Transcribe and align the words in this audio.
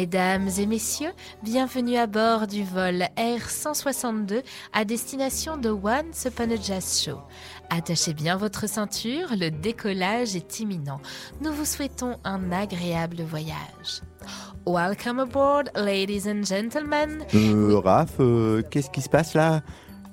Mesdames 0.00 0.48
et 0.60 0.66
messieurs, 0.66 1.10
bienvenue 1.42 1.96
à 1.96 2.06
bord 2.06 2.46
du 2.46 2.62
vol 2.62 3.02
Air 3.16 3.50
162 3.50 4.42
à 4.72 4.84
destination 4.84 5.56
de 5.56 5.70
Once 5.70 6.24
Upon 6.24 6.52
a 6.52 6.54
Jazz 6.54 7.02
Show. 7.02 7.18
Attachez 7.68 8.14
bien 8.14 8.36
votre 8.36 8.68
ceinture, 8.68 9.26
le 9.32 9.50
décollage 9.50 10.36
est 10.36 10.60
imminent. 10.60 11.00
Nous 11.40 11.52
vous 11.52 11.64
souhaitons 11.64 12.14
un 12.22 12.52
agréable 12.52 13.22
voyage. 13.22 14.02
Welcome 14.64 15.18
aboard, 15.18 15.64
ladies 15.74 16.30
and 16.30 16.44
gentlemen. 16.44 17.24
Euh, 17.34 17.80
Raph, 17.80 18.20
euh, 18.20 18.62
qu'est-ce 18.70 18.90
qui 18.90 19.00
se 19.00 19.08
passe 19.08 19.34
là? 19.34 19.62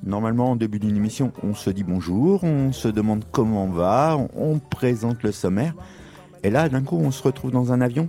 Normalement, 0.04 0.54
au 0.54 0.55
début 0.55 0.79
d'une 0.79 0.98
émission, 0.98 1.31
on 1.43 1.54
se 1.54 1.70
dit 1.70 1.84
bonjour, 1.84 2.43
on 2.43 2.71
se 2.71 2.88
demande 2.88 3.23
comment 3.31 3.65
on 3.65 3.70
va, 3.70 4.17
on 4.35 4.57
présente 4.57 5.21
le 5.21 5.31
sommaire. 5.31 5.76
Et 6.41 6.49
là, 6.49 6.70
d'un 6.70 6.81
coup, 6.81 6.98
on 6.98 7.12
se 7.12 7.21
retrouve 7.21 7.52
dans 7.52 7.71
un 7.71 7.81
avion 7.81 8.07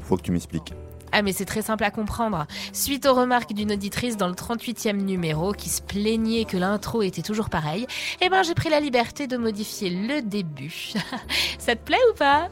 Faut 0.00 0.16
que 0.16 0.22
tu 0.22 0.32
m'expliques. 0.32 0.74
Ah 1.12 1.22
mais 1.22 1.32
c'est 1.32 1.44
très 1.44 1.62
simple 1.62 1.84
à 1.84 1.90
comprendre. 1.90 2.46
Suite 2.72 3.06
aux 3.06 3.14
remarques 3.14 3.52
d'une 3.52 3.72
auditrice 3.72 4.16
dans 4.16 4.28
le 4.28 4.34
38e 4.34 4.96
numéro 4.96 5.52
qui 5.52 5.68
se 5.68 5.82
plaignait 5.82 6.44
que 6.44 6.56
l'intro 6.56 7.02
était 7.02 7.22
toujours 7.22 7.50
pareil, 7.50 7.86
eh 8.20 8.28
ben 8.28 8.42
j'ai 8.42 8.54
pris 8.54 8.70
la 8.70 8.80
liberté 8.80 9.26
de 9.26 9.36
modifier 9.36 9.90
le 9.90 10.22
début. 10.22 10.92
Ça 11.58 11.76
te 11.76 11.84
plaît 11.84 11.98
ou 12.10 12.16
pas? 12.16 12.48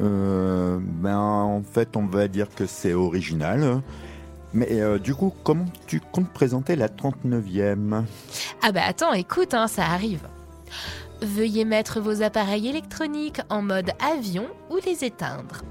Euh, 0.00 0.78
ben 0.80 1.18
en 1.18 1.62
fait, 1.62 1.96
on 1.96 2.06
va 2.06 2.28
dire 2.28 2.48
que 2.54 2.66
c'est 2.66 2.94
original. 2.94 3.82
Mais 4.54 4.80
euh, 4.80 4.98
du 4.98 5.14
coup, 5.14 5.32
comment 5.44 5.64
tu 5.86 6.00
comptes 6.00 6.30
présenter 6.30 6.76
la 6.76 6.88
39e 6.88 8.04
Ah 8.62 8.72
bah 8.72 8.82
attends, 8.86 9.12
écoute, 9.12 9.54
hein, 9.54 9.66
ça 9.66 9.84
arrive. 9.84 10.28
Veuillez 11.22 11.64
mettre 11.64 12.00
vos 12.00 12.22
appareils 12.22 12.66
électroniques 12.66 13.40
en 13.48 13.62
mode 13.62 13.92
avion 14.00 14.48
ou 14.70 14.78
les 14.84 15.04
éteindre. 15.04 15.62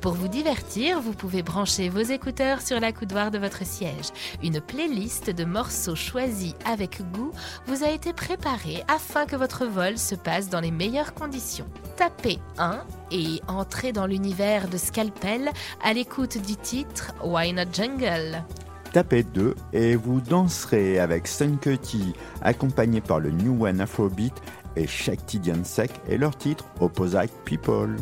Pour 0.00 0.12
vous 0.12 0.28
divertir, 0.28 1.00
vous 1.00 1.12
pouvez 1.14 1.42
brancher 1.42 1.88
vos 1.88 1.98
écouteurs 1.98 2.62
sur 2.62 2.78
la 2.78 2.92
coudoir 2.92 3.32
de 3.32 3.38
votre 3.38 3.66
siège. 3.66 4.10
Une 4.40 4.60
playlist 4.60 5.30
de 5.30 5.44
morceaux 5.44 5.96
choisis 5.96 6.54
avec 6.64 7.02
goût 7.12 7.32
vous 7.66 7.82
a 7.82 7.90
été 7.90 8.12
préparée 8.12 8.84
afin 8.86 9.26
que 9.26 9.34
votre 9.34 9.66
vol 9.66 9.98
se 9.98 10.14
passe 10.14 10.48
dans 10.48 10.60
les 10.60 10.70
meilleures 10.70 11.12
conditions. 11.12 11.66
Tapez 11.96 12.38
1 12.58 12.84
et 13.10 13.42
entrez 13.48 13.90
dans 13.90 14.06
l'univers 14.06 14.68
de 14.68 14.78
Scalpel 14.78 15.50
à 15.82 15.92
l'écoute 15.92 16.38
du 16.38 16.54
titre 16.54 17.12
Why 17.24 17.52
Not 17.52 17.72
Jungle. 17.72 18.44
Tapez 18.92 19.22
2 19.22 19.54
et 19.72 19.94
vous 19.94 20.20
danserez 20.20 20.98
avec 20.98 21.28
Sun 21.28 21.58
Cutty, 21.58 22.12
accompagné 22.42 23.00
par 23.00 23.20
le 23.20 23.30
New 23.30 23.64
One 23.64 23.80
Afrobeat 23.80 24.34
et 24.76 24.86
Shakti 24.86 25.40
Sek 25.64 25.90
et 26.08 26.18
leur 26.18 26.36
titre 26.36 26.64
Opposite 26.80 27.32
People. 27.44 27.96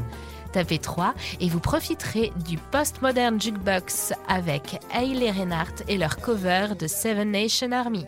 Tapez 0.52 0.78
3 0.78 1.14
et 1.40 1.48
vous 1.48 1.60
profiterez 1.60 2.32
du 2.46 2.56
postmodern 2.56 3.40
jukebox 3.40 4.12
avec 4.28 4.80
Hayley 4.92 5.30
Reinhardt 5.30 5.84
et 5.88 5.98
leur 5.98 6.16
cover 6.16 6.68
de 6.78 6.86
Seven 6.86 7.30
Nation 7.30 7.72
Army. 7.72 8.06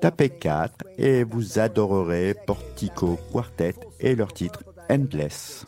Tapez 0.00 0.30
4 0.30 0.74
et 0.96 1.24
vous 1.24 1.58
adorerez 1.58 2.34
Portico 2.46 3.18
Quartet 3.32 3.74
et 4.00 4.14
leur 4.14 4.32
titre 4.32 4.62
Endless. 4.88 5.66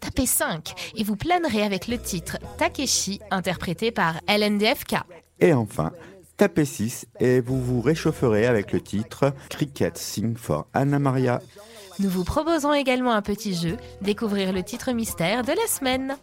Tapez 0.00 0.26
5 0.26 0.92
et 0.96 1.04
vous 1.04 1.16
planerez 1.16 1.62
avec 1.62 1.88
le 1.88 1.98
titre 1.98 2.38
Takeshi 2.58 3.20
interprété 3.30 3.90
par 3.90 4.20
LNDFK. 4.28 4.96
Et 5.40 5.52
enfin, 5.52 5.92
tapez 6.38 6.64
6 6.64 7.06
et 7.18 7.40
vous 7.40 7.60
vous 7.60 7.80
réchaufferez 7.80 8.46
avec 8.46 8.72
le 8.72 8.80
titre 8.80 9.34
Cricket 9.50 9.98
Sing 9.98 10.36
for 10.36 10.66
Anna 10.72 11.00
Maria. 11.00 11.42
Nous 11.98 12.08
vous 12.08 12.22
proposons 12.22 12.72
également 12.72 13.12
un 13.12 13.22
petit 13.22 13.54
jeu, 13.54 13.76
découvrir 14.02 14.52
le 14.52 14.62
titre 14.62 14.92
mystère 14.92 15.42
de 15.42 15.50
la 15.50 15.66
semaine. 15.66 16.16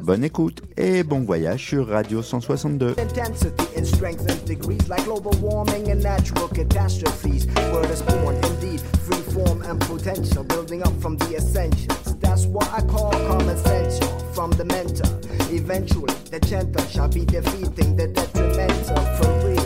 Bonne 0.00 0.24
écoute 0.24 0.62
et 0.76 1.04
bon 1.04 1.20
voyage 1.20 1.64
sur 1.68 1.86
Radio 1.86 2.20
162. 2.20 2.96
intensity 2.98 3.64
in 3.78 3.84
strength 3.84 4.28
and 4.28 4.44
degrees 4.44 4.88
like 4.88 5.04
global 5.04 5.30
warming 5.40 5.88
and 5.92 6.02
natural 6.02 6.48
catastrophes. 6.48 7.46
Word 7.72 7.90
is 7.92 8.02
born 8.02 8.34
indeed, 8.34 8.80
free 8.80 9.22
form 9.32 9.62
and 9.62 9.78
potential, 9.86 10.42
building 10.42 10.82
up 10.82 11.00
from 11.00 11.16
the 11.18 11.36
essentials. 11.36 12.16
That's 12.18 12.46
what 12.46 12.68
I 12.76 12.82
call 12.82 13.12
common 13.12 13.56
sense 13.58 14.00
from 14.34 14.50
the 14.50 14.64
mentor. 14.64 15.20
Eventually, 15.52 16.12
the 16.30 16.40
gentle 16.40 16.84
shall 16.86 17.08
be 17.08 17.24
defeating 17.24 17.94
the 17.96 18.08
detrimental 18.08 18.96
for 19.16 19.48
real. 19.48 19.59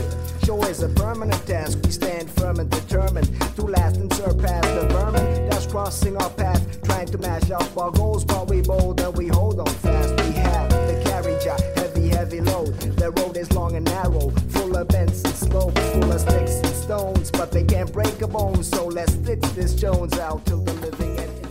Show 0.45 0.61
is 0.65 0.83
a 0.83 0.89
permanent 0.89 1.43
task. 1.47 1.79
We 1.83 1.89
stand 1.89 2.29
firm 2.29 2.59
and 2.59 2.69
determined 2.69 3.27
to 3.55 3.63
last 3.63 3.95
and 3.95 4.13
surpass 4.13 4.63
the 4.75 4.87
vermin 4.91 5.49
that's 5.49 5.65
crossing 5.65 6.15
our 6.17 6.29
path, 6.29 6.83
trying 6.83 7.07
to 7.07 7.17
mash 7.17 7.49
up 7.49 7.75
our 7.75 7.89
goals. 7.89 8.23
But 8.23 8.47
we 8.47 8.61
bold 8.61 9.01
and 9.01 9.17
we 9.17 9.27
hold 9.27 9.59
on 9.59 9.65
fast. 9.65 10.11
We 10.11 10.33
have 10.33 10.69
the 10.69 11.01
carriage, 11.03 11.47
a 11.47 11.59
heavy, 11.79 12.09
heavy 12.09 12.41
load. 12.41 12.79
The 12.95 13.09
road 13.09 13.37
is 13.37 13.51
long 13.53 13.75
and 13.75 13.85
narrow, 13.85 14.29
full 14.49 14.77
of 14.77 14.87
bends 14.89 15.23
and 15.23 15.33
slopes, 15.33 15.81
full 15.89 16.11
of 16.11 16.21
sticks 16.21 16.57
and 16.57 16.75
stones. 16.75 17.31
But 17.31 17.51
they 17.51 17.63
can't 17.63 17.91
break 17.91 18.21
a 18.21 18.27
bone, 18.27 18.61
so 18.61 18.85
let's 18.85 19.13
stitch 19.13 19.41
this 19.55 19.73
Jones 19.73 20.19
out 20.19 20.45
till 20.45 20.61
the 20.61 20.73
living 20.73 21.17
end 21.17 21.44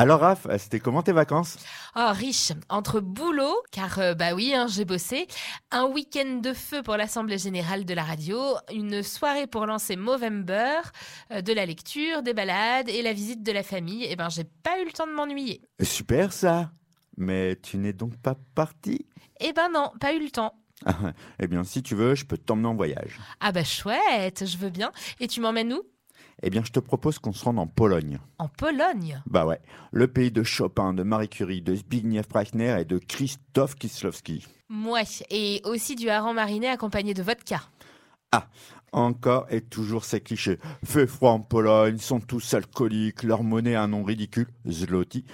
Alors 0.00 0.20
Raph, 0.20 0.46
c'était 0.56 0.80
comment 0.80 1.02
tes 1.02 1.12
vacances? 1.12 1.58
Oh, 1.94 2.08
riche, 2.12 2.52
entre 2.70 3.00
boulot, 3.00 3.54
car 3.70 3.98
euh, 3.98 4.14
bah 4.14 4.32
oui, 4.32 4.54
hein, 4.54 4.66
j'ai 4.66 4.86
bossé, 4.86 5.26
un 5.70 5.84
week-end 5.84 6.40
de 6.42 6.54
feu 6.54 6.82
pour 6.82 6.96
l'Assemblée 6.96 7.36
Générale 7.36 7.84
de 7.84 7.92
la 7.92 8.02
Radio, 8.02 8.40
une 8.72 9.02
soirée 9.02 9.46
pour 9.46 9.66
lancer 9.66 9.96
Movember, 9.96 10.80
euh, 11.32 11.42
de 11.42 11.52
la 11.52 11.66
lecture, 11.66 12.22
des 12.22 12.32
balades 12.32 12.88
et 12.88 13.02
la 13.02 13.12
visite 13.12 13.42
de 13.42 13.52
la 13.52 13.62
famille, 13.62 14.04
et 14.04 14.16
ben 14.16 14.30
j'ai 14.30 14.44
pas 14.44 14.80
eu 14.80 14.86
le 14.86 14.90
temps 14.90 15.06
de 15.06 15.12
m'ennuyer. 15.12 15.60
Super 15.82 16.32
ça 16.32 16.70
Mais 17.18 17.56
tu 17.56 17.76
n'es 17.76 17.92
donc 17.92 18.16
pas 18.16 18.36
parti 18.54 19.04
Eh 19.38 19.52
ben 19.52 19.68
non, 19.70 19.92
pas 20.00 20.14
eu 20.14 20.24
le 20.24 20.30
temps. 20.30 20.54
Eh 21.42 21.46
bien 21.46 21.62
si 21.62 21.82
tu 21.82 21.94
veux, 21.94 22.14
je 22.14 22.24
peux 22.24 22.38
t'emmener 22.38 22.68
en 22.68 22.74
voyage. 22.74 23.20
Ah 23.40 23.52
bah 23.52 23.64
chouette, 23.64 24.46
je 24.46 24.56
veux 24.56 24.70
bien. 24.70 24.92
Et 25.20 25.28
tu 25.28 25.42
m'emmènes 25.42 25.74
où? 25.74 25.82
Eh 26.42 26.50
bien 26.50 26.62
je 26.64 26.72
te 26.72 26.80
propose 26.80 27.18
qu'on 27.18 27.32
se 27.32 27.44
rende 27.44 27.58
en 27.58 27.66
Pologne. 27.66 28.18
En 28.38 28.48
Pologne? 28.48 29.22
Bah 29.26 29.44
ouais, 29.44 29.60
le 29.92 30.08
pays 30.08 30.30
de 30.30 30.42
Chopin, 30.42 30.94
de 30.94 31.02
Marie 31.02 31.28
Curie, 31.28 31.62
de 31.62 31.74
Zbigniew 31.74 32.22
Preissner 32.22 32.80
et 32.80 32.84
de 32.84 32.98
Krzysztof 32.98 33.74
Kieslowski. 33.74 34.46
Mouais, 34.68 35.04
et 35.30 35.60
aussi 35.64 35.96
du 35.96 36.08
hareng 36.08 36.34
mariné 36.34 36.68
accompagné 36.68 37.12
de 37.12 37.22
vodka. 37.22 37.60
Ah, 38.32 38.46
encore 38.92 39.46
et 39.50 39.60
toujours 39.60 40.04
ces 40.04 40.20
clichés. 40.20 40.58
Fait 40.84 41.06
froid 41.06 41.32
en 41.32 41.40
Pologne, 41.40 41.98
sont 41.98 42.20
tous 42.20 42.54
alcooliques, 42.54 43.22
leur 43.22 43.42
monnaie 43.42 43.74
a 43.74 43.82
un 43.82 43.88
nom 43.88 44.04
ridicule, 44.04 44.46
zloty. 44.68 45.24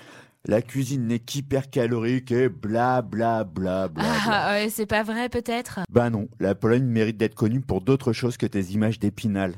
La 0.49 0.63
cuisine 0.63 1.09
n'est 1.09 1.19
qu'hypercalorique 1.19 2.31
et 2.31 2.49
bla 2.49 3.03
bla 3.03 3.45
bla 3.45 3.89
bla. 3.89 4.05
bla. 4.05 4.05
Ah 4.29 4.53
ouais, 4.53 4.71
c'est 4.71 4.87
pas 4.87 5.03
vrai 5.03 5.29
peut-être? 5.29 5.81
Bah 5.91 6.09
non, 6.09 6.29
la 6.39 6.55
Pologne 6.55 6.85
mérite 6.85 7.17
d'être 7.17 7.35
connue 7.35 7.61
pour 7.61 7.81
d'autres 7.81 8.13
choses 8.13 8.37
que 8.37 8.47
tes 8.47 8.63
images 8.67 8.99
d'épinal. 9.01 9.55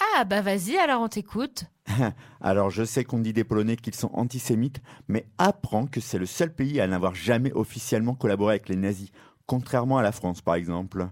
Ah 0.00 0.24
bah 0.24 0.42
vas-y, 0.42 0.76
alors 0.76 1.02
on 1.02 1.08
t'écoute. 1.08 1.64
Alors 2.40 2.70
je 2.70 2.84
sais 2.84 3.04
qu'on 3.04 3.18
dit 3.18 3.32
des 3.32 3.44
Polonais 3.44 3.76
qu'ils 3.76 3.94
sont 3.94 4.10
antisémites, 4.12 4.80
mais 5.08 5.26
apprends 5.38 5.86
que 5.86 6.00
c'est 6.00 6.18
le 6.18 6.26
seul 6.26 6.52
pays 6.52 6.80
à 6.80 6.86
n'avoir 6.86 7.14
jamais 7.14 7.52
officiellement 7.52 8.14
collaboré 8.14 8.54
avec 8.54 8.68
les 8.68 8.76
nazis, 8.76 9.10
contrairement 9.46 9.98
à 9.98 10.02
la 10.02 10.12
France 10.12 10.42
par 10.42 10.56
exemple. 10.56 11.08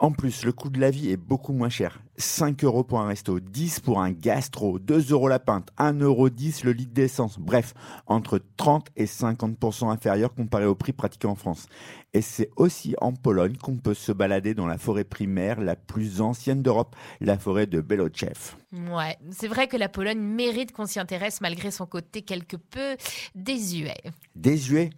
En 0.00 0.12
plus, 0.12 0.44
le 0.44 0.52
coût 0.52 0.70
de 0.70 0.78
la 0.78 0.92
vie 0.92 1.10
est 1.10 1.16
beaucoup 1.16 1.52
moins 1.52 1.68
cher. 1.68 2.00
5 2.18 2.62
euros 2.62 2.84
pour 2.84 3.00
un 3.00 3.08
resto, 3.08 3.40
10 3.40 3.80
pour 3.80 4.00
un 4.00 4.12
gastro, 4.12 4.78
2 4.78 5.10
euros 5.10 5.26
la 5.26 5.40
pinte, 5.40 5.70
1 5.76 5.98
euro 5.98 6.30
10 6.30 6.62
le 6.62 6.70
litre 6.70 6.92
d'essence. 6.92 7.36
Bref, 7.40 7.74
entre 8.06 8.40
30 8.56 8.90
et 8.94 9.06
50% 9.06 9.90
inférieur 9.90 10.32
comparé 10.34 10.66
au 10.66 10.76
prix 10.76 10.92
pratiqué 10.92 11.26
en 11.26 11.34
France. 11.34 11.66
Et 12.14 12.22
c'est 12.22 12.48
aussi 12.54 12.94
en 13.00 13.12
Pologne 13.12 13.56
qu'on 13.56 13.76
peut 13.76 13.92
se 13.92 14.12
balader 14.12 14.54
dans 14.54 14.68
la 14.68 14.78
forêt 14.78 15.02
primaire 15.02 15.60
la 15.60 15.74
plus 15.74 16.20
ancienne 16.20 16.62
d'Europe, 16.62 16.94
la 17.20 17.36
forêt 17.36 17.66
de 17.66 17.80
Belochev. 17.80 18.54
Ouais, 18.72 19.16
c'est 19.32 19.48
vrai 19.48 19.66
que 19.66 19.76
la 19.76 19.88
Pologne 19.88 20.20
mérite 20.20 20.70
qu'on 20.70 20.86
s'y 20.86 21.00
intéresse 21.00 21.40
malgré 21.40 21.72
son 21.72 21.86
côté 21.86 22.22
quelque 22.22 22.56
peu 22.56 22.96
désuet. 23.34 24.00
Désuet? 24.36 24.90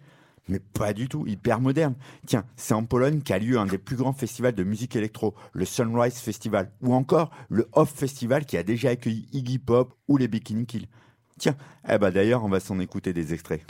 Mais 0.47 0.59
pas 0.59 0.93
du 0.93 1.07
tout, 1.07 1.25
hyper 1.27 1.59
moderne. 1.59 1.95
Tiens, 2.25 2.45
c'est 2.55 2.73
en 2.73 2.83
Pologne 2.83 3.21
qu'a 3.21 3.39
lieu 3.39 3.57
un 3.57 3.65
des 3.65 3.77
plus 3.77 3.95
grands 3.95 4.13
festivals 4.13 4.55
de 4.55 4.63
musique 4.63 4.95
électro, 4.95 5.35
le 5.53 5.65
Sunrise 5.65 6.15
Festival, 6.15 6.71
ou 6.81 6.93
encore 6.93 7.31
le 7.49 7.67
Off 7.73 7.91
Festival 7.93 8.45
qui 8.45 8.57
a 8.57 8.63
déjà 8.63 8.89
accueilli 8.89 9.27
Iggy 9.31 9.59
Pop 9.59 9.93
ou 10.07 10.17
les 10.17 10.27
Bikini 10.27 10.65
Kill. 10.65 10.87
Tiens, 11.39 11.55
eh 11.89 11.97
ben 11.97 12.11
d'ailleurs, 12.11 12.43
on 12.43 12.49
va 12.49 12.59
s'en 12.59 12.79
écouter 12.79 13.13
des 13.13 13.33
extraits. 13.33 13.65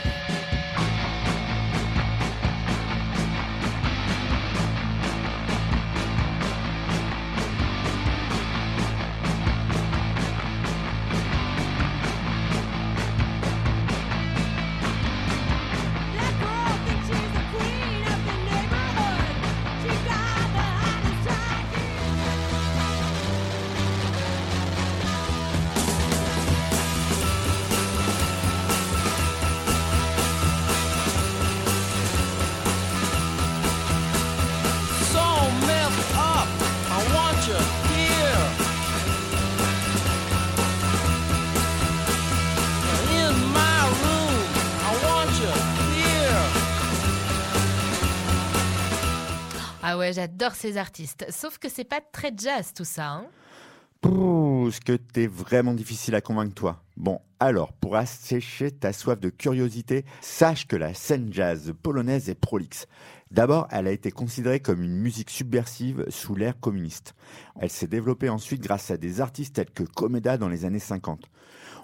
Artistes. 50.76 51.26
Sauf 51.30 51.58
que 51.58 51.68
c'est 51.68 51.84
pas 51.84 52.00
très 52.00 52.32
jazz 52.36 52.72
tout 52.74 52.84
ça. 52.84 53.08
Hein 53.10 53.26
Pouh, 54.00 54.70
ce 54.72 54.80
que 54.80 54.94
t'es 54.94 55.28
vraiment 55.28 55.74
difficile 55.74 56.16
à 56.16 56.20
convaincre 56.20 56.54
toi? 56.54 56.82
Bon, 56.96 57.20
alors, 57.38 57.72
pour 57.72 57.96
assécher 57.96 58.70
ta 58.70 58.92
soif 58.92 59.20
de 59.20 59.30
curiosité, 59.30 60.04
sache 60.20 60.66
que 60.66 60.76
la 60.76 60.92
scène 60.92 61.32
jazz 61.32 61.72
polonaise 61.82 62.28
est 62.28 62.34
prolixe. 62.34 62.86
D'abord, 63.30 63.66
elle 63.70 63.86
a 63.86 63.92
été 63.92 64.10
considérée 64.10 64.60
comme 64.60 64.82
une 64.82 64.96
musique 64.96 65.30
subversive 65.30 66.04
sous 66.08 66.34
l'ère 66.34 66.58
communiste. 66.58 67.14
Elle 67.58 67.70
s'est 67.70 67.86
développée 67.86 68.28
ensuite 68.28 68.60
grâce 68.60 68.90
à 68.90 68.96
des 68.96 69.20
artistes 69.20 69.54
tels 69.54 69.70
que 69.70 69.84
Komeda 69.84 70.36
dans 70.36 70.48
les 70.48 70.64
années 70.64 70.78
50. 70.78 71.30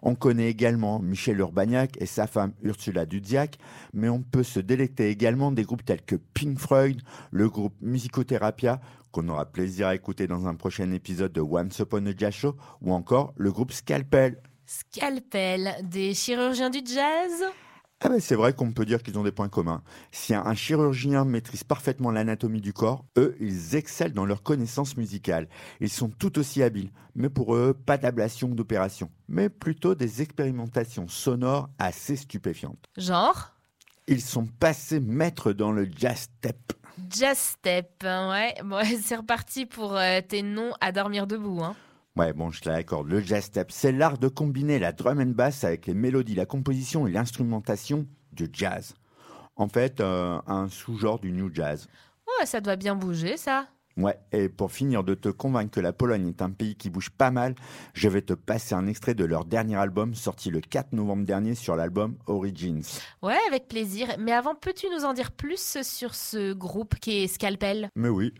On 0.02 0.14
connaît 0.14 0.48
également 0.48 0.98
Michel 1.00 1.38
Urbaniak 1.38 2.00
et 2.00 2.06
sa 2.06 2.26
femme 2.26 2.52
Ursula 2.62 3.06
Dudziak, 3.06 3.58
mais 3.92 4.08
on 4.08 4.22
peut 4.22 4.42
se 4.42 4.60
délecter 4.60 5.08
également 5.10 5.52
des 5.52 5.64
groupes 5.64 5.84
tels 5.84 6.02
que 6.02 6.16
Pink 6.16 6.58
Floyd, 6.58 7.02
le 7.30 7.48
groupe 7.48 7.74
Musicotherapia, 7.80 8.80
qu'on 9.10 9.28
aura 9.28 9.46
plaisir 9.46 9.88
à 9.88 9.94
écouter 9.94 10.26
dans 10.26 10.46
un 10.46 10.54
prochain 10.54 10.90
épisode 10.92 11.32
de 11.32 11.40
Once 11.40 11.78
Upon 11.78 12.06
a 12.06 12.16
Jazz 12.16 12.34
Show, 12.34 12.56
ou 12.82 12.92
encore 12.92 13.32
le 13.36 13.50
groupe 13.50 13.72
Scalpel. 13.72 14.40
Scalpel, 14.66 15.76
des 15.84 16.14
chirurgiens 16.14 16.70
du 16.70 16.80
jazz 16.84 17.44
ah 18.00 18.08
ben 18.08 18.20
c'est 18.20 18.36
vrai 18.36 18.52
qu'on 18.52 18.70
peut 18.70 18.84
dire 18.84 19.02
qu'ils 19.02 19.18
ont 19.18 19.24
des 19.24 19.32
points 19.32 19.48
communs. 19.48 19.82
Si 20.12 20.32
un 20.32 20.54
chirurgien 20.54 21.24
maîtrise 21.24 21.64
parfaitement 21.64 22.12
l'anatomie 22.12 22.60
du 22.60 22.72
corps, 22.72 23.04
eux, 23.16 23.36
ils 23.40 23.74
excellent 23.74 24.14
dans 24.14 24.24
leur 24.24 24.44
connaissance 24.44 24.96
musicale. 24.96 25.48
Ils 25.80 25.90
sont 25.90 26.08
tout 26.08 26.38
aussi 26.38 26.62
habiles, 26.62 26.92
mais 27.16 27.28
pour 27.28 27.56
eux, 27.56 27.74
pas 27.74 27.98
d'ablation 27.98 28.50
ou 28.50 28.54
d'opération, 28.54 29.10
mais 29.28 29.48
plutôt 29.48 29.96
des 29.96 30.22
expérimentations 30.22 31.08
sonores 31.08 31.70
assez 31.80 32.14
stupéfiantes. 32.14 32.84
Genre? 32.96 33.52
Ils 34.06 34.22
sont 34.22 34.46
passés 34.46 35.00
maîtres 35.00 35.52
dans 35.52 35.72
le 35.72 35.88
jazz 35.96 36.28
step. 36.38 36.72
Jazz 37.10 37.36
step, 37.36 38.04
hein, 38.04 38.30
ouais. 38.30 38.54
Bon, 38.64 38.80
c'est 39.02 39.16
reparti 39.16 39.66
pour 39.66 39.96
euh, 39.96 40.20
tes 40.20 40.42
noms 40.42 40.72
à 40.80 40.92
dormir 40.92 41.26
debout. 41.26 41.62
Hein. 41.64 41.74
Ouais, 42.18 42.32
bon, 42.32 42.50
je 42.50 42.60
te 42.60 42.68
l'accorde. 42.68 43.08
Le 43.08 43.20
jazz 43.20 43.44
step, 43.44 43.70
c'est 43.70 43.92
l'art 43.92 44.18
de 44.18 44.26
combiner 44.26 44.80
la 44.80 44.90
drum 44.90 45.20
and 45.20 45.34
bass 45.36 45.62
avec 45.62 45.86
les 45.86 45.94
mélodies, 45.94 46.34
la 46.34 46.46
composition 46.46 47.06
et 47.06 47.12
l'instrumentation 47.12 48.08
du 48.32 48.48
jazz. 48.52 48.94
En 49.54 49.68
fait, 49.68 50.00
euh, 50.00 50.40
un 50.48 50.68
sous-genre 50.68 51.20
du 51.20 51.30
new 51.30 51.48
jazz. 51.54 51.86
Ouais, 52.26 52.44
ça 52.46 52.60
doit 52.60 52.74
bien 52.74 52.96
bouger, 52.96 53.36
ça. 53.36 53.66
Ouais, 53.96 54.18
et 54.32 54.48
pour 54.48 54.72
finir 54.72 55.04
de 55.04 55.14
te 55.14 55.28
convaincre 55.28 55.70
que 55.70 55.80
la 55.80 55.92
Pologne 55.92 56.26
est 56.28 56.42
un 56.42 56.50
pays 56.50 56.74
qui 56.74 56.90
bouge 56.90 57.10
pas 57.10 57.30
mal, 57.30 57.54
je 57.94 58.08
vais 58.08 58.22
te 58.22 58.32
passer 58.32 58.74
un 58.74 58.88
extrait 58.88 59.14
de 59.14 59.24
leur 59.24 59.44
dernier 59.44 59.76
album 59.76 60.14
sorti 60.14 60.50
le 60.50 60.60
4 60.60 60.94
novembre 60.94 61.24
dernier 61.24 61.54
sur 61.54 61.76
l'album 61.76 62.16
Origins. 62.26 62.82
Ouais, 63.22 63.38
avec 63.46 63.68
plaisir. 63.68 64.08
Mais 64.18 64.32
avant, 64.32 64.56
peux-tu 64.56 64.86
nous 64.92 65.04
en 65.04 65.14
dire 65.14 65.30
plus 65.30 65.78
sur 65.82 66.16
ce 66.16 66.52
groupe 66.52 66.96
qui 66.96 67.22
est 67.22 67.26
Scalpel? 67.28 67.90
Mais 67.94 68.08
oui. 68.08 68.34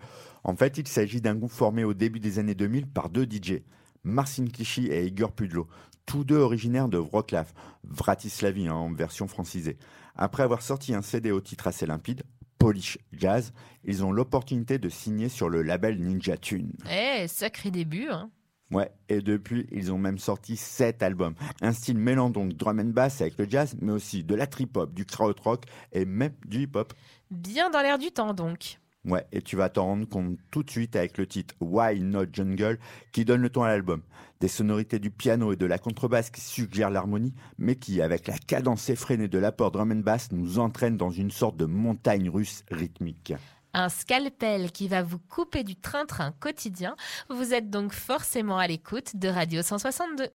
En 0.49 0.57
fait, 0.57 0.79
il 0.79 0.89
s'agit 0.89 1.21
d'un 1.21 1.35
groupe 1.35 1.51
formé 1.51 1.85
au 1.85 1.93
début 1.93 2.21
des 2.21 2.39
années 2.39 2.55
2000 2.55 2.87
par 2.87 3.11
deux 3.11 3.27
DJ, 3.31 3.61
Marcin 4.03 4.47
Clichy 4.47 4.87
et 4.87 5.05
Igor 5.05 5.31
Pudlo, 5.33 5.69
tous 6.07 6.25
deux 6.25 6.39
originaires 6.39 6.89
de 6.89 6.97
Wrocław, 6.97 7.45
Vratislavie 7.85 8.67
hein, 8.67 8.73
en 8.73 8.91
version 8.91 9.29
francisée. 9.29 9.77
Après 10.17 10.43
avoir 10.43 10.63
sorti 10.63 10.95
un 10.95 11.03
CD 11.03 11.33
au 11.33 11.43
titre 11.43 11.67
assez 11.67 11.85
limpide, 11.85 12.23
Polish 12.59 12.97
Jazz, 13.13 13.53
ils 13.85 14.03
ont 14.03 14.11
l'opportunité 14.11 14.79
de 14.79 14.89
signer 14.89 15.29
sur 15.29 15.51
le 15.51 15.61
label 15.61 16.01
Ninja 16.01 16.39
Tune. 16.39 16.73
Eh, 16.91 17.29
sacré 17.29 17.71
début, 17.71 18.09
hein 18.09 18.31
Ouais, 18.71 18.91
et 19.11 19.21
depuis, 19.21 19.67
ils 19.71 19.93
ont 19.93 19.99
même 19.99 20.19
sorti 20.19 20.57
sept 20.57 21.03
albums. 21.03 21.35
Un 21.61 21.75
style 21.75 21.99
mêlant 21.99 22.31
donc 22.31 22.55
drum 22.55 22.81
and 22.81 22.95
bass 22.95 23.21
avec 23.21 23.37
le 23.37 23.47
jazz, 23.47 23.77
mais 23.83 23.93
aussi 23.93 24.25
de 24.25 24.35
la 24.35 24.47
trip-hop, 24.47 24.95
du 24.95 25.05
krautrock 25.05 25.65
et 25.93 26.07
même 26.07 26.33
du 26.47 26.63
hip-hop. 26.63 26.95
Bien 27.31 27.69
dans 27.69 27.83
l'air 27.83 27.99
du 27.99 28.13
temps, 28.13 28.33
donc. 28.33 28.79
Ouais, 29.09 29.27
et 29.33 29.41
tu 29.41 29.57
vas 29.57 29.71
t'en 29.71 29.87
rendre 29.87 30.07
compte 30.07 30.37
tout 30.51 30.63
de 30.63 30.71
suite 30.71 30.95
avec 30.95 31.17
le 31.17 31.27
titre 31.27 31.55
Why 31.61 32.01
Not 32.01 32.27
Jungle 32.31 32.79
qui 33.11 33.25
donne 33.25 33.41
le 33.41 33.49
ton 33.49 33.63
à 33.63 33.69
l'album. 33.69 34.03
Des 34.41 34.49
sonorités 34.49 34.99
du 34.99 35.11
piano 35.11 35.51
et 35.53 35.57
de 35.57 35.65
la 35.65 35.79
contrebasse 35.79 36.29
qui 36.29 36.43
suggèrent 36.43 36.91
l'harmonie, 36.91 37.33
mais 37.57 37.75
qui, 37.75 38.03
avec 38.03 38.27
la 38.27 38.37
cadence 38.37 38.91
effrénée 38.91 39.29
de 39.29 39.39
l'apport 39.39 39.71
drum 39.71 39.93
and 39.93 40.03
bass, 40.05 40.31
nous 40.31 40.59
entraînent 40.59 40.99
dans 40.99 41.11
une 41.11 41.31
sorte 41.31 41.57
de 41.57 41.65
montagne 41.65 42.29
russe 42.29 42.65
rythmique. 42.71 43.33
Un 43.73 43.89
scalpel 43.89 44.73
qui 44.73 44.89
va 44.89 45.03
vous 45.03 45.19
couper 45.19 45.65
du 45.65 45.75
train-train 45.75 46.33
quotidien. 46.39 46.95
Vous 47.31 47.55
êtes 47.55 47.71
donc 47.71 47.93
forcément 47.93 48.59
à 48.59 48.67
l'écoute 48.67 49.17
de 49.17 49.29
Radio 49.29 49.63
162. 49.63 50.29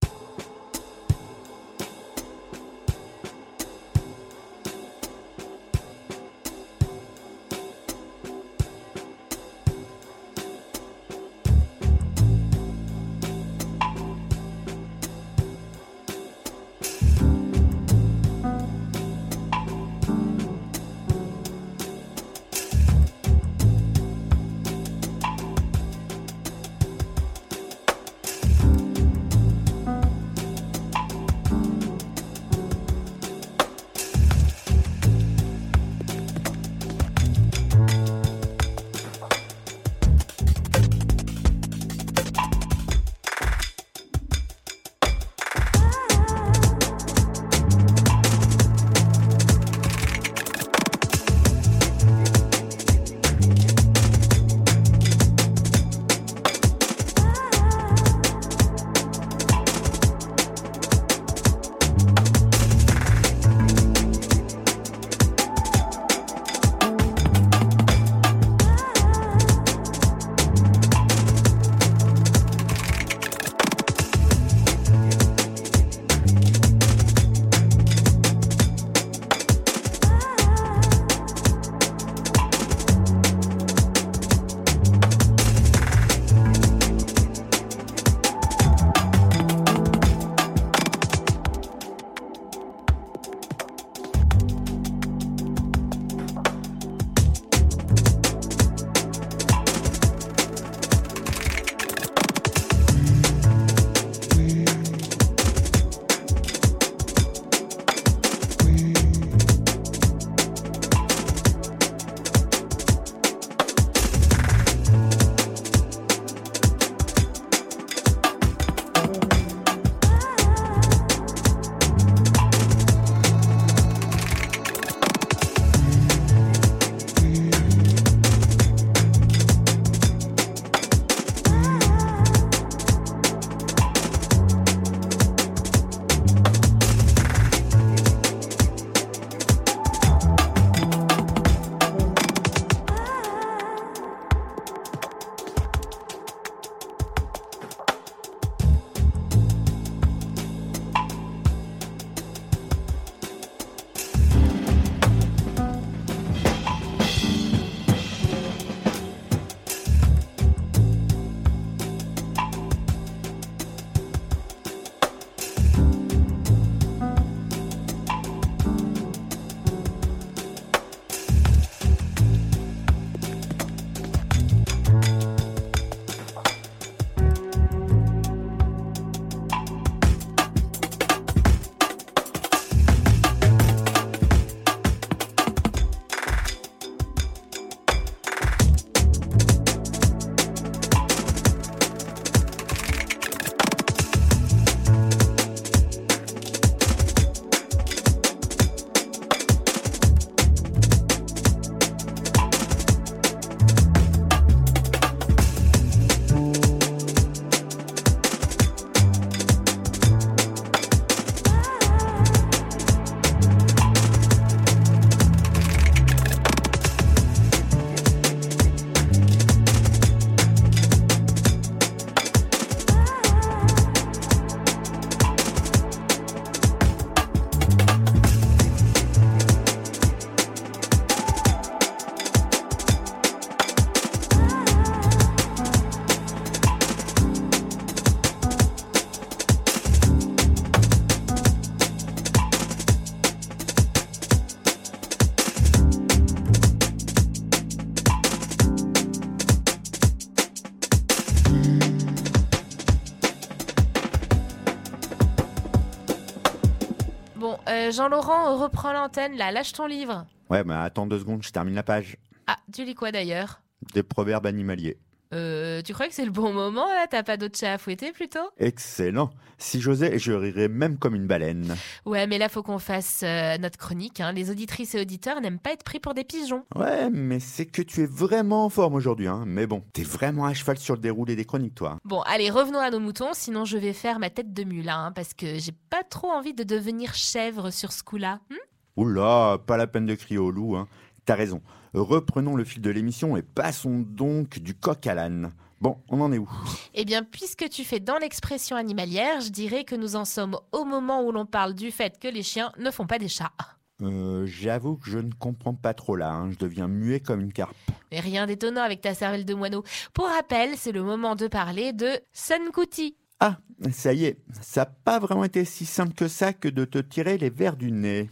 Jean-Laurent, 257.92 258.58
reprends 258.58 258.92
l'antenne 258.92 259.36
là, 259.36 259.52
lâche 259.52 259.72
ton 259.72 259.86
livre. 259.86 260.26
Ouais, 260.50 260.64
mais 260.64 260.74
attends 260.74 261.06
deux 261.06 261.18
secondes, 261.18 261.42
je 261.42 261.50
termine 261.50 261.74
la 261.74 261.82
page. 261.82 262.16
Ah, 262.46 262.56
tu 262.72 262.84
lis 262.84 262.94
quoi 262.94 263.12
d'ailleurs? 263.12 263.60
Des 263.94 264.02
proverbes 264.02 264.46
animaliers. 264.46 264.98
Euh, 265.32 265.80
tu 265.82 265.94
crois 265.94 266.08
que 266.08 266.14
c'est 266.14 266.24
le 266.24 266.30
bon 266.30 266.52
moment 266.52 266.86
là? 266.86 267.06
T'as 267.10 267.22
pas 267.22 267.36
d'autre 267.36 267.58
chat 267.58 267.72
à 267.72 267.78
fouetter 267.78 268.12
plutôt? 268.12 268.40
Excellent. 268.58 269.30
Si 269.58 269.80
j'osais, 269.80 270.18
je 270.18 270.32
rirais 270.32 270.68
même 270.68 270.98
comme 270.98 271.14
une 271.14 271.26
baleine. 271.26 271.76
Ouais, 272.04 272.26
mais 272.26 272.36
là 272.38 272.48
faut 272.48 272.62
qu'on 272.62 272.78
fasse 272.78 273.22
euh, 273.22 273.56
notre 273.58 273.78
chronique. 273.78 274.20
hein. 274.20 274.32
Les 274.32 274.50
auditrices 274.50 274.94
et 274.94 275.00
auditeurs 275.00 275.40
n'aiment 275.40 275.58
pas 275.60 275.72
être 275.72 275.84
pris 275.84 276.00
pour 276.00 276.14
des 276.14 276.24
pigeons. 276.24 276.64
Ouais, 276.74 277.08
mais 277.10 277.38
c'est 277.40 277.66
que 277.66 277.80
tu 277.82 278.02
es 278.02 278.06
vraiment 278.06 278.64
en 278.64 278.68
forme 278.68 278.94
aujourd'hui, 278.94 279.28
hein. 279.28 279.44
Mais 279.46 279.66
bon, 279.66 279.82
t'es 279.92 280.02
vraiment 280.02 280.44
à 280.46 280.54
cheval 280.54 280.78
sur 280.78 280.94
le 280.94 281.00
déroulé 281.00 281.36
des 281.36 281.44
chroniques, 281.44 281.76
toi. 281.76 281.98
Bon, 282.04 282.20
allez, 282.22 282.50
revenons 282.50 282.80
à 282.80 282.90
nos 282.90 283.00
moutons, 283.00 283.30
sinon 283.32 283.64
je 283.64 283.78
vais 283.78 283.92
faire 283.92 284.18
ma 284.18 284.30
tête 284.30 284.52
de 284.52 284.64
mule, 284.64 284.88
hein, 284.88 285.12
parce 285.14 285.32
que 285.32 285.58
j'ai 285.58 285.72
pas 285.90 286.02
trop 286.02 286.30
envie 286.30 286.54
de 286.54 286.64
devenir 286.64 287.14
chèvre 287.14 287.70
sur 287.70 287.92
ce 287.92 288.02
coup-là. 288.02 288.40
Hmm? 288.50 288.56
Oula, 288.96 289.58
pas 289.66 289.76
la 289.76 289.86
peine 289.86 290.06
de 290.06 290.14
crier 290.14 290.38
au 290.38 290.50
loup, 290.50 290.76
hein. 290.76 290.88
T'as 291.24 291.36
raison. 291.36 291.62
Reprenons 291.94 292.56
le 292.56 292.64
fil 292.64 292.80
de 292.80 292.90
l'émission 292.90 293.36
et 293.36 293.42
passons 293.42 293.98
donc 294.06 294.58
du 294.58 294.74
coq 294.74 295.06
à 295.06 295.14
l'âne. 295.14 295.52
Bon, 295.80 295.98
on 296.08 296.20
en 296.20 296.32
est 296.32 296.38
où? 296.38 296.48
Eh 296.94 297.04
bien, 297.04 297.22
puisque 297.24 297.68
tu 297.68 297.84
fais 297.84 298.00
dans 298.00 298.16
l'expression 298.18 298.76
animalière, 298.76 299.40
je 299.40 299.50
dirais 299.50 299.84
que 299.84 299.96
nous 299.96 300.16
en 300.16 300.24
sommes 300.24 300.56
au 300.70 300.84
moment 300.84 301.22
où 301.24 301.32
l'on 301.32 301.44
parle 301.44 301.74
du 301.74 301.90
fait 301.90 302.18
que 302.18 302.28
les 302.28 302.42
chiens 302.44 302.72
ne 302.78 302.90
font 302.90 303.06
pas 303.06 303.18
des 303.18 303.28
chats. 303.28 303.52
euh, 304.00 304.46
J'avoue 304.46 304.96
que 304.96 305.10
je 305.10 305.18
ne 305.18 305.32
comprends 305.32 305.74
pas 305.74 305.92
trop 305.92 306.14
là, 306.16 306.30
hein. 306.32 306.50
je 306.52 306.56
deviens 306.56 306.86
muet 306.88 307.20
comme 307.20 307.40
une 307.40 307.52
carpe. 307.52 307.76
Mais 308.10 308.20
rien 308.20 308.46
d'étonnant 308.46 308.82
avec 308.82 309.00
ta 309.00 309.12
cervelle 309.12 309.44
de 309.44 309.54
moineau. 309.54 309.82
Pour 310.14 310.26
rappel, 310.28 310.70
c'est 310.76 310.92
le 310.92 311.02
moment 311.02 311.34
de 311.34 311.48
parler 311.48 311.92
de 311.92 312.08
Sun 312.32 312.70
Kuti. 312.72 313.16
Ah, 313.40 313.58
ça 313.90 314.12
y 314.12 314.26
est, 314.26 314.38
ça 314.60 314.82
n'a 314.82 314.86
pas 314.86 315.18
vraiment 315.18 315.42
été 315.42 315.64
si 315.64 315.84
simple 315.84 316.14
que 316.14 316.28
ça 316.28 316.52
que 316.52 316.68
de 316.68 316.84
te 316.84 316.98
tirer 316.98 317.38
les 317.38 317.50
verres 317.50 317.76
du 317.76 317.90
nez. 317.90 318.30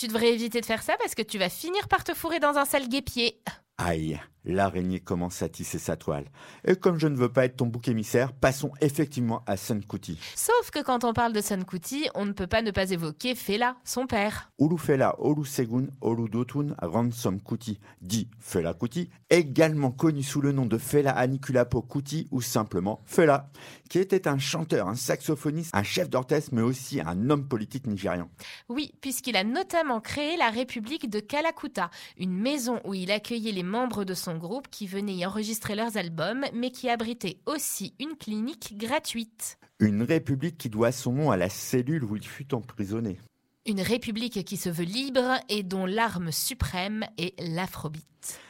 Tu 0.00 0.08
devrais 0.08 0.32
éviter 0.32 0.62
de 0.62 0.64
faire 0.64 0.82
ça 0.82 0.96
parce 0.96 1.14
que 1.14 1.20
tu 1.20 1.36
vas 1.38 1.50
finir 1.50 1.86
par 1.86 2.04
te 2.04 2.14
fourrer 2.14 2.40
dans 2.40 2.56
un 2.56 2.64
sale 2.64 2.88
guépier. 2.88 3.38
Aïe, 3.76 4.18
l'araignée 4.44 5.00
commence 5.00 5.42
à 5.42 5.48
tisser 5.48 5.78
sa 5.78 5.96
toile. 5.96 6.24
Et 6.64 6.76
comme 6.76 6.98
je 6.98 7.06
ne 7.06 7.16
veux 7.16 7.28
pas 7.28 7.44
être 7.44 7.56
ton 7.56 7.66
bouc 7.66 7.88
émissaire, 7.88 8.32
passons 8.32 8.72
effectivement 8.80 9.42
à 9.46 9.56
Senkuti. 9.56 10.18
Sauf 10.34 10.70
que 10.70 10.82
quand 10.82 11.04
on 11.04 11.12
parle 11.12 11.32
de 11.32 11.40
Sun 11.40 11.64
Kuti, 11.64 12.08
on 12.14 12.26
ne 12.26 12.32
peut 12.32 12.46
pas 12.46 12.62
ne 12.62 12.70
pas 12.70 12.90
évoquer 12.90 13.34
Fela, 13.34 13.76
son 13.84 14.06
père. 14.06 14.50
Ulufela 14.58 15.14
Olusegun 15.18 15.86
Oludotun 16.00 16.74
Ransom 16.80 17.40
Kuti, 17.40 17.78
dit 18.00 18.28
Fela 18.38 18.74
Kuti, 18.74 19.10
également 19.28 19.90
connu 19.90 20.22
sous 20.22 20.40
le 20.40 20.52
nom 20.52 20.66
de 20.66 20.78
Fela 20.78 21.10
Anikulapo 21.10 21.82
Kuti 21.82 22.28
ou 22.30 22.40
simplement 22.40 23.00
Fela, 23.04 23.50
qui 23.88 23.98
était 23.98 24.28
un 24.28 24.38
chanteur, 24.38 24.88
un 24.88 24.94
saxophoniste, 24.94 25.74
un 25.74 25.82
chef 25.82 26.08
d'orchestre, 26.08 26.50
mais 26.52 26.62
aussi 26.62 27.00
un 27.00 27.30
homme 27.30 27.46
politique 27.46 27.86
nigérian. 27.86 28.28
Oui, 28.68 28.92
puisqu'il 29.00 29.36
a 29.36 29.44
notamment 29.44 30.00
créé 30.00 30.36
la 30.36 30.50
République 30.50 31.10
de 31.10 31.20
Kalakuta, 31.20 31.90
une 32.16 32.32
maison 32.32 32.80
où 32.84 32.94
il 32.94 33.10
accueillait 33.10 33.52
les 33.52 33.62
membres 33.62 34.04
de 34.04 34.14
son 34.14 34.29
groupe 34.36 34.68
qui 34.68 34.86
venaient 34.86 35.14
y 35.14 35.26
enregistrer 35.26 35.74
leurs 35.74 35.96
albums, 35.96 36.44
mais 36.54 36.70
qui 36.70 36.88
abritait 36.88 37.40
aussi 37.46 37.94
une 37.98 38.16
clinique 38.16 38.76
gratuite. 38.76 39.58
Une 39.78 40.02
république 40.02 40.58
qui 40.58 40.68
doit 40.68 40.92
son 40.92 41.12
nom 41.12 41.30
à 41.30 41.36
la 41.36 41.48
cellule 41.48 42.04
où 42.04 42.16
il 42.16 42.26
fut 42.26 42.54
emprisonné. 42.54 43.18
Une 43.66 43.80
république 43.80 44.44
qui 44.44 44.56
se 44.56 44.70
veut 44.70 44.84
libre 44.84 45.38
et 45.48 45.62
dont 45.62 45.86
l'arme 45.86 46.32
suprême 46.32 47.04
est 47.18 47.38
l'afrobeat. 47.40 48.40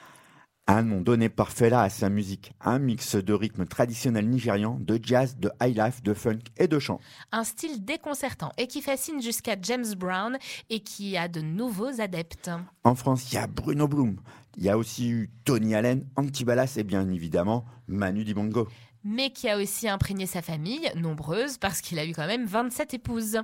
Un 0.73 0.85
nom 0.85 1.01
donné 1.01 1.29
par 1.29 1.51
Fela 1.51 1.83
à 1.83 1.91
sa 1.91 2.09
musique, 2.11 2.53
un 2.61 2.79
mix 2.79 3.17
de 3.17 3.33
rythmes 3.33 3.67
traditionnels 3.67 4.29
nigérians, 4.29 4.79
de 4.79 5.01
jazz, 5.03 5.37
de 5.37 5.51
highlife, 5.59 6.01
de 6.05 6.15
funk 6.15 6.39
et 6.59 6.69
de 6.69 6.79
chant. 6.79 7.01
Un 7.33 7.43
style 7.43 7.85
déconcertant 7.85 8.53
et 8.57 8.69
qui 8.69 8.81
fascine 8.81 9.21
jusqu'à 9.21 9.57
James 9.61 9.93
Brown 9.97 10.39
et 10.69 10.79
qui 10.79 11.17
a 11.17 11.27
de 11.27 11.41
nouveaux 11.41 12.01
adeptes. 12.01 12.53
En 12.85 12.95
France, 12.95 13.33
il 13.33 13.35
y 13.35 13.39
a 13.39 13.49
Bruno 13.49 13.89
Bloom, 13.89 14.21
il 14.59 14.63
y 14.63 14.69
a 14.69 14.79
aussi 14.79 15.11
eu 15.11 15.31
Tony 15.45 15.75
Allen, 15.75 16.07
Antibalas 16.15 16.75
et 16.77 16.85
bien 16.85 17.11
évidemment 17.11 17.65
Manu 17.89 18.23
Dibango. 18.23 18.69
Mais 19.03 19.31
qui 19.31 19.49
a 19.49 19.59
aussi 19.59 19.89
imprégné 19.89 20.27
sa 20.27 20.41
famille, 20.41 20.89
nombreuse, 20.95 21.59
parce 21.59 21.81
qu'il 21.81 21.99
a 21.99 22.07
eu 22.07 22.13
quand 22.13 22.29
même 22.29 22.47
27 22.47 22.95
épouses. 22.95 23.41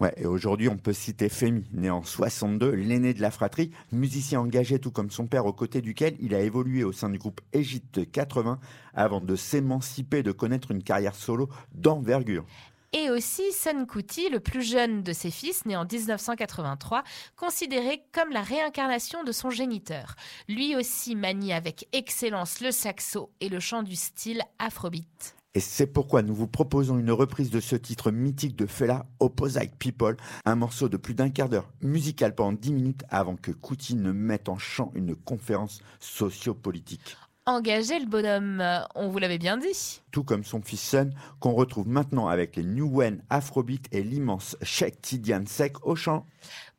Ouais, 0.00 0.14
et 0.16 0.26
aujourd'hui, 0.26 0.68
on 0.68 0.76
peut 0.76 0.92
citer 0.92 1.28
Femi, 1.28 1.64
né 1.72 1.90
en 1.90 2.04
62, 2.04 2.70
l'aîné 2.70 3.14
de 3.14 3.20
la 3.20 3.32
fratrie, 3.32 3.72
musicien 3.90 4.40
engagé 4.40 4.78
tout 4.78 4.92
comme 4.92 5.10
son 5.10 5.26
père, 5.26 5.44
aux 5.44 5.52
côtés 5.52 5.80
duquel 5.80 6.16
il 6.20 6.36
a 6.36 6.40
évolué 6.40 6.84
au 6.84 6.92
sein 6.92 7.10
du 7.10 7.18
groupe 7.18 7.40
Égypte 7.52 8.08
80 8.08 8.60
avant 8.94 9.20
de 9.20 9.34
s'émanciper 9.34 10.22
de 10.22 10.30
connaître 10.30 10.70
une 10.70 10.84
carrière 10.84 11.16
solo 11.16 11.48
d'envergure. 11.74 12.44
Et 12.92 13.10
aussi 13.10 13.52
Sun 13.52 13.86
Kuti, 13.86 14.30
le 14.30 14.38
plus 14.38 14.62
jeune 14.62 15.02
de 15.02 15.12
ses 15.12 15.32
fils, 15.32 15.66
né 15.66 15.76
en 15.76 15.84
1983, 15.84 17.02
considéré 17.36 18.04
comme 18.12 18.30
la 18.30 18.42
réincarnation 18.42 19.24
de 19.24 19.32
son 19.32 19.50
géniteur. 19.50 20.14
Lui 20.48 20.76
aussi 20.76 21.16
manie 21.16 21.52
avec 21.52 21.88
excellence 21.92 22.60
le 22.60 22.70
saxo 22.70 23.30
et 23.40 23.48
le 23.48 23.58
chant 23.58 23.82
du 23.82 23.96
style 23.96 24.42
afrobeat. 24.60 25.37
Et 25.54 25.60
c'est 25.60 25.86
pourquoi 25.86 26.22
nous 26.22 26.34
vous 26.34 26.46
proposons 26.46 26.98
une 26.98 27.10
reprise 27.10 27.50
de 27.50 27.60
ce 27.60 27.74
titre 27.74 28.10
mythique 28.10 28.54
de 28.54 28.66
Fela, 28.66 29.06
Opposite 29.18 29.74
People, 29.78 30.16
un 30.44 30.54
morceau 30.56 30.88
de 30.88 30.96
plus 30.96 31.14
d'un 31.14 31.30
quart 31.30 31.48
d'heure, 31.48 31.70
musical 31.80 32.34
pendant 32.34 32.52
10 32.52 32.72
minutes 32.72 33.04
avant 33.08 33.36
que 33.36 33.50
Kuti 33.50 33.94
ne 33.94 34.12
mette 34.12 34.48
en 34.48 34.58
chant 34.58 34.92
une 34.94 35.16
conférence 35.16 35.80
sociopolitique. 36.00 37.16
Engagé 37.46 37.98
le 37.98 38.04
bonhomme, 38.04 38.62
on 38.94 39.08
vous 39.08 39.18
l'avait 39.18 39.38
bien 39.38 39.56
dit. 39.56 40.02
Tout 40.10 40.22
comme 40.22 40.44
son 40.44 40.60
fils 40.60 40.82
Sun, 40.82 41.14
qu'on 41.40 41.52
retrouve 41.52 41.88
maintenant 41.88 42.28
avec 42.28 42.56
les 42.56 42.62
New 42.62 42.86
Wen 42.86 43.24
Afrobeat 43.30 43.88
et 43.90 44.02
l'immense 44.02 44.54
Sheikh 44.60 45.00
Tidiane 45.00 45.46
Sek 45.46 45.82
au 45.86 45.96
chant. 45.96 46.26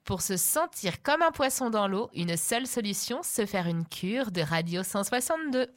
Pour 0.04 0.22
se 0.22 0.38
sentir 0.38 1.02
comme 1.02 1.24
un 1.24 1.32
poisson 1.32 1.72
dans 1.72 1.88
l'eau, 1.88 2.10
une 2.14 2.38
seule 2.38 2.68
solution, 2.68 3.24
se 3.24 3.48
faire 3.48 3.68
une 3.68 3.86
cure 3.86 4.32
de 4.32 4.42
Radio 4.42 4.84
162. 4.84 5.68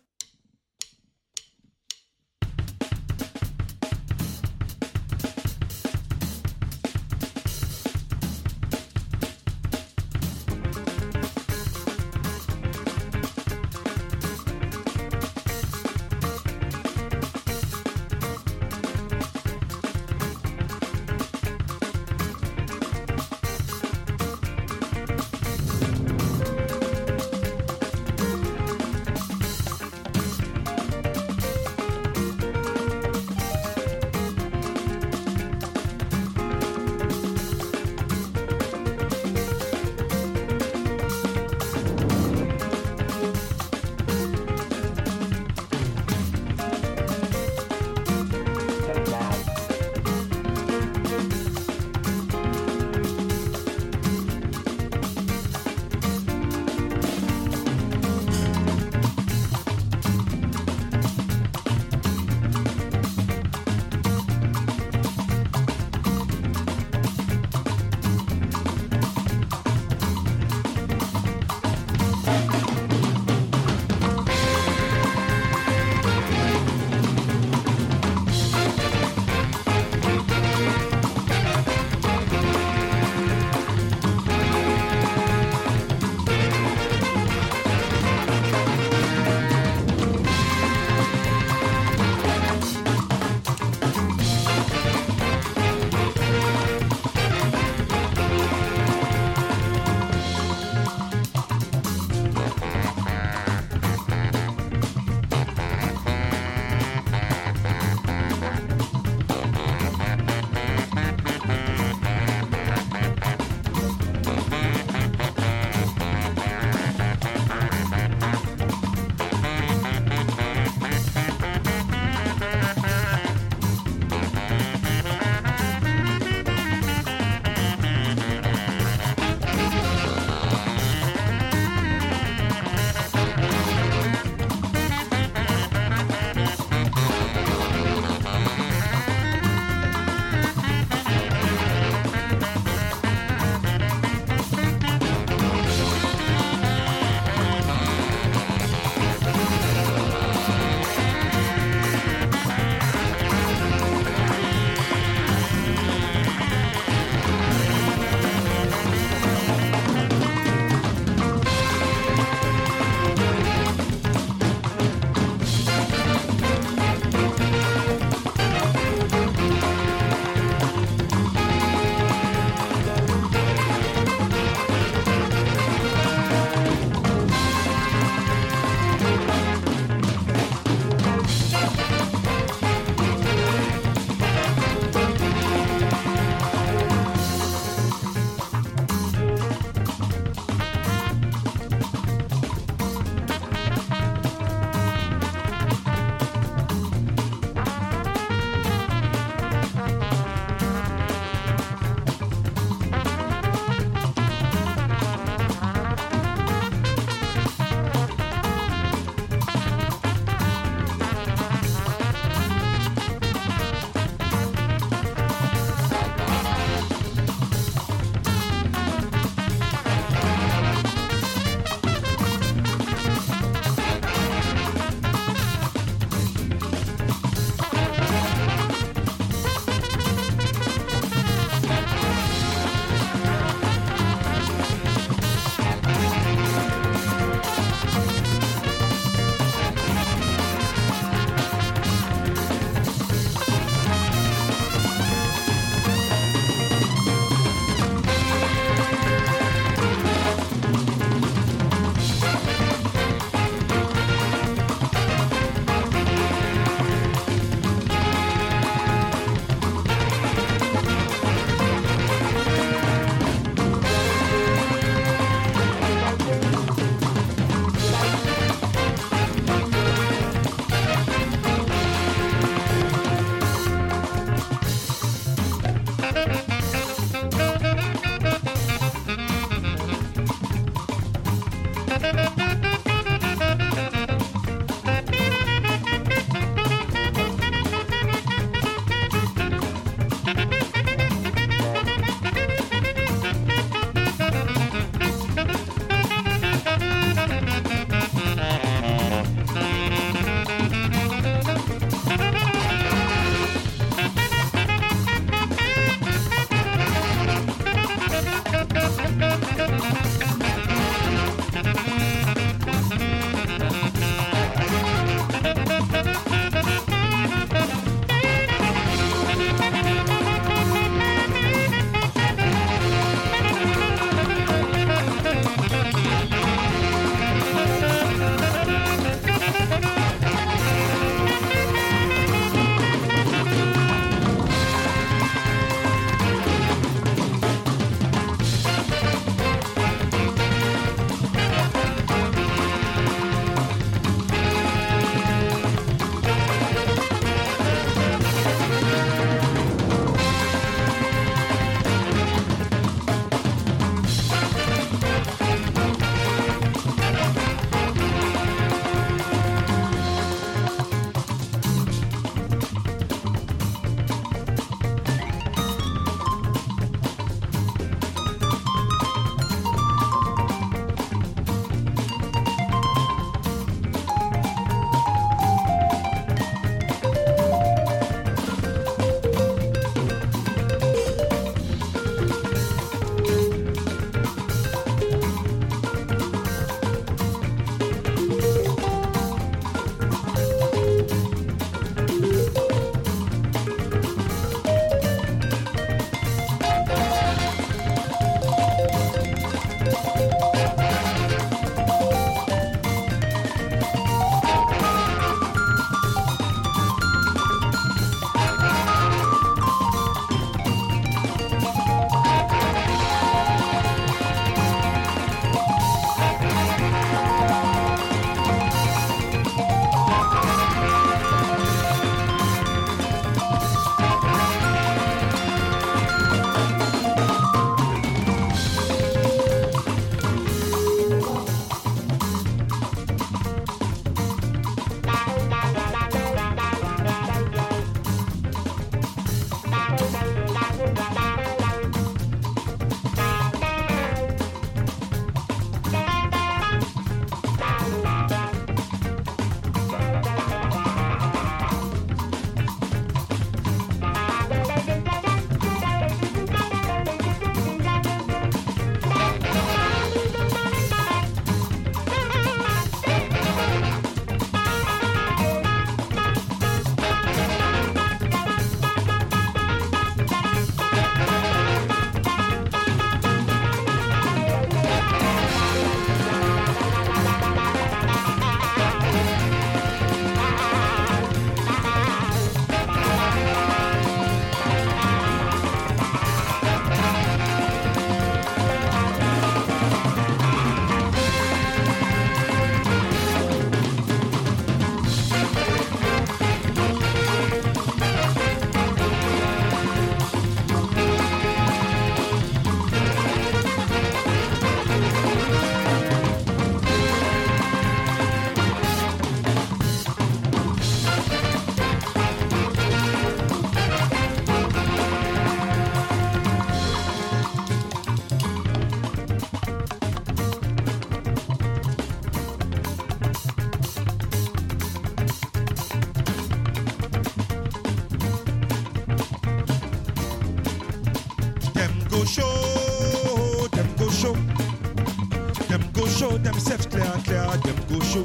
clear, 536.93 537.13
clear, 537.25 537.57
them 537.65 537.77
go 537.89 538.01
show. 538.05 538.23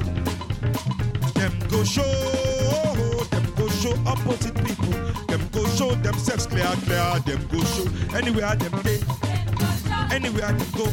Them 1.38 1.52
go 1.70 1.82
show, 1.84 3.24
them 3.32 3.46
go 3.56 3.68
show 3.68 3.94
opposite 4.06 4.54
people. 4.64 4.92
Them 5.26 5.40
go 5.52 5.64
show 5.68 5.94
themselves 5.94 6.46
clear, 6.46 6.68
clear, 6.84 7.18
them 7.24 7.46
go 7.50 7.60
show. 7.64 7.86
Anywhere 8.14 8.54
them 8.56 8.80
they, 8.82 9.00
anywhere 10.14 10.52
them 10.52 10.70
go. 10.76 10.84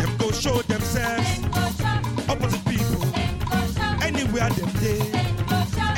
Them 0.00 0.16
go 0.18 0.30
show 0.32 0.60
themselves 0.62 1.44
opposite 2.28 2.64
people. 2.66 3.04
Anywhere 4.02 4.50
them 4.50 4.70
they, 4.82 4.98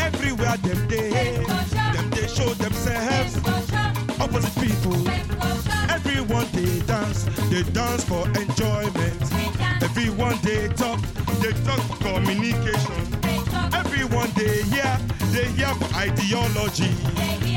everywhere 0.04 0.56
them 0.58 0.88
they. 0.88 1.10
Them 1.94 2.10
they 2.10 2.26
show 2.28 2.52
themselves 2.54 3.36
opposite 4.20 4.54
people. 4.60 5.08
Everyone 5.90 6.46
they 6.52 6.80
dance, 6.86 7.24
they 7.48 7.62
dance 7.72 8.04
for 8.04 8.26
enjoyment. 8.38 9.17
Everyone 10.28 10.44
they 10.44 10.68
talk, 10.74 11.00
they 11.40 11.52
talk 11.64 11.80
for 11.88 11.96
communication. 12.04 13.00
Everyone 13.72 14.30
they 14.36 14.60
hear, 14.64 14.98
they 15.32 15.46
hear 15.56 15.72
for 15.74 15.96
ideology. 15.96 16.92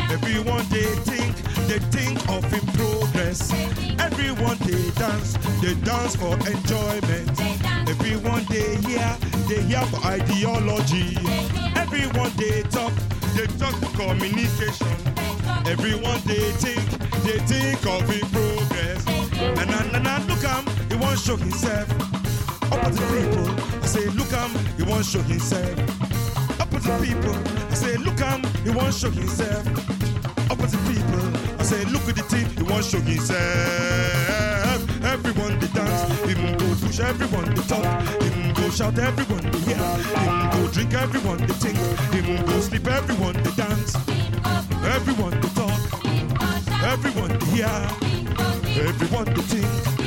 Everyone 0.10 0.65
they 0.69 0.88
think, 1.03 1.36
they 1.67 1.79
think 1.91 2.17
of 2.29 2.45
in 2.53 2.65
progress. 2.71 3.51
Everyone 3.99 4.57
they 4.60 4.89
dance, 4.91 5.34
they 5.60 5.75
dance 5.84 6.15
for 6.15 6.31
enjoyment. 6.47 7.41
Everyone 7.89 8.45
they 8.45 8.77
hear, 8.88 9.17
they 9.49 9.62
hear 9.63 9.81
for 9.88 10.07
ideology. 10.07 11.17
Everyone 11.75 12.31
they 12.38 12.63
talk, 12.71 12.93
they 13.36 13.47
talk 13.60 13.75
for 13.84 13.91
communication. 13.99 14.95
Everyone 15.67 16.21
they 16.23 16.51
think, 16.63 16.88
they 17.25 17.38
think 17.51 17.86
of 17.86 18.10
in 18.10 18.25
progress. 18.31 19.05
And 19.60 19.69
na 19.69 19.84
na 19.91 19.99
na 19.99 20.25
look 20.25 20.43
am, 20.45 20.65
he 20.89 20.95
want 20.95 21.19
show 21.19 21.36
himself. 21.36 22.20
At 22.84 22.94
the 22.94 23.02
people, 23.13 23.48
I 23.84 23.86
say 23.86 24.06
look 24.17 24.34
am, 24.34 24.52
he 24.78 24.84
want 24.84 25.06
show 25.06 25.22
himself. 25.22 25.80
Up 26.60 26.74
at 26.74 27.02
people, 27.02 27.36
I 27.70 27.74
say 27.76 27.98
look 27.98 28.20
am, 28.22 28.44
he 28.63 28.70
want 28.72 28.94
show 28.94 29.10
himself. 29.10 29.67
Up 30.50 30.60
at 30.60 30.72
people, 30.89 31.26
I 31.60 31.63
say 31.63 31.86
look 31.86 32.08
at 32.10 32.15
the 32.15 32.24
thing, 32.24 32.48
he 32.58 32.63
want 32.63 32.86
show 32.86 33.00
himself. 33.00 33.41
Everyone 35.04 35.60
they 35.60 35.67
dance, 35.67 36.02
him 36.26 36.58
go 36.58 36.67
push 36.82 37.00
everyone 37.00 37.54
they 37.54 37.62
talk, 37.63 37.86
him 38.24 38.54
go 38.54 38.70
shout 38.70 38.98
everyone 38.98 39.44
they 39.52 39.60
hear, 39.60 39.78
him 39.78 40.50
go 40.52 40.67
drink 40.72 40.94
everyone 40.94 41.38
they 41.38 41.54
think, 41.62 41.78
him 42.13 42.46
go 42.46 42.60
sleep 42.62 42.88
everyone 42.88 43.34
they 43.44 43.52
dance, 43.52 43.96
everyone 44.96 45.39
they 45.39 45.50
talk, 45.50 45.82
everyone 46.84 47.38
they 47.39 47.46
hear, 47.58 47.88
everyone 48.88 49.26
they 49.26 49.41
think, 49.41 50.00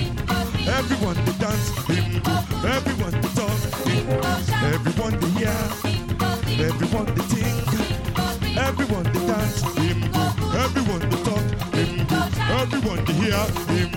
everyone 0.68 1.16
they 1.24 1.32
dance, 1.38 1.68
him 1.88 2.22
everyone 2.64 3.12
they 3.20 3.28
talk, 3.36 3.58
him, 3.86 4.08
everyone 4.72 5.20
they 5.20 5.30
hear, 5.38 5.60
everyone 6.66 7.06
they 7.14 7.24
think, 7.32 8.58
everyone 8.58 9.04
they 9.12 9.26
dance, 9.26 9.62
him 9.78 9.98
everyone 10.54 11.02
they 11.10 11.20
talk, 11.22 11.46
him 11.74 12.06
everyone 12.60 13.04
they 13.04 13.12
hear, 13.14 13.44
him 13.74 13.90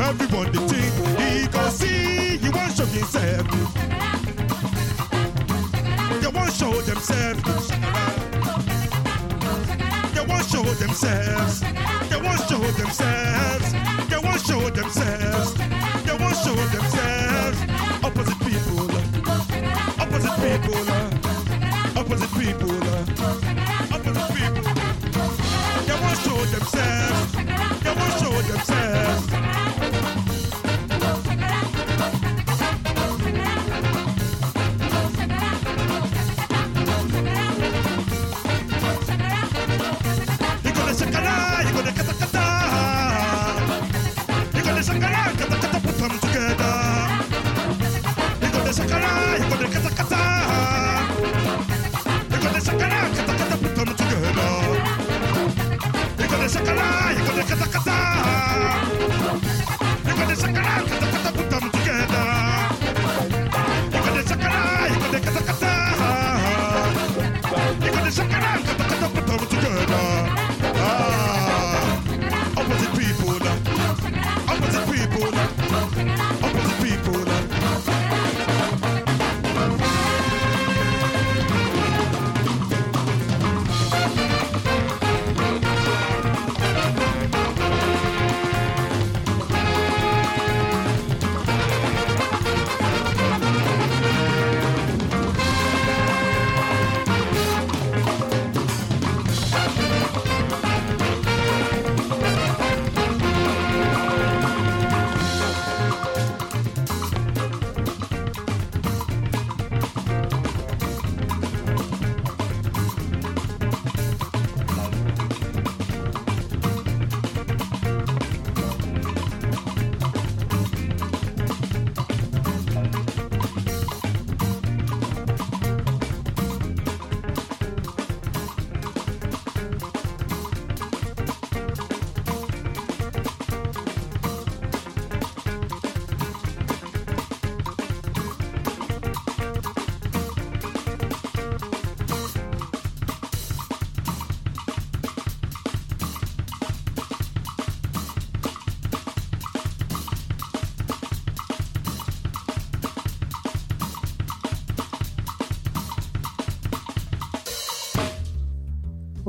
everyone 0.00 0.52
they 0.52 0.62
think, 0.68 0.92
he 1.18 1.46
go 1.48 1.68
see, 1.68 2.38
he 2.38 2.48
want 2.50 2.72
show 2.76 2.86
himself, 2.86 3.46
they 6.20 6.28
want 6.28 6.52
show 6.52 6.72
themselves. 6.82 7.68
They 10.14 10.24
want 10.24 10.46
show 10.46 10.62
themselves. 10.62 11.60
They 12.08 12.20
want 12.20 12.40
show 12.48 12.58
themselves. 12.58 13.72
They 14.08 14.18
want 14.18 14.40
show 14.40 14.70
themselves. 14.70 15.95
Opposite 22.08 22.30
people. 22.38 22.70
Opposite 22.70 23.65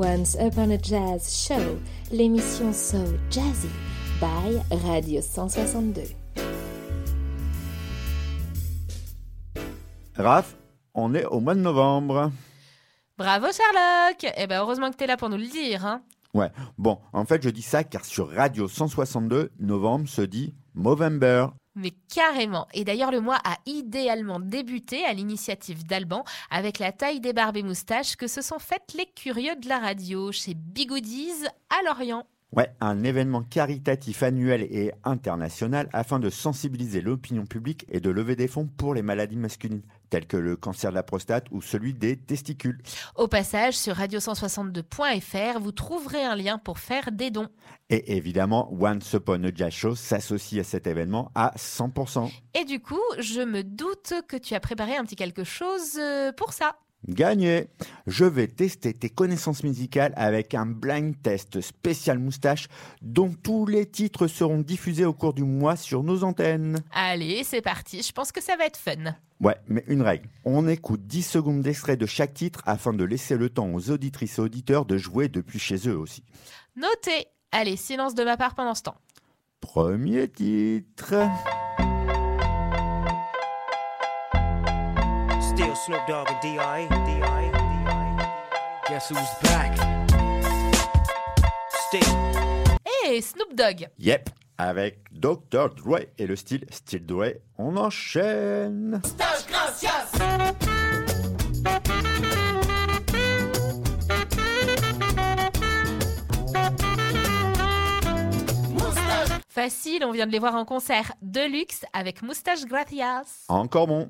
Once 0.08 0.36
Upon 0.40 0.70
a 0.70 0.78
Jazz 0.82 1.28
Show, 1.28 1.78
l'émission 2.10 2.72
So 2.72 2.96
Jazzy 3.30 3.68
by 4.18 4.58
Radio 4.86 5.20
162. 5.20 6.02
Raph, 10.16 10.56
on 10.94 11.14
est 11.14 11.26
au 11.26 11.40
mois 11.40 11.54
de 11.54 11.60
novembre. 11.60 12.32
Bravo 13.18 13.48
Sherlock 13.52 14.32
Eh 14.38 14.46
ben 14.46 14.60
heureusement 14.60 14.90
que 14.90 14.96
t'es 14.96 15.06
là 15.06 15.18
pour 15.18 15.28
nous 15.28 15.36
le 15.36 15.46
dire. 15.46 15.84
Hein. 15.84 16.00
Ouais, 16.32 16.50
bon, 16.78 16.98
en 17.12 17.26
fait, 17.26 17.42
je 17.42 17.50
dis 17.50 17.60
ça 17.60 17.84
car 17.84 18.06
sur 18.06 18.30
Radio 18.30 18.66
162, 18.66 19.50
novembre 19.58 20.08
se 20.08 20.22
dit 20.22 20.54
Movember. 20.74 21.48
Mais 21.78 21.92
carrément. 22.12 22.66
Et 22.74 22.84
d'ailleurs, 22.84 23.12
le 23.12 23.20
mois 23.20 23.38
a 23.44 23.56
idéalement 23.64 24.40
débuté 24.40 25.04
à 25.04 25.12
l'initiative 25.12 25.86
d'Alban 25.86 26.24
avec 26.50 26.80
la 26.80 26.90
taille 26.90 27.20
des 27.20 27.32
barbes 27.32 27.56
et 27.56 27.62
moustaches 27.62 28.16
que 28.16 28.26
se 28.26 28.42
sont 28.42 28.58
faites 28.58 28.94
les 28.96 29.06
curieux 29.06 29.54
de 29.54 29.68
la 29.68 29.78
radio 29.78 30.32
chez 30.32 30.54
Bigoodies 30.54 31.46
à 31.70 31.82
Lorient. 31.86 32.26
Ouais, 32.50 32.74
un 32.80 33.04
événement 33.04 33.42
caritatif 33.42 34.22
annuel 34.22 34.62
et 34.62 34.90
international 35.04 35.88
afin 35.92 36.18
de 36.18 36.30
sensibiliser 36.30 37.00
l'opinion 37.00 37.44
publique 37.44 37.84
et 37.90 38.00
de 38.00 38.10
lever 38.10 38.36
des 38.36 38.48
fonds 38.48 38.66
pour 38.66 38.94
les 38.94 39.02
maladies 39.02 39.36
masculines, 39.36 39.82
telles 40.10 40.26
que 40.26 40.36
le 40.36 40.56
cancer 40.56 40.90
de 40.90 40.94
la 40.94 41.02
prostate 41.02 41.46
ou 41.50 41.62
celui 41.62 41.94
des 41.94 42.16
testicules. 42.16 42.78
Au 43.14 43.28
passage, 43.28 43.74
sur 43.74 43.94
radio162.fr, 43.94 45.58
vous 45.60 45.72
trouverez 45.72 46.24
un 46.24 46.36
lien 46.36 46.58
pour 46.58 46.78
faire 46.78 47.12
des 47.12 47.30
dons. 47.30 47.48
Et 47.90 48.16
évidemment, 48.16 48.70
Once 48.72 49.12
Upon 49.12 49.44
a 49.44 49.54
Jazz 49.54 49.72
Show 49.72 49.94
s'associe 49.94 50.60
à 50.60 50.64
cet 50.64 50.86
événement 50.86 51.30
à 51.34 51.54
100%. 51.56 52.30
Et 52.54 52.64
du 52.64 52.80
coup, 52.80 53.00
je 53.18 53.40
me 53.40 53.62
doute 53.62 54.14
que 54.28 54.36
tu 54.36 54.54
as 54.54 54.60
préparé 54.60 54.96
un 54.96 55.04
petit 55.04 55.16
quelque 55.16 55.44
chose 55.44 55.98
euh, 55.98 56.32
pour 56.32 56.52
ça. 56.52 56.76
Gagné 57.06 57.68
Je 58.06 58.24
vais 58.24 58.48
tester 58.48 58.92
tes 58.92 59.08
connaissances 59.08 59.62
musicales 59.62 60.12
avec 60.16 60.54
un 60.54 60.66
blind 60.66 61.14
test 61.22 61.60
spécial 61.60 62.18
moustache 62.18 62.68
dont 63.02 63.32
tous 63.32 63.66
les 63.66 63.86
titres 63.86 64.26
seront 64.26 64.60
diffusés 64.60 65.04
au 65.04 65.12
cours 65.12 65.34
du 65.34 65.44
mois 65.44 65.76
sur 65.76 66.02
nos 66.02 66.24
antennes. 66.24 66.82
Allez, 66.92 67.44
c'est 67.44 67.62
parti, 67.62 68.02
je 68.02 68.12
pense 68.12 68.32
que 68.32 68.42
ça 68.42 68.56
va 68.56 68.66
être 68.66 68.76
fun. 68.76 69.14
Ouais, 69.40 69.56
mais 69.68 69.84
une 69.86 70.02
règle. 70.02 70.28
On 70.44 70.66
écoute 70.66 71.06
10 71.06 71.22
secondes 71.22 71.62
d'extrait 71.62 71.96
de 71.96 72.06
chaque 72.06 72.34
titre 72.34 72.62
afin 72.66 72.92
de 72.92 73.04
laisser 73.04 73.36
le 73.36 73.50
temps 73.50 73.72
aux 73.72 73.90
auditrices 73.90 74.38
et 74.38 74.42
auditeurs 74.42 74.84
de 74.84 74.98
jouer 74.98 75.28
depuis 75.28 75.60
chez 75.60 75.88
eux 75.88 75.96
aussi. 75.96 76.24
Notez 76.76 77.28
Allez, 77.50 77.76
silence 77.76 78.14
de 78.14 78.24
ma 78.24 78.36
part 78.36 78.54
pendant 78.54 78.74
ce 78.74 78.82
temps. 78.82 78.96
Premier 79.60 80.28
titre. 80.28 81.14
Still 85.58 85.74
Snoop 85.74 86.06
Dogg 86.06 86.28
and 86.30 86.40
D.I. 86.40 86.86
D.I. 86.86 87.50
D.I. 87.50 88.28
Guess 88.88 89.08
who's 89.08 89.28
back? 89.42 89.74
Still. 91.88 92.78
Hey, 92.86 93.20
Snoop 93.20 93.56
Dogg 93.56 93.88
Yep, 93.98 94.30
avec 94.56 95.00
Dr. 95.10 95.70
Dre 95.70 96.06
et 96.16 96.28
le 96.28 96.36
style 96.36 96.64
style 96.70 97.04
Dre, 97.04 97.40
on 97.58 97.76
enchaîne. 97.76 99.02
Facile, 109.48 110.04
on 110.04 110.12
vient 110.12 110.28
de 110.28 110.30
les 110.30 110.38
voir 110.38 110.54
en 110.54 110.64
concert. 110.64 111.14
Deluxe 111.20 111.84
avec 111.92 112.22
Moustache 112.22 112.64
Gracias. 112.64 113.46
Encore 113.48 113.88
bon. 113.88 114.08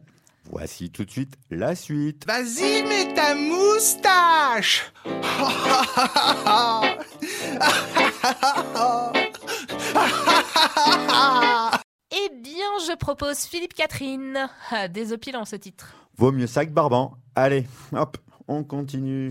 Voici 0.50 0.90
tout 0.90 1.04
de 1.04 1.10
suite 1.10 1.34
la 1.50 1.74
suite. 1.74 2.24
Vas-y, 2.26 2.82
mets 2.82 3.12
ta 3.14 3.34
moustache 3.34 4.90
Eh 12.10 12.30
bien, 12.42 12.70
je 12.86 12.96
propose 12.96 13.40
Philippe 13.40 13.74
Catherine. 13.74 14.48
Ah, 14.70 14.88
désopilant 14.88 15.44
ce 15.44 15.56
titre. 15.56 15.94
Vaut 16.16 16.32
mieux 16.32 16.46
ça 16.46 16.64
que 16.64 16.70
Barban. 16.70 17.12
Allez, 17.34 17.66
hop, 17.92 18.16
on 18.48 18.64
continue. 18.64 19.30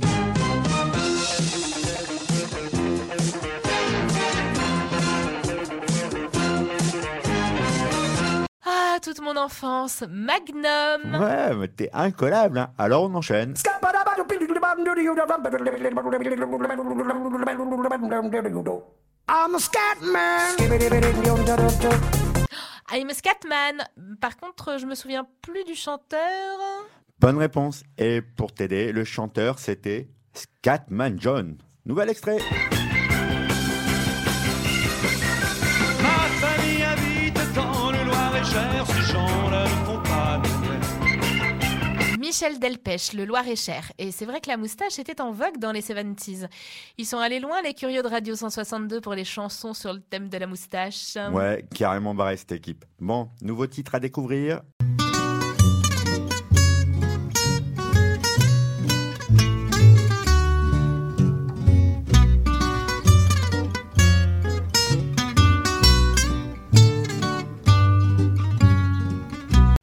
Toute 9.02 9.22
mon 9.22 9.38
enfance. 9.38 10.04
Magnum. 10.10 11.22
Ouais, 11.22 11.56
mais 11.56 11.68
t'es 11.68 11.90
incollable, 11.94 12.58
hein. 12.58 12.72
alors 12.78 13.04
on 13.04 13.16
enchaîne. 13.16 13.54
I'm 19.30 19.56
a 19.56 19.60
scat 19.60 20.02
man. 20.02 20.58
I'm 22.90 23.10
a 23.10 23.14
Scatman. 23.14 23.84
Par 24.22 24.38
contre, 24.38 24.78
je 24.80 24.86
me 24.86 24.96
souviens 24.96 25.28
plus 25.42 25.66
du 25.66 25.76
chanteur. 25.76 26.58
Bonne 27.20 27.38
réponse. 27.38 27.84
Et 27.98 28.22
pour 28.22 28.54
t'aider, 28.54 28.92
le 28.92 29.04
chanteur 29.04 29.60
c'était 29.60 30.10
Scatman 30.34 31.18
John. 31.20 31.58
Nouvel 31.86 32.10
extrait. 32.10 32.38
Le 38.48 38.54
Loir-et-Cher, 38.54 38.86
ces 38.88 39.02
gens-là 39.14 39.64
ne 39.64 39.86
font 39.86 40.02
pas 40.04 40.42
de 40.44 40.50
Michel 42.20 42.60
Delpech, 42.60 43.14
le 43.14 43.26
Loir-et-Cher. 43.26 43.92
Et 43.98 44.12
c'est 44.12 44.26
vrai 44.26 44.42
que 44.42 44.50
la 44.50 44.58
moustache 44.58 45.00
était 45.00 45.22
en 45.22 45.32
vogue 45.32 45.58
dans 45.60 45.72
les 45.72 45.82
70s. 45.82 46.48
Ils 46.98 47.06
sont 47.06 47.20
allés 47.20 47.40
loin, 47.40 47.62
les 47.62 47.74
curieux 47.74 48.04
de 48.04 48.08
Radio 48.08 48.36
162, 48.36 49.02
pour 49.02 49.14
les 49.14 49.24
chansons 49.24 49.74
sur 49.74 49.94
le 49.94 50.02
thème 50.02 50.30
de 50.30 50.38
la 50.38 50.48
moustache. 50.48 51.16
Ouais, 51.32 51.66
carrément 51.74 52.14
barré 52.14 52.38
cette 52.38 52.52
équipe. 52.52 52.86
Bon, 53.00 53.30
nouveau 53.42 53.68
titre 53.68 53.96
à 53.96 54.00
découvrir? 54.00 54.62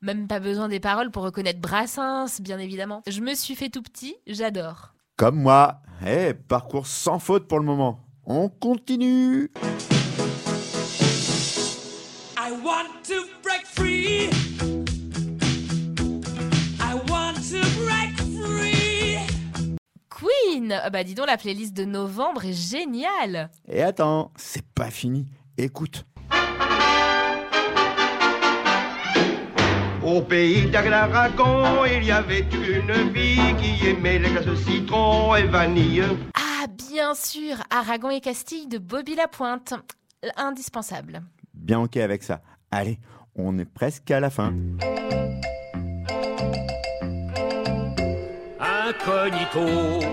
Même 0.04 0.28
pas 0.28 0.38
besoin 0.38 0.68
des 0.68 0.80
paroles 0.80 1.10
pour 1.10 1.22
reconnaître 1.22 1.60
Brassens, 1.60 2.38
bien 2.42 2.58
évidemment. 2.58 3.02
Je 3.06 3.22
me 3.22 3.32
suis 3.34 3.54
fait 3.54 3.70
tout 3.70 3.80
petit, 3.80 4.14
j'adore. 4.26 4.92
Comme 5.16 5.36
moi. 5.40 5.80
Eh, 6.06 6.34
parcours 6.34 6.86
sans 6.86 7.18
faute 7.18 7.48
pour 7.48 7.58
le 7.58 7.64
moment. 7.64 8.00
On 8.26 8.50
continue. 8.50 9.50
I 12.36 12.50
want 12.62 12.90
to 13.04 13.14
break 13.42 13.64
free. 13.64 14.28
I 16.80 16.94
want 17.08 17.36
to 17.50 17.62
break 17.82 18.14
free. 18.42 19.16
Queen 20.10 20.78
Ah 20.82 20.90
Bah 20.90 21.02
dis 21.02 21.14
donc, 21.14 21.28
la 21.28 21.38
playlist 21.38 21.74
de 21.74 21.86
novembre 21.86 22.44
est 22.44 22.52
géniale 22.52 23.48
Et 23.66 23.82
attends, 23.82 24.32
c'est 24.36 24.66
pas 24.74 24.90
fini. 24.90 25.26
Écoute. 25.56 26.04
Au 30.04 30.20
pays 30.20 30.70
d'Aragon, 30.70 31.86
il 31.86 32.04
y 32.04 32.10
avait 32.10 32.40
une 32.52 33.14
fille 33.14 33.56
qui 33.56 33.88
aimait 33.88 34.18
les 34.18 34.30
glaces 34.30 34.54
citron 34.66 35.34
et 35.34 35.44
vanille. 35.44 36.04
Ah, 36.34 36.66
bien 36.68 37.14
sûr 37.14 37.56
Aragon 37.70 38.10
et 38.10 38.20
Castille 38.20 38.66
de 38.66 38.76
Bobby 38.76 39.14
Lapointe. 39.14 39.72
Indispensable. 40.36 41.22
Bien 41.54 41.80
ok 41.80 41.96
avec 41.96 42.22
ça. 42.22 42.42
Allez, 42.70 42.98
on 43.34 43.58
est 43.58 43.64
presque 43.64 44.10
à 44.10 44.20
la 44.20 44.28
fin. 44.28 44.52
Incognito. 48.60 50.06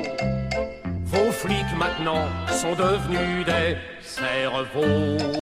Vos 1.04 1.32
flics 1.32 1.78
maintenant 1.78 2.28
sont 2.48 2.76
devenus 2.76 3.46
des 3.46 3.76
cerveaux. 4.02 5.41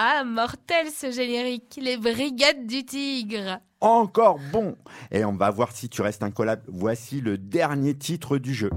Ah, 0.00 0.22
mortel 0.22 0.92
ce 0.92 1.10
générique 1.10 1.76
Les 1.82 1.96
Brigades 1.96 2.68
du 2.68 2.84
Tigre 2.84 3.58
Encore 3.80 4.38
bon. 4.52 4.76
Et 5.10 5.24
on 5.24 5.32
va 5.32 5.50
voir 5.50 5.72
si 5.72 5.88
tu 5.88 6.02
restes 6.02 6.22
incollable. 6.22 6.62
Voici 6.68 7.20
le 7.20 7.36
dernier 7.36 7.98
titre 7.98 8.38
du 8.38 8.54
jeu. 8.54 8.70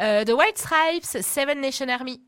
Euh, 0.00 0.24
The 0.24 0.30
White 0.30 0.56
Stripes, 0.56 1.22
Seven 1.22 1.60
Nation 1.60 1.88
Army. 1.90 2.22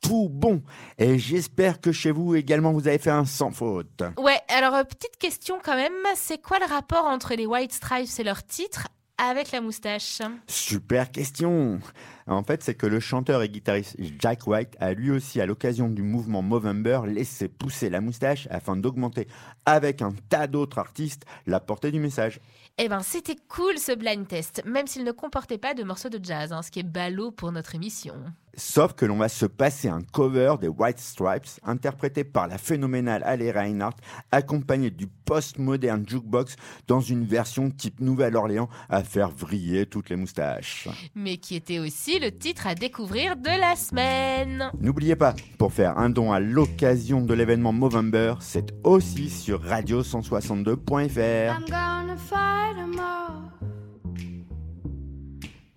Tout 0.00 0.28
bon. 0.30 0.62
Et 0.98 1.18
j'espère 1.18 1.80
que 1.80 1.92
chez 1.92 2.10
vous 2.10 2.34
également 2.34 2.72
vous 2.72 2.88
avez 2.88 2.98
fait 2.98 3.10
un 3.10 3.24
sans 3.24 3.50
faute. 3.50 4.02
Ouais, 4.18 4.40
alors 4.48 4.74
euh, 4.74 4.84
petite 4.84 5.16
question 5.18 5.58
quand 5.62 5.76
même, 5.76 5.92
c'est 6.14 6.38
quoi 6.40 6.58
le 6.58 6.66
rapport 6.66 7.04
entre 7.04 7.34
les 7.34 7.46
White 7.46 7.72
Stripes 7.72 8.18
et 8.18 8.24
leur 8.24 8.44
titre 8.44 8.88
avec 9.18 9.50
la 9.50 9.60
moustache? 9.60 10.22
Super 10.46 11.10
question. 11.10 11.80
En 12.28 12.44
fait, 12.44 12.62
c'est 12.62 12.74
que 12.74 12.86
le 12.86 13.00
chanteur 13.00 13.42
et 13.42 13.48
guitariste 13.48 13.96
Jack 14.18 14.46
White 14.46 14.76
a 14.78 14.92
lui 14.92 15.10
aussi, 15.10 15.40
à 15.40 15.46
l'occasion 15.46 15.88
du 15.88 16.02
mouvement 16.02 16.40
Movember, 16.40 17.00
laissé 17.06 17.48
pousser 17.48 17.90
la 17.90 18.00
moustache 18.00 18.46
afin 18.50 18.76
d'augmenter, 18.76 19.26
avec 19.66 20.02
un 20.02 20.12
tas 20.28 20.46
d'autres 20.46 20.78
artistes, 20.78 21.24
la 21.46 21.58
portée 21.58 21.90
du 21.90 21.98
message. 21.98 22.40
Eh 22.78 22.88
ben, 22.88 23.00
c'était 23.00 23.36
cool 23.48 23.76
ce 23.78 23.92
blind 23.92 24.28
test, 24.28 24.62
même 24.64 24.86
s'il 24.86 25.02
ne 25.02 25.10
comportait 25.10 25.58
pas 25.58 25.74
de 25.74 25.82
morceaux 25.82 26.10
de 26.10 26.24
jazz, 26.24 26.52
hein, 26.52 26.62
ce 26.62 26.70
qui 26.70 26.78
est 26.78 26.84
ballot 26.84 27.32
pour 27.32 27.50
notre 27.50 27.74
émission. 27.74 28.14
Sauf 28.58 28.92
que 28.94 29.06
l'on 29.06 29.18
va 29.18 29.28
se 29.28 29.46
passer 29.46 29.88
un 29.88 30.02
cover 30.02 30.54
des 30.60 30.66
White 30.66 30.98
Stripes, 30.98 31.46
interprété 31.62 32.24
par 32.24 32.48
la 32.48 32.58
phénoménale 32.58 33.22
Halle 33.24 33.48
Reinhardt, 33.56 33.94
accompagné 34.32 34.90
du 34.90 35.06
post-moderne 35.06 36.04
jukebox 36.04 36.56
dans 36.88 37.00
une 37.00 37.24
version 37.24 37.70
type 37.70 38.00
Nouvelle-Orléans 38.00 38.68
à 38.88 39.04
faire 39.04 39.30
vriller 39.30 39.86
toutes 39.86 40.10
les 40.10 40.16
moustaches. 40.16 40.88
Mais 41.14 41.36
qui 41.36 41.54
était 41.54 41.78
aussi 41.78 42.18
le 42.18 42.36
titre 42.36 42.66
à 42.66 42.74
découvrir 42.74 43.36
de 43.36 43.60
la 43.60 43.76
semaine. 43.76 44.72
N'oubliez 44.80 45.14
pas, 45.14 45.36
pour 45.56 45.72
faire 45.72 45.96
un 45.96 46.10
don 46.10 46.32
à 46.32 46.40
l'occasion 46.40 47.20
de 47.20 47.34
l'événement 47.34 47.72
Movember, 47.72 48.34
c'est 48.40 48.74
aussi 48.82 49.30
sur 49.30 49.62
radio162.fr. 49.62 51.54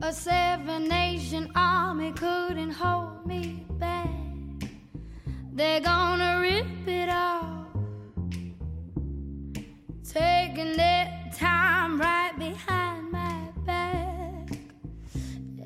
A 0.03 0.11
seven 0.11 0.87
nation 0.87 1.51
army 1.53 2.11
couldn't 2.13 2.71
hold 2.71 3.23
me 3.23 3.67
back. 3.77 4.09
They're 5.53 5.79
gonna 5.79 6.39
rip 6.41 6.87
it 6.87 7.07
off. 7.07 7.67
Taking 10.03 10.75
their 10.75 11.29
time 11.37 12.01
right 12.01 12.33
behind 12.39 13.11
my 13.11 13.51
back. 13.63 14.49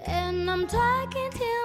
And 0.05 0.51
I'm 0.51 0.67
talking 0.67 1.31
to 1.31 1.64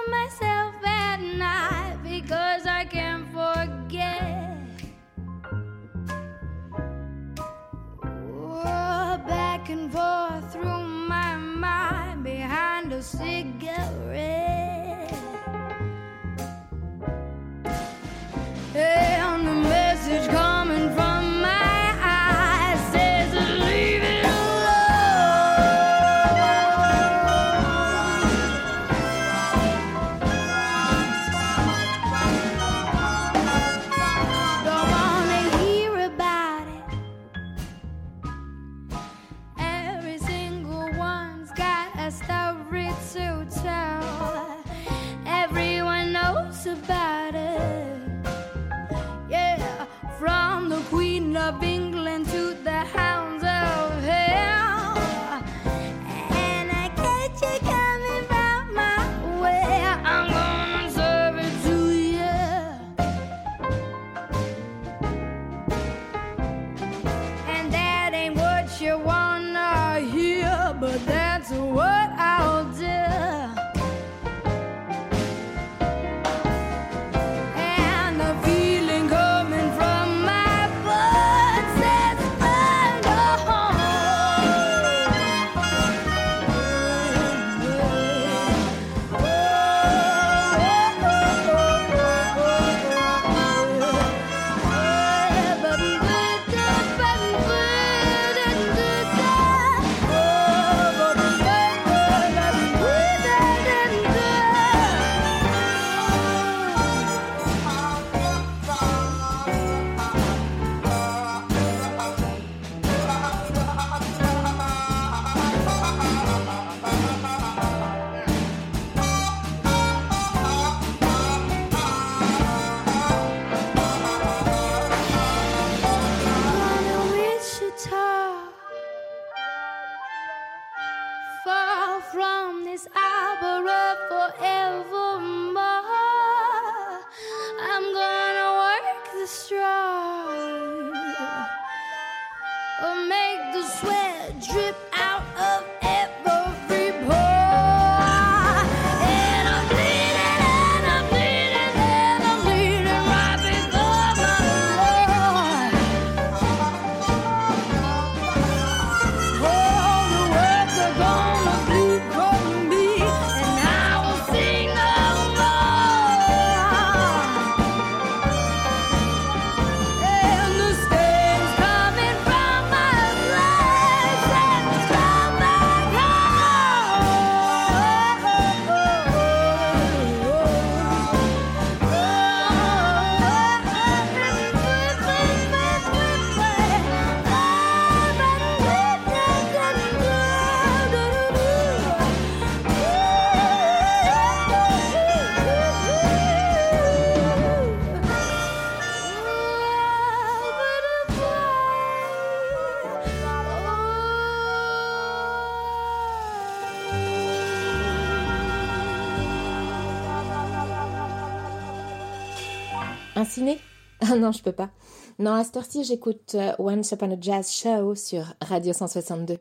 Ah 214.03 214.15
non, 214.15 214.31
je 214.31 214.41
peux 214.41 214.51
pas. 214.51 214.71
Non, 215.19 215.33
à 215.33 215.43
cette 215.43 215.57
heure-ci, 215.57 215.83
j'écoute 215.83 216.33
euh, 216.33 216.53
Once 216.57 216.91
Upon 216.91 217.11
a 217.11 217.21
Jazz 217.21 217.51
Show 217.51 217.93
sur 217.93 218.33
Radio 218.41 218.73
162. 218.73 219.37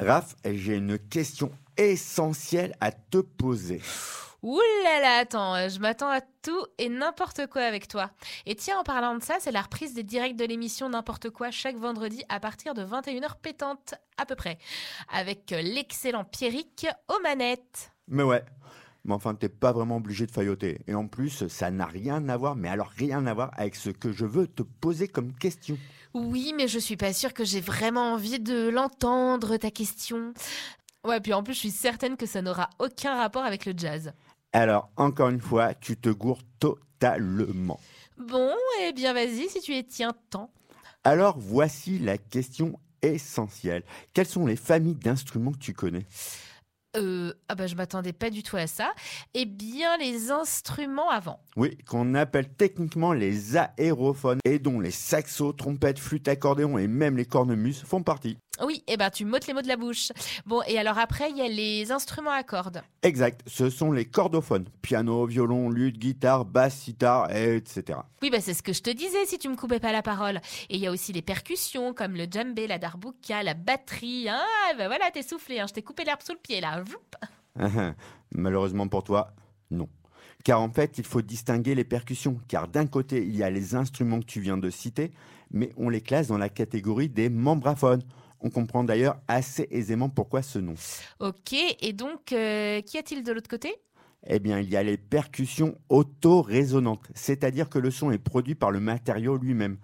Raph, 0.00 0.36
j'ai 0.44 0.76
une 0.76 0.98
question 0.98 1.50
essentielle 1.76 2.74
à 2.80 2.92
te 2.92 3.18
poser. 3.18 3.80
Ouh 4.42 4.60
là 4.84 5.00
là, 5.00 5.16
attends, 5.18 5.56
euh, 5.56 5.68
je 5.68 5.80
m'attends 5.80 6.10
à 6.10 6.20
tout 6.20 6.64
et 6.78 6.88
n'importe 6.88 7.48
quoi 7.48 7.62
avec 7.62 7.88
toi. 7.88 8.10
Et 8.46 8.54
tiens, 8.54 8.78
en 8.78 8.84
parlant 8.84 9.16
de 9.16 9.22
ça, 9.22 9.38
c'est 9.40 9.50
la 9.50 9.62
reprise 9.62 9.94
des 9.94 10.04
directs 10.04 10.36
de 10.36 10.44
l'émission 10.44 10.88
N'importe 10.88 11.30
quoi 11.30 11.50
chaque 11.50 11.76
vendredi 11.76 12.22
à 12.28 12.38
partir 12.38 12.74
de 12.74 12.84
21h 12.84 13.40
pétante, 13.42 13.94
à 14.16 14.26
peu 14.26 14.36
près. 14.36 14.58
Avec 15.12 15.50
euh, 15.50 15.60
l'excellent 15.60 16.24
Pierrick 16.24 16.86
aux 17.08 17.20
manettes. 17.20 17.90
Mais 18.06 18.22
ouais. 18.22 18.44
Mais 19.04 19.14
enfin, 19.14 19.34
t'es 19.34 19.48
pas 19.48 19.72
vraiment 19.72 19.96
obligé 19.96 20.26
de 20.26 20.30
failloter. 20.30 20.80
Et 20.86 20.94
en 20.94 21.06
plus, 21.06 21.46
ça 21.48 21.70
n'a 21.70 21.86
rien 21.86 22.28
à 22.28 22.36
voir, 22.36 22.56
mais 22.56 22.68
alors 22.68 22.88
rien 22.88 23.26
à 23.26 23.34
voir 23.34 23.50
avec 23.56 23.74
ce 23.74 23.90
que 23.90 24.12
je 24.12 24.26
veux 24.26 24.46
te 24.46 24.62
poser 24.62 25.08
comme 25.08 25.32
question. 25.32 25.78
Oui, 26.14 26.52
mais 26.56 26.68
je 26.68 26.78
suis 26.78 26.96
pas 26.96 27.12
sûre 27.12 27.32
que 27.32 27.44
j'ai 27.44 27.60
vraiment 27.60 28.12
envie 28.14 28.40
de 28.40 28.68
l'entendre, 28.68 29.56
ta 29.56 29.70
question. 29.70 30.32
Ouais, 31.04 31.20
puis 31.20 31.32
en 31.32 31.42
plus, 31.42 31.54
je 31.54 31.60
suis 31.60 31.70
certaine 31.70 32.16
que 32.16 32.26
ça 32.26 32.42
n'aura 32.42 32.70
aucun 32.78 33.16
rapport 33.16 33.44
avec 33.44 33.66
le 33.66 33.72
jazz. 33.76 34.12
Alors, 34.52 34.90
encore 34.96 35.28
une 35.28 35.40
fois, 35.40 35.74
tu 35.74 35.96
te 35.96 36.08
gourres 36.08 36.42
totalement. 36.58 37.78
Bon, 38.18 38.52
eh 38.82 38.92
bien 38.92 39.12
vas-y, 39.12 39.48
si 39.48 39.60
tu 39.60 39.74
y 39.74 39.84
tiens 39.84 40.12
tant. 40.30 40.50
Alors, 41.04 41.38
voici 41.38 41.98
la 41.98 42.18
question 42.18 42.78
essentielle. 43.02 43.84
Quelles 44.12 44.26
sont 44.26 44.46
les 44.46 44.56
familles 44.56 44.96
d'instruments 44.96 45.52
que 45.52 45.58
tu 45.58 45.72
connais? 45.72 46.06
Euh, 46.98 47.32
ah 47.48 47.54
bah 47.54 47.66
je 47.66 47.76
m'attendais 47.76 48.12
pas 48.12 48.30
du 48.30 48.42
tout 48.42 48.56
à 48.56 48.66
ça. 48.66 48.92
Eh 49.34 49.46
bien, 49.46 49.96
les 49.98 50.30
instruments 50.30 51.10
avant. 51.10 51.40
Oui, 51.56 51.78
qu'on 51.86 52.14
appelle 52.14 52.48
techniquement 52.48 53.12
les 53.12 53.56
aérophones 53.56 54.40
et 54.44 54.58
dont 54.58 54.80
les 54.80 54.90
saxos, 54.90 55.52
trompettes, 55.52 55.98
flûtes, 55.98 56.28
accordéons 56.28 56.78
et 56.78 56.88
même 56.88 57.16
les 57.16 57.24
cornemuses 57.24 57.82
font 57.82 58.02
partie. 58.02 58.38
Oui, 58.64 58.82
eh 58.86 58.96
ben 58.96 59.10
tu 59.10 59.24
m'ôtes 59.24 59.46
les 59.46 59.54
mots 59.54 59.62
de 59.62 59.68
la 59.68 59.76
bouche. 59.76 60.12
Bon, 60.46 60.62
et 60.66 60.78
alors 60.78 60.98
après, 60.98 61.30
il 61.30 61.36
y 61.36 61.42
a 61.42 61.48
les 61.48 61.92
instruments 61.92 62.30
à 62.32 62.42
cordes. 62.42 62.82
Exact, 63.02 63.42
ce 63.46 63.70
sont 63.70 63.92
les 63.92 64.04
cordophones. 64.04 64.66
Piano, 64.82 65.26
violon, 65.26 65.70
luth, 65.70 65.98
guitare, 65.98 66.44
basse, 66.44 66.76
sitar, 66.76 67.30
etc. 67.34 68.00
Oui, 68.22 68.30
bah 68.30 68.40
c'est 68.40 68.54
ce 68.54 68.62
que 68.62 68.72
je 68.72 68.82
te 68.82 68.90
disais 68.90 69.26
si 69.26 69.38
tu 69.38 69.48
me 69.48 69.56
coupais 69.56 69.80
pas 69.80 69.92
la 69.92 70.02
parole. 70.02 70.40
Et 70.68 70.76
il 70.76 70.80
y 70.80 70.86
a 70.86 70.90
aussi 70.90 71.12
les 71.12 71.22
percussions 71.22 71.94
comme 71.94 72.14
le 72.14 72.26
djembé, 72.30 72.66
la 72.66 72.78
darbuka, 72.78 73.42
la 73.42 73.54
batterie. 73.54 74.28
Ah, 74.28 74.74
ben 74.76 74.88
voilà, 74.88 75.10
t'es 75.12 75.22
soufflé, 75.22 75.60
hein. 75.60 75.66
je 75.68 75.74
t'ai 75.74 75.82
coupé 75.82 76.04
l'herbe 76.04 76.22
sous 76.22 76.32
le 76.32 76.38
pied 76.38 76.60
là. 76.60 76.82
Malheureusement 78.32 78.88
pour 78.88 79.04
toi, 79.04 79.32
non. 79.70 79.88
Car 80.44 80.60
en 80.60 80.70
fait, 80.70 80.98
il 80.98 81.04
faut 81.04 81.22
distinguer 81.22 81.74
les 81.74 81.84
percussions. 81.84 82.40
Car 82.48 82.68
d'un 82.68 82.86
côté, 82.86 83.22
il 83.22 83.36
y 83.36 83.42
a 83.42 83.50
les 83.50 83.74
instruments 83.74 84.20
que 84.20 84.26
tu 84.26 84.40
viens 84.40 84.56
de 84.56 84.70
citer, 84.70 85.12
mais 85.50 85.70
on 85.76 85.88
les 85.88 86.00
classe 86.00 86.28
dans 86.28 86.38
la 86.38 86.48
catégorie 86.48 87.08
des 87.08 87.28
membraphones. 87.28 88.02
On 88.40 88.50
comprend 88.50 88.84
d'ailleurs 88.84 89.20
assez 89.26 89.66
aisément 89.70 90.08
pourquoi 90.08 90.42
ce 90.42 90.58
nom. 90.58 90.74
Ok, 91.20 91.54
et 91.80 91.92
donc, 91.92 92.32
euh, 92.32 92.80
qu'y 92.82 92.98
a-t-il 92.98 93.22
de 93.22 93.32
l'autre 93.32 93.48
côté? 93.48 93.74
Eh 94.26 94.38
bien, 94.38 94.58
il 94.58 94.68
y 94.68 94.76
a 94.76 94.82
les 94.82 94.96
percussions 94.96 95.78
auto-résonantes, 95.88 97.08
c'est-à-dire 97.14 97.68
que 97.68 97.78
le 97.78 97.90
son 97.90 98.10
est 98.10 98.18
produit 98.18 98.54
par 98.54 98.70
le 98.70 98.80
matériau 98.80 99.36
lui-même. 99.36 99.78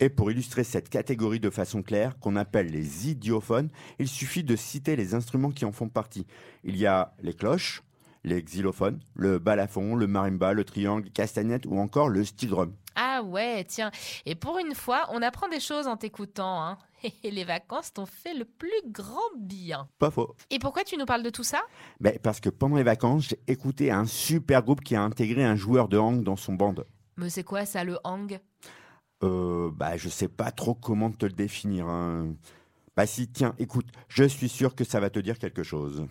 Et 0.00 0.08
pour 0.08 0.30
illustrer 0.30 0.64
cette 0.64 0.88
catégorie 0.88 1.40
de 1.40 1.50
façon 1.50 1.82
claire, 1.82 2.18
qu'on 2.18 2.36
appelle 2.36 2.70
les 2.70 3.08
idiophones, 3.08 3.70
il 3.98 4.08
suffit 4.08 4.42
de 4.42 4.56
citer 4.56 4.96
les 4.96 5.14
instruments 5.14 5.50
qui 5.50 5.64
en 5.64 5.72
font 5.72 5.88
partie. 5.88 6.26
Il 6.64 6.76
y 6.76 6.86
a 6.86 7.14
les 7.22 7.34
cloches, 7.34 7.82
les 8.24 8.42
xylophones, 8.42 9.00
le 9.14 9.38
balafon, 9.38 9.94
le 9.96 10.06
marimba, 10.06 10.52
le 10.52 10.64
triangle, 10.64 11.10
castagnette 11.10 11.66
ou 11.66 11.78
encore 11.78 12.08
le 12.08 12.24
steel 12.24 12.50
drum. 12.50 12.74
Ah 12.94 13.22
ouais, 13.24 13.64
tiens. 13.64 13.90
Et 14.26 14.34
pour 14.34 14.58
une 14.58 14.74
fois, 14.74 15.06
on 15.12 15.22
apprend 15.22 15.48
des 15.48 15.60
choses 15.60 15.86
en 15.86 15.96
t'écoutant. 15.96 16.62
Hein. 16.62 16.78
Et 17.24 17.30
les 17.30 17.44
vacances 17.44 17.92
t'ont 17.92 18.06
fait 18.06 18.34
le 18.34 18.44
plus 18.44 18.70
grand 18.86 19.16
bien. 19.38 19.88
Pas 19.98 20.10
faux. 20.10 20.36
Et 20.50 20.58
pourquoi 20.58 20.84
tu 20.84 20.96
nous 20.96 21.06
parles 21.06 21.22
de 21.22 21.30
tout 21.30 21.42
ça? 21.42 21.62
Ben, 22.00 22.18
parce 22.22 22.38
que 22.40 22.48
pendant 22.50 22.76
les 22.76 22.82
vacances, 22.82 23.28
j'ai 23.30 23.40
écouté 23.48 23.90
un 23.90 24.04
super 24.04 24.62
groupe 24.62 24.82
qui 24.82 24.94
a 24.94 25.02
intégré 25.02 25.42
un 25.42 25.56
joueur 25.56 25.88
de 25.88 25.98
hang 25.98 26.22
dans 26.22 26.36
son 26.36 26.52
band. 26.54 26.74
Mais 27.16 27.30
c'est 27.30 27.44
quoi 27.44 27.64
ça, 27.64 27.82
le 27.82 27.98
hang? 28.04 28.38
Euh, 29.24 29.70
bah, 29.72 29.96
je 29.96 30.08
sais 30.08 30.28
pas 30.28 30.50
trop 30.50 30.74
comment 30.74 31.10
te 31.10 31.26
le 31.26 31.32
définir. 31.32 31.86
hein. 31.88 32.34
Bah 32.94 33.06
si, 33.06 33.26
tiens, 33.28 33.54
écoute, 33.58 33.86
je 34.08 34.24
suis 34.24 34.50
sûr 34.50 34.74
que 34.74 34.84
ça 34.84 35.00
va 35.00 35.08
te 35.08 35.18
dire 35.18 35.38
quelque 35.38 35.62
chose. 35.62 36.06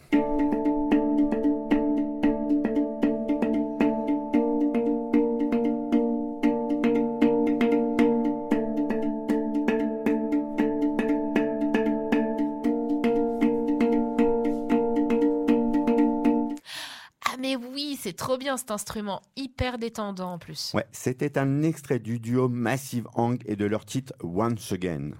Trop 18.21 18.37
bien 18.37 18.55
cet 18.55 18.69
instrument, 18.69 19.23
hyper 19.35 19.79
détendant 19.79 20.33
en 20.33 20.37
plus. 20.37 20.73
Ouais, 20.75 20.85
c'était 20.91 21.39
un 21.39 21.63
extrait 21.63 21.97
du 21.97 22.19
duo 22.19 22.49
Massive 22.49 23.07
Hang 23.15 23.41
et 23.47 23.55
de 23.55 23.65
leur 23.65 23.83
titre 23.83 24.13
Once 24.21 24.71
Again. 24.71 25.13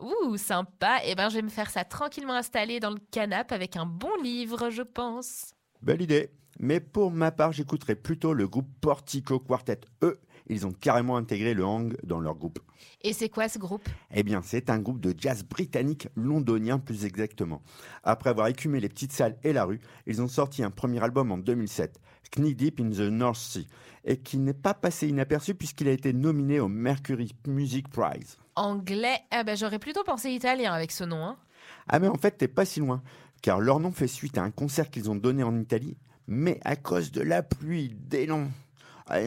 Ouh, 0.00 0.36
sympa. 0.36 0.98
Eh 1.04 1.14
ben, 1.14 1.28
je 1.28 1.36
vais 1.36 1.42
me 1.42 1.48
faire 1.48 1.70
ça 1.70 1.84
tranquillement 1.84 2.34
installé 2.34 2.80
dans 2.80 2.90
le 2.90 2.98
canapé 3.12 3.54
avec 3.54 3.76
un 3.76 3.86
bon 3.86 4.10
livre, 4.24 4.70
je 4.70 4.82
pense. 4.82 5.54
Belle 5.82 6.02
idée. 6.02 6.32
Mais 6.58 6.80
pour 6.80 7.12
ma 7.12 7.30
part, 7.30 7.52
j'écouterai 7.52 7.94
plutôt 7.94 8.34
le 8.34 8.48
groupe 8.48 8.70
Portico 8.80 9.38
Quartet. 9.38 9.82
Eux, 10.02 10.18
ils 10.48 10.66
ont 10.66 10.72
carrément 10.72 11.16
intégré 11.16 11.54
le 11.54 11.64
hang 11.64 11.96
dans 12.02 12.20
leur 12.20 12.34
groupe. 12.34 12.58
Et 13.02 13.12
c'est 13.12 13.28
quoi 13.28 13.48
ce 13.48 13.58
groupe? 13.58 13.88
Eh 14.14 14.22
bien, 14.22 14.42
c'est 14.42 14.70
un 14.70 14.78
groupe 14.78 15.00
de 15.00 15.14
jazz 15.16 15.44
britannique, 15.44 16.08
londonien 16.16 16.78
plus 16.78 17.04
exactement. 17.04 17.62
Après 18.02 18.30
avoir 18.30 18.48
écumé 18.48 18.80
les 18.80 18.88
petites 18.88 19.12
salles 19.12 19.36
et 19.44 19.52
la 19.52 19.64
rue, 19.64 19.80
ils 20.06 20.22
ont 20.22 20.28
sorti 20.28 20.62
un 20.62 20.70
premier 20.70 21.02
album 21.02 21.30
en 21.30 21.38
2007, 21.38 22.00
Knee 22.36 22.54
Deep 22.54 22.80
in 22.80 22.90
the 22.90 23.10
North 23.10 23.36
Sea, 23.36 23.66
et 24.04 24.16
qui 24.16 24.38
n'est 24.38 24.54
pas 24.54 24.74
passé 24.74 25.08
inaperçu 25.08 25.54
puisqu'il 25.54 25.88
a 25.88 25.92
été 25.92 26.12
nominé 26.12 26.60
au 26.60 26.68
Mercury 26.68 27.34
Music 27.46 27.88
Prize. 27.88 28.38
Anglais 28.54 29.20
Ah 29.30 29.44
ben, 29.44 29.56
j'aurais 29.56 29.78
plutôt 29.78 30.04
pensé 30.04 30.30
italien 30.30 30.72
avec 30.72 30.90
ce 30.90 31.04
nom. 31.04 31.24
Hein. 31.24 31.36
Ah 31.88 31.98
mais 31.98 32.08
en 32.08 32.16
fait, 32.16 32.32
t'es 32.32 32.48
pas 32.48 32.64
si 32.64 32.80
loin, 32.80 33.02
car 33.42 33.60
leur 33.60 33.80
nom 33.80 33.92
fait 33.92 34.08
suite 34.08 34.38
à 34.38 34.42
un 34.42 34.50
concert 34.50 34.90
qu'ils 34.90 35.10
ont 35.10 35.16
donné 35.16 35.42
en 35.42 35.58
Italie, 35.58 35.96
mais 36.26 36.58
à 36.64 36.76
cause 36.76 37.12
de 37.12 37.20
la 37.20 37.42
pluie, 37.42 37.94
des 37.94 38.26
noms. 38.26 38.48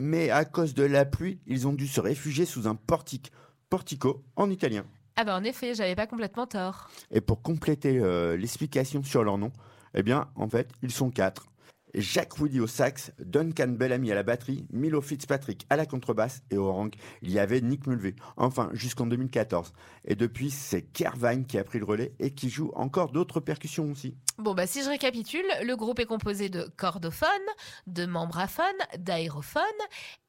Mais 0.02 0.30
à 0.30 0.46
cause 0.46 0.74
de 0.74 0.84
la 0.84 1.06
pluie, 1.06 1.40
ils 1.48 1.68
ont 1.68 1.74
dû 1.74 1.88
se 1.88 2.02
réfugier 2.02 2.46
sous 2.46 2.68
un 2.68 2.76
portique, 2.76 3.32
portico 3.70 4.24
en 4.36 4.50
italien. 4.50 4.86
Ah 5.16 5.26
ben 5.26 5.36
en 5.36 5.44
effet, 5.44 5.74
j'avais 5.74 5.96
pas 5.96 6.08
complètement 6.08 6.48
tort. 6.48 6.90
Et 7.12 7.22
pour 7.22 7.42
compléter 7.42 8.00
euh, 8.00 8.38
l'explication 8.38 9.04
sur 9.04 9.24
leur 9.24 9.38
nom, 9.38 9.52
eh 9.94 10.04
bien, 10.04 10.30
en 10.36 10.48
fait, 10.48 10.70
ils 10.82 10.92
sont 10.92 11.10
quatre. 11.10 11.49
Jacques 11.94 12.40
Woody 12.40 12.60
au 12.60 12.68
sax, 12.68 13.12
Duncan 13.20 13.70
Bellamy 13.70 14.12
à 14.12 14.16
la 14.16 14.24
batterie, 14.24 14.66
Milo 14.72 15.02
Fitzpatrick 15.02 15.66
à 15.70 15.76
la 15.76 15.86
contrebasse 15.86 16.42
et 16.52 16.58
au 16.58 16.72
rank, 16.72 16.96
il 17.22 17.32
y 17.32 17.40
avait 17.40 17.62
Nick 17.62 17.88
Mulvey. 17.88 18.16
Enfin, 18.38 18.70
jusqu'en 18.74 19.06
2014. 19.06 19.74
Et 20.06 20.16
depuis, 20.16 20.52
c'est 20.52 20.82
Kervine 20.82 21.46
qui 21.46 21.58
a 21.58 21.64
pris 21.64 21.80
le 21.80 21.86
relais 21.86 22.14
et 22.20 22.32
qui 22.32 22.50
joue 22.50 22.72
encore 22.76 23.12
d'autres 23.12 23.40
percussions 23.40 23.92
aussi. 23.92 24.16
Bon 24.38 24.54
bah 24.54 24.68
si 24.68 24.84
je 24.84 24.90
récapitule, 24.90 25.46
le 25.64 25.76
groupe 25.76 26.00
est 26.00 26.06
composé 26.06 26.48
de 26.48 26.70
cordophones, 26.78 27.28
de 27.88 28.06
membraphones, 28.06 28.66
d'aérophones 28.98 29.64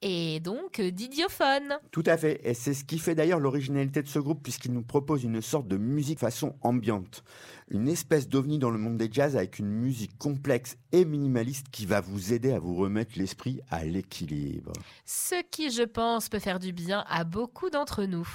et 0.03 0.41
donc 0.41 0.81
d'idiophones. 0.81 1.79
Tout 1.93 2.03
à 2.07 2.17
fait. 2.17 2.41
Et 2.43 2.55
c'est 2.55 2.75
ce 2.75 2.85
qui 2.85 2.99
fait 2.99 3.15
d'ailleurs 3.15 3.39
l'originalité 3.39 4.03
de 4.03 4.09
ce 4.09 4.19
groupe 4.19 4.43
puisqu'il 4.43 4.73
nous 4.73 4.83
propose 4.83 5.23
une 5.23 5.41
sorte 5.41 5.69
de 5.69 5.77
musique 5.77 6.19
façon 6.19 6.57
ambiante. 6.63 7.23
Une 7.71 7.87
espèce 7.87 8.29
d'ovni 8.29 8.59
dans 8.59 8.71
le 8.71 8.79
monde 8.79 8.97
des 8.97 9.09
jazz 9.13 9.37
avec 9.37 9.61
une 9.61 9.71
musique 9.71 10.19
complexe 10.19 10.77
et 10.91 11.05
minimaliste 11.05 11.69
qui 11.71 11.87
va 11.87 12.01
vous 12.01 12.33
aider 12.33 12.51
à 12.53 12.59
vous 12.59 12.75
remettre 12.75 13.13
l'esprit 13.17 13.61
à 13.71 13.85
l'équilibre. 13.85 14.73
Ce 15.05 15.37
qui, 15.53 15.71
je 15.71 15.85
pense, 15.85 16.29
peut 16.29 16.41
faire 16.41 16.59
du 16.59 16.73
bien 16.73 17.05
à 17.09 17.23
beaucoup 17.23 17.71
d'entre 17.71 18.05
nous. 18.05 18.29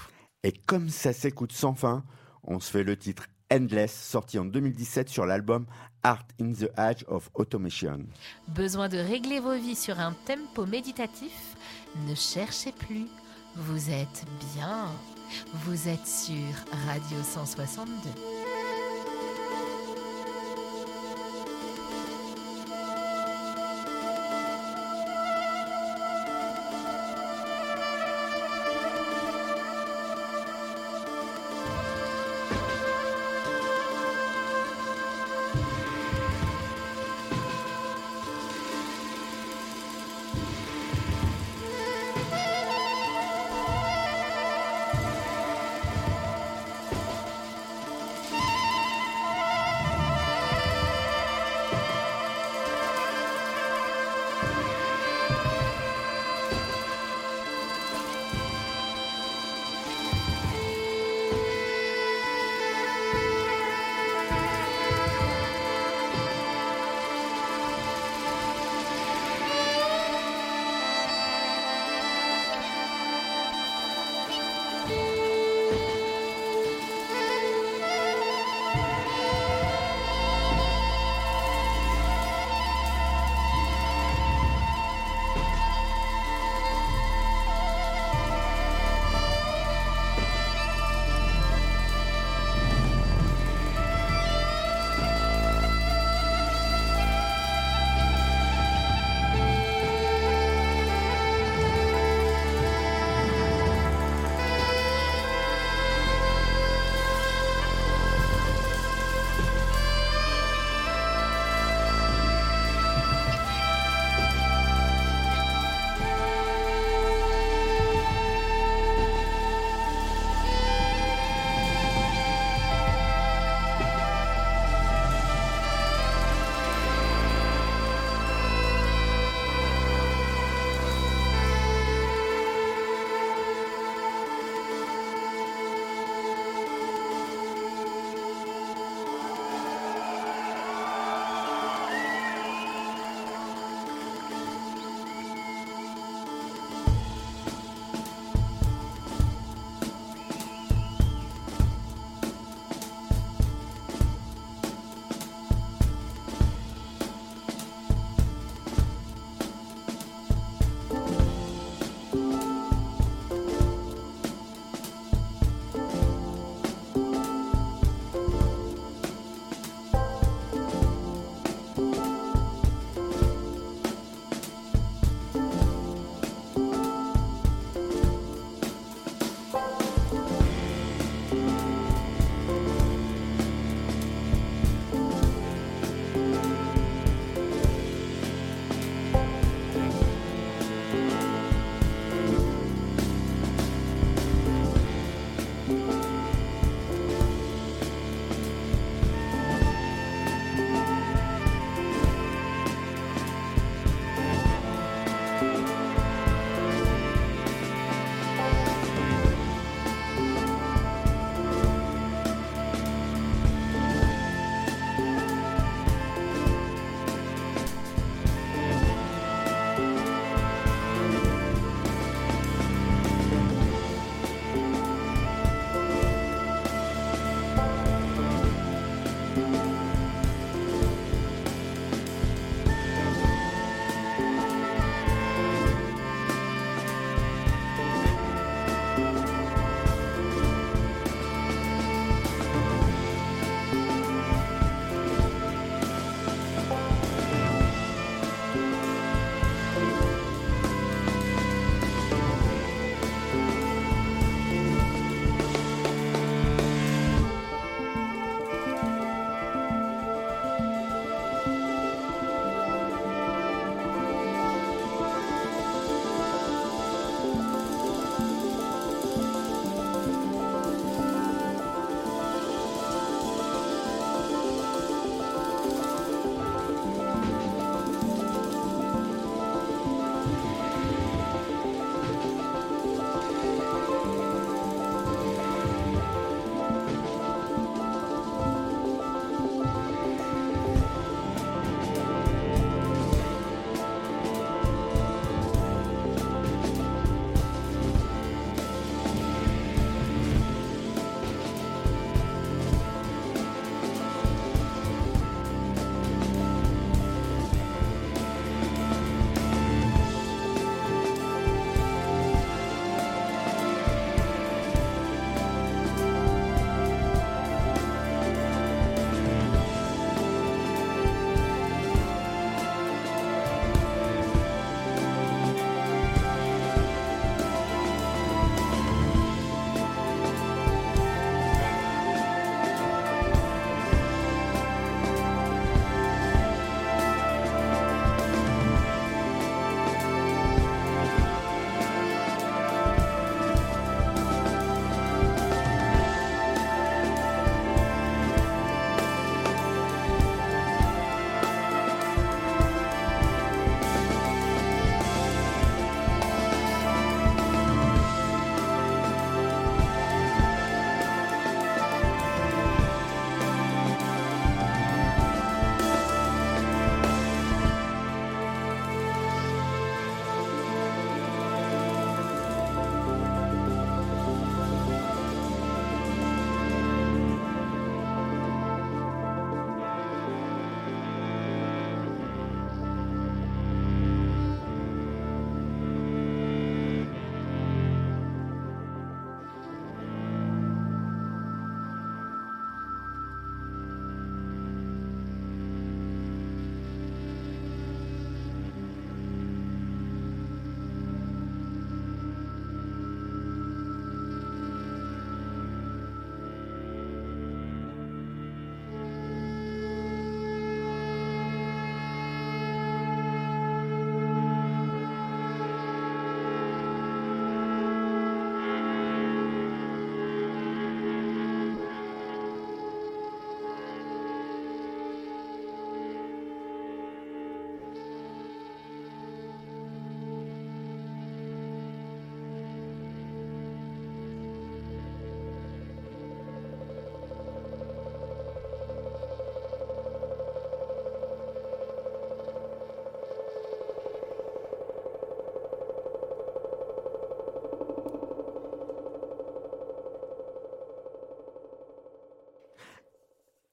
Et 0.43 0.53
comme 0.53 0.87
ça 0.87 1.11
s'écoute 1.11 1.51
sans 1.51 1.73
fin, 1.73 2.05
on 2.43 2.61
se 2.61 2.71
fait 2.71 2.83
le 2.83 2.95
titre 2.95 3.25
Endless, 3.51 3.93
sorti 3.93 4.39
en 4.39 4.45
2017 4.45 5.09
sur 5.09 5.25
l'album 5.25 5.65
Art 6.01 6.25
in 6.39 6.53
the 6.53 6.69
Age 6.77 7.03
of 7.07 7.29
Automation. 7.33 8.05
Besoin 8.47 8.87
de 8.87 8.97
régler 8.97 9.41
vos 9.41 9.55
vies 9.55 9.75
sur 9.75 9.99
un 9.99 10.13
tempo 10.25 10.65
méditatif? 10.65 11.57
Ne 12.07 12.15
cherchez 12.15 12.71
plus. 12.71 13.07
Vous 13.55 13.89
êtes 13.89 14.25
bien. 14.55 14.87
Vous 15.65 15.89
êtes 15.89 16.07
sur 16.07 16.35
Radio 16.87 17.17
162. 17.21 18.44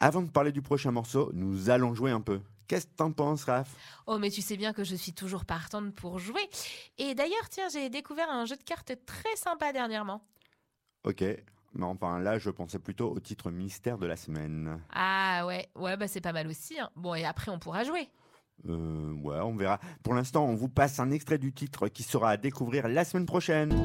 Avant 0.04 0.20
de 0.20 0.28
parler 0.30 0.50
du 0.50 0.62
prochain 0.62 0.90
morceau, 0.90 1.30
nous 1.32 1.70
allons 1.70 1.94
jouer 1.94 2.10
un 2.10 2.20
peu. 2.20 2.40
Qu'est-ce 2.66 2.86
que 2.86 2.94
t'en 2.96 3.12
penses, 3.12 3.44
Raph? 3.44 3.70
Oh, 4.08 4.18
mais 4.18 4.30
tu 4.30 4.42
sais 4.42 4.56
bien 4.56 4.72
que 4.72 4.82
je 4.82 4.96
suis 4.96 5.12
toujours 5.12 5.44
partante 5.44 5.94
pour 5.94 6.18
jouer. 6.18 6.42
Et 6.98 7.14
d'ailleurs, 7.14 7.48
tiens, 7.48 7.68
j'ai 7.72 7.88
découvert 7.88 8.28
un 8.28 8.44
jeu 8.44 8.56
de 8.56 8.64
cartes 8.64 8.92
très 9.06 9.36
sympa 9.36 9.72
dernièrement. 9.72 10.20
Ok, 11.04 11.20
mais 11.20 11.84
enfin 11.84 12.18
là, 12.18 12.36
je 12.40 12.50
pensais 12.50 12.80
plutôt 12.80 13.12
au 13.12 13.20
titre 13.20 13.52
mystère 13.52 13.96
de 13.96 14.06
la 14.06 14.16
semaine. 14.16 14.80
Ah 14.92 15.44
ouais, 15.46 15.68
ouais, 15.76 15.96
bah 15.96 16.08
c'est 16.08 16.20
pas 16.20 16.32
mal 16.32 16.48
aussi. 16.48 16.80
hein. 16.80 16.90
Bon, 16.96 17.14
et 17.14 17.24
après, 17.24 17.52
on 17.52 17.60
pourra 17.60 17.84
jouer. 17.84 18.08
Euh, 18.68 19.12
ouais, 19.22 19.38
on 19.38 19.54
verra. 19.54 19.78
Pour 20.02 20.14
l'instant, 20.14 20.44
on 20.46 20.56
vous 20.56 20.68
passe 20.68 20.98
un 20.98 21.12
extrait 21.12 21.38
du 21.38 21.52
titre 21.52 21.86
qui 21.86 22.02
sera 22.02 22.30
à 22.30 22.36
découvrir 22.36 22.88
la 22.88 23.04
semaine 23.04 23.26
prochaine. 23.26 23.84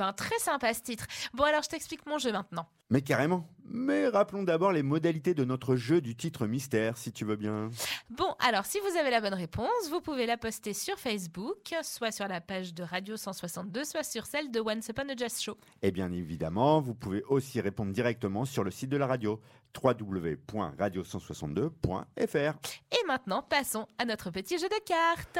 Ben, 0.00 0.12
très 0.14 0.38
sympa 0.38 0.72
ce 0.72 0.80
titre. 0.80 1.04
Bon, 1.34 1.44
alors, 1.44 1.62
je 1.62 1.68
t'explique 1.68 2.06
mon 2.06 2.16
jeu 2.16 2.32
maintenant. 2.32 2.66
Mais 2.88 3.02
carrément. 3.02 3.46
Mais 3.66 4.08
rappelons 4.08 4.42
d'abord 4.42 4.72
les 4.72 4.82
modalités 4.82 5.34
de 5.34 5.44
notre 5.44 5.76
jeu 5.76 6.00
du 6.00 6.16
titre 6.16 6.46
mystère, 6.46 6.96
si 6.96 7.12
tu 7.12 7.26
veux 7.26 7.36
bien. 7.36 7.68
Bon, 8.08 8.34
alors, 8.38 8.64
si 8.64 8.78
vous 8.80 8.96
avez 8.98 9.10
la 9.10 9.20
bonne 9.20 9.34
réponse, 9.34 9.90
vous 9.90 10.00
pouvez 10.00 10.24
la 10.24 10.38
poster 10.38 10.72
sur 10.72 10.98
Facebook, 10.98 11.74
soit 11.82 12.12
sur 12.12 12.28
la 12.28 12.40
page 12.40 12.72
de 12.72 12.82
Radio 12.82 13.18
162, 13.18 13.84
soit 13.84 14.02
sur 14.02 14.24
celle 14.24 14.50
de 14.50 14.60
Once 14.60 14.88
Upon 14.88 15.10
a 15.10 15.14
Jazz 15.14 15.38
Show. 15.38 15.58
Et 15.82 15.90
bien 15.90 16.10
évidemment, 16.12 16.80
vous 16.80 16.94
pouvez 16.94 17.22
aussi 17.24 17.60
répondre 17.60 17.92
directement 17.92 18.46
sur 18.46 18.64
le 18.64 18.70
site 18.70 18.88
de 18.88 18.96
la 18.96 19.06
radio 19.06 19.38
www.radio162.fr. 19.82 22.54
Et 22.90 23.06
maintenant, 23.06 23.42
passons 23.42 23.86
à 23.98 24.06
notre 24.06 24.30
petit 24.30 24.58
jeu 24.58 24.68
de 24.68 24.80
cartes. 24.86 25.38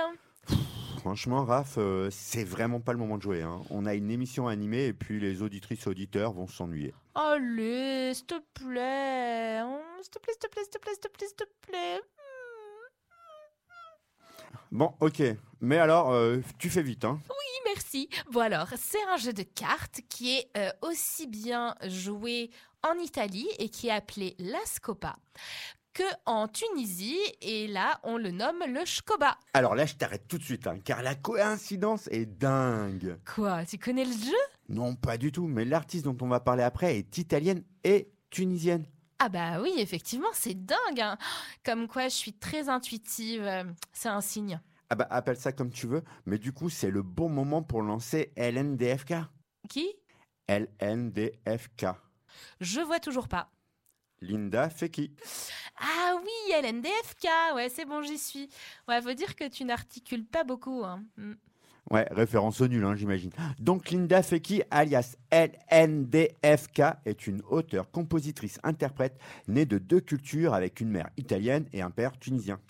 Franchement, 1.01 1.45
Raph, 1.47 1.77
euh, 1.79 2.11
c'est 2.11 2.45
vraiment 2.45 2.81
pas 2.81 2.93
le 2.93 2.99
moment 2.99 3.17
de 3.17 3.23
jouer. 3.23 3.41
hein. 3.43 3.63
On 3.71 3.87
a 3.87 3.95
une 3.95 4.11
émission 4.11 4.49
animée 4.49 4.87
et 4.87 4.93
puis 4.93 5.19
les 5.19 5.41
auditrices 5.41 5.87
auditeurs 5.87 6.33
vont 6.33 6.47
s'ennuyer. 6.47 6.93
Allez, 7.15 8.13
s'il 8.15 8.27
te 8.27 8.35
plaît. 8.53 9.63
Oh, 9.65 9.81
S'il 10.03 10.11
te 10.11 10.19
plaît, 10.19 10.35
s'il 10.35 10.41
te 10.41 10.49
plaît, 10.49 10.63
s'il 10.63 10.71
te 10.71 10.79
plaît, 10.79 10.93
s'il 10.93 11.01
te 11.01 11.09
plaît, 11.09 11.27
s'il 11.27 11.37
te 11.37 11.45
plaît. 11.63 12.01
Bon, 14.71 14.95
ok. 15.01 15.23
Mais 15.61 15.79
alors, 15.79 16.13
euh, 16.13 16.39
tu 16.59 16.69
fais 16.69 16.83
vite, 16.83 17.05
hein. 17.05 17.19
Oui, 17.31 17.61
merci. 17.65 18.09
Bon 18.31 18.41
alors, 18.41 18.69
c'est 18.77 19.03
un 19.09 19.17
jeu 19.17 19.33
de 19.33 19.43
cartes 19.43 20.01
qui 20.09 20.37
est 20.37 20.51
euh, 20.57 20.71
aussi 20.83 21.27
bien 21.27 21.75
joué 21.87 22.51
en 22.83 22.95
Italie 22.99 23.49
et 23.59 23.69
qui 23.69 23.89
est 23.89 23.93
appelé 23.93 24.37
la 24.39 24.59
scopa 24.67 25.17
que 25.93 26.03
en 26.26 26.47
Tunisie 26.49 27.18
et 27.41 27.66
là 27.66 28.01
on 28.05 28.16
le 28.16 28.30
nomme 28.30 28.62
le 28.66 28.84
shkoba. 28.84 29.36
Alors 29.55 29.74
là, 29.74 29.86
je 29.86 29.95
t'arrête 29.95 30.28
tout 30.28 30.38
de 30.38 30.43
suite, 30.45 30.66
hein, 30.66 30.78
car 30.84 31.03
la 31.03 31.14
coïncidence 31.14 32.07
est 32.09 32.26
dingue. 32.26 33.18
Quoi, 33.34 33.64
tu 33.66 33.78
connais 33.78 34.05
le 34.05 34.12
jeu? 34.12 34.36
Non, 34.68 34.95
pas 34.95 35.16
du 35.18 35.32
tout, 35.32 35.47
mais 35.47 35.64
l'artiste 35.64 36.05
dont 36.05 36.16
on 36.20 36.28
va 36.28 36.41
parler 36.41 36.62
après 36.62 36.97
est 36.97 37.18
italienne 37.18 37.64
et 37.84 38.12
tunisienne. 38.30 38.86
Ah 39.18 39.28
bah 39.28 39.61
oui, 39.61 39.72
effectivement, 39.78 40.28
c'est 40.32 40.55
dingue. 40.55 41.01
hein. 41.01 41.18
Comme 41.64 41.88
quoi, 41.88 42.05
je 42.05 42.14
suis 42.14 42.32
très 42.32 42.68
intuitive. 42.68 43.43
euh, 43.43 43.64
C'est 43.93 44.09
un 44.09 44.20
signe. 44.20 44.61
Ah 44.88 44.95
bah, 44.95 45.07
appelle 45.11 45.36
ça 45.36 45.53
comme 45.53 45.70
tu 45.70 45.86
veux, 45.86 46.03
mais 46.24 46.38
du 46.38 46.53
coup, 46.53 46.70
c'est 46.70 46.91
le 46.91 47.03
bon 47.03 47.28
moment 47.28 47.62
pour 47.62 47.82
lancer 47.82 48.32
LNDFK. 48.36 49.14
Qui? 49.68 49.88
LNDFK. 50.49 51.86
Je 52.61 52.80
vois 52.80 53.01
toujours 53.01 53.28
pas. 53.28 53.51
Linda 54.21 54.68
Feki. 54.71 55.12
Ah 55.79 56.14
oui, 56.23 56.53
LNDFK. 56.62 57.55
Ouais, 57.55 57.68
c'est 57.68 57.85
bon, 57.85 58.03
j'y 58.03 58.18
suis. 58.18 58.49
Ouais, 58.89 59.01
faut 59.01 59.14
dire 59.14 59.35
que 59.35 59.49
tu 59.49 59.64
n'articules 59.64 60.27
pas 60.27 60.45
beaucoup. 60.45 60.85
hein. 60.85 61.03
Mm. 61.16 61.33
Ouais, 61.91 62.07
référence 62.11 62.61
au 62.61 62.68
nul, 62.68 62.85
hein, 62.85 62.95
j'imagine. 62.95 63.31
Donc 63.59 63.91
Linda 63.91 64.23
Feki, 64.23 64.62
alias 64.71 65.16
LNDFK, 65.33 66.83
est 67.05 67.27
une 67.27 67.43
auteure, 67.49 67.91
compositrice, 67.91 68.61
interprète, 68.62 69.18
née 69.49 69.64
de 69.64 69.79
deux 69.79 70.01
cultures 70.01 70.55
avec 70.55 70.81
une 70.81 70.91
mère 70.91 71.09
italienne 71.16 71.66
et 71.73 71.83
un 71.83 71.91
père 71.91 72.16
tunisien. 72.18 72.61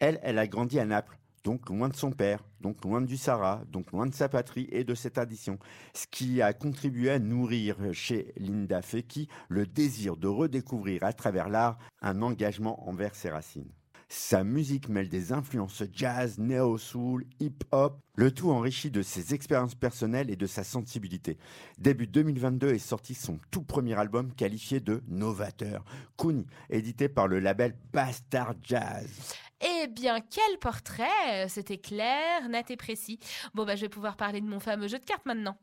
Elle, 0.00 0.18
elle 0.22 0.38
a 0.38 0.46
grandi 0.46 0.80
à 0.80 0.84
Naples, 0.86 1.17
donc 1.44 1.68
loin 1.68 1.88
de 1.88 1.96
son 1.96 2.10
père, 2.10 2.44
donc 2.60 2.84
loin 2.84 3.00
du 3.00 3.16
Sahara, 3.16 3.62
donc 3.70 3.92
loin 3.92 4.06
de 4.06 4.14
sa 4.14 4.28
patrie 4.28 4.68
et 4.70 4.84
de 4.84 4.94
ses 4.94 5.10
traditions. 5.10 5.58
Ce 5.94 6.06
qui 6.06 6.42
a 6.42 6.52
contribué 6.52 7.10
à 7.10 7.18
nourrir 7.18 7.76
chez 7.92 8.32
Linda 8.36 8.82
Feki 8.82 9.28
le 9.48 9.66
désir 9.66 10.16
de 10.16 10.28
redécouvrir 10.28 11.04
à 11.04 11.12
travers 11.12 11.48
l'art 11.48 11.78
un 12.02 12.22
engagement 12.22 12.88
envers 12.88 13.14
ses 13.14 13.30
racines. 13.30 13.72
Sa 14.10 14.42
musique 14.42 14.88
mêle 14.88 15.10
des 15.10 15.32
influences 15.34 15.82
jazz, 15.92 16.38
néo-soul, 16.38 17.26
hip-hop, 17.40 18.00
le 18.14 18.30
tout 18.32 18.50
enrichi 18.50 18.90
de 18.90 19.02
ses 19.02 19.34
expériences 19.34 19.74
personnelles 19.74 20.30
et 20.30 20.36
de 20.36 20.46
sa 20.46 20.64
sensibilité. 20.64 21.36
Début 21.76 22.06
2022 22.06 22.68
est 22.68 22.78
sorti 22.78 23.12
son 23.12 23.38
tout 23.50 23.62
premier 23.62 23.98
album 23.98 24.32
qualifié 24.32 24.80
de 24.80 25.02
novateur, 25.08 25.84
Kuni, 26.16 26.46
édité 26.70 27.10
par 27.10 27.28
le 27.28 27.38
label 27.38 27.76
Bastard 27.92 28.54
Jazz. 28.62 29.34
Eh 29.60 29.88
bien, 29.88 30.20
quel 30.20 30.58
portrait 30.60 31.48
C'était 31.48 31.78
clair, 31.78 32.48
net 32.48 32.70
et 32.70 32.76
précis. 32.76 33.18
Bon, 33.54 33.64
bah, 33.64 33.76
je 33.76 33.82
vais 33.82 33.88
pouvoir 33.88 34.16
parler 34.16 34.40
de 34.40 34.46
mon 34.46 34.60
fameux 34.60 34.88
jeu 34.88 34.98
de 34.98 35.04
cartes 35.04 35.26
maintenant. 35.26 35.56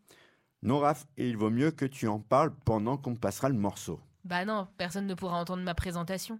Non, 0.61 0.79
Raph, 0.79 1.05
et 1.17 1.29
il 1.29 1.37
vaut 1.37 1.49
mieux 1.49 1.71
que 1.71 1.85
tu 1.85 2.07
en 2.07 2.19
parles 2.19 2.53
pendant 2.65 2.97
qu'on 2.97 3.15
passera 3.15 3.49
le 3.49 3.55
morceau. 3.55 3.99
Bah 4.23 4.43
non, 4.45 4.67
personne 4.77 5.05
ne 5.05 5.13
pourra 5.13 5.39
entendre 5.39 5.61
ma 5.63 5.75
présentation. 5.75 6.39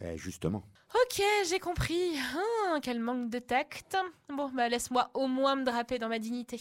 Ben 0.00 0.16
justement. 0.16 0.64
Ok, 0.94 1.22
j'ai 1.48 1.60
compris. 1.60 2.16
Ah, 2.34 2.78
quel 2.82 2.98
manque 2.98 3.30
de 3.30 3.38
tact. 3.38 3.96
Bon, 4.28 4.50
bah 4.50 4.68
laisse-moi 4.68 5.10
au 5.14 5.28
moins 5.28 5.54
me 5.54 5.64
draper 5.64 6.00
dans 6.00 6.08
ma 6.08 6.18
dignité. 6.18 6.60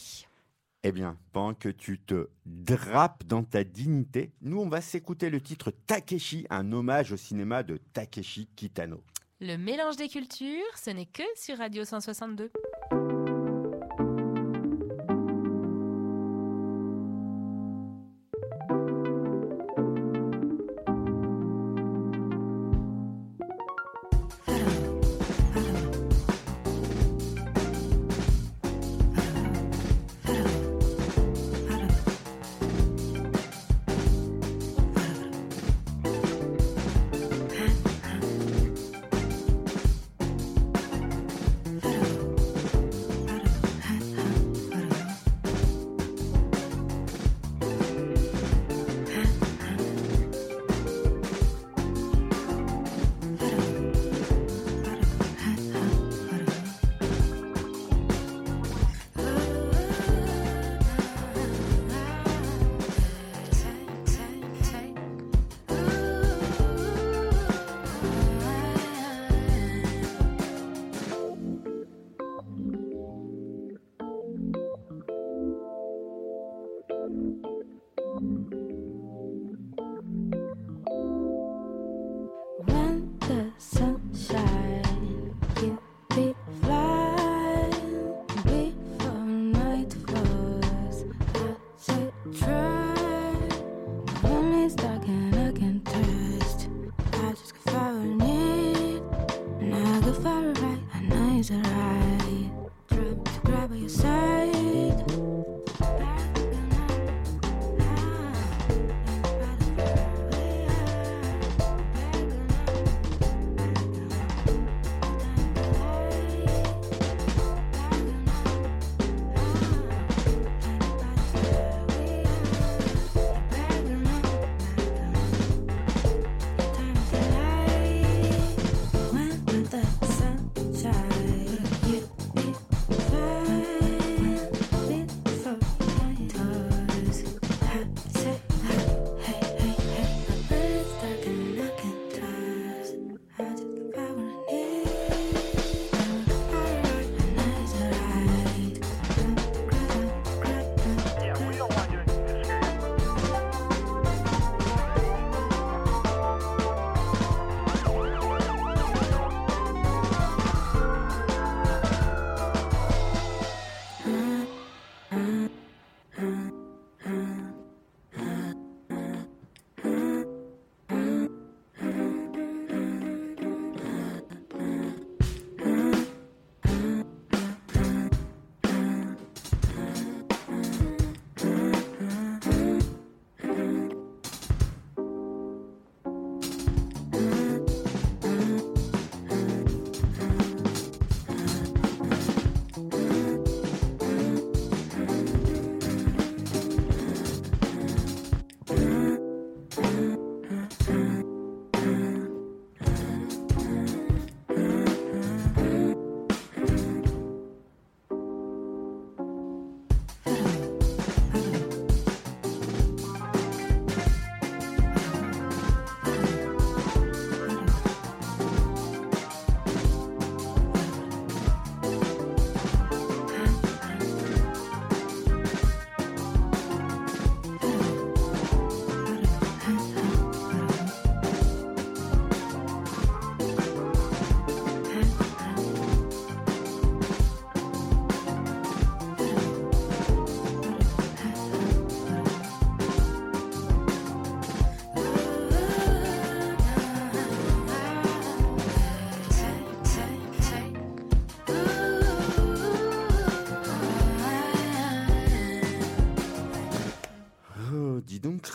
Eh 0.83 0.91
bien, 0.91 1.17
pendant 1.33 1.55
que 1.55 1.69
tu 1.69 1.99
te 1.99 2.29
drapes 2.45 3.23
dans 3.25 3.43
ta 3.43 3.63
dignité, 3.63 4.31
nous 4.41 4.59
on 4.59 4.69
va 4.69 4.79
s'écouter 4.79 5.29
le 5.31 5.41
titre 5.41 5.71
Takeshi, 5.71 6.45
un 6.51 6.71
hommage 6.71 7.11
au 7.11 7.17
cinéma 7.17 7.63
de 7.63 7.77
Takeshi 7.93 8.47
Kitano. 8.55 9.01
Le 9.41 9.55
mélange 9.55 9.95
des 9.95 10.09
cultures, 10.09 10.65
ce 10.75 10.89
n'est 10.89 11.05
que 11.05 11.23
sur 11.37 11.57
Radio 11.59 11.85
162. 11.85 12.51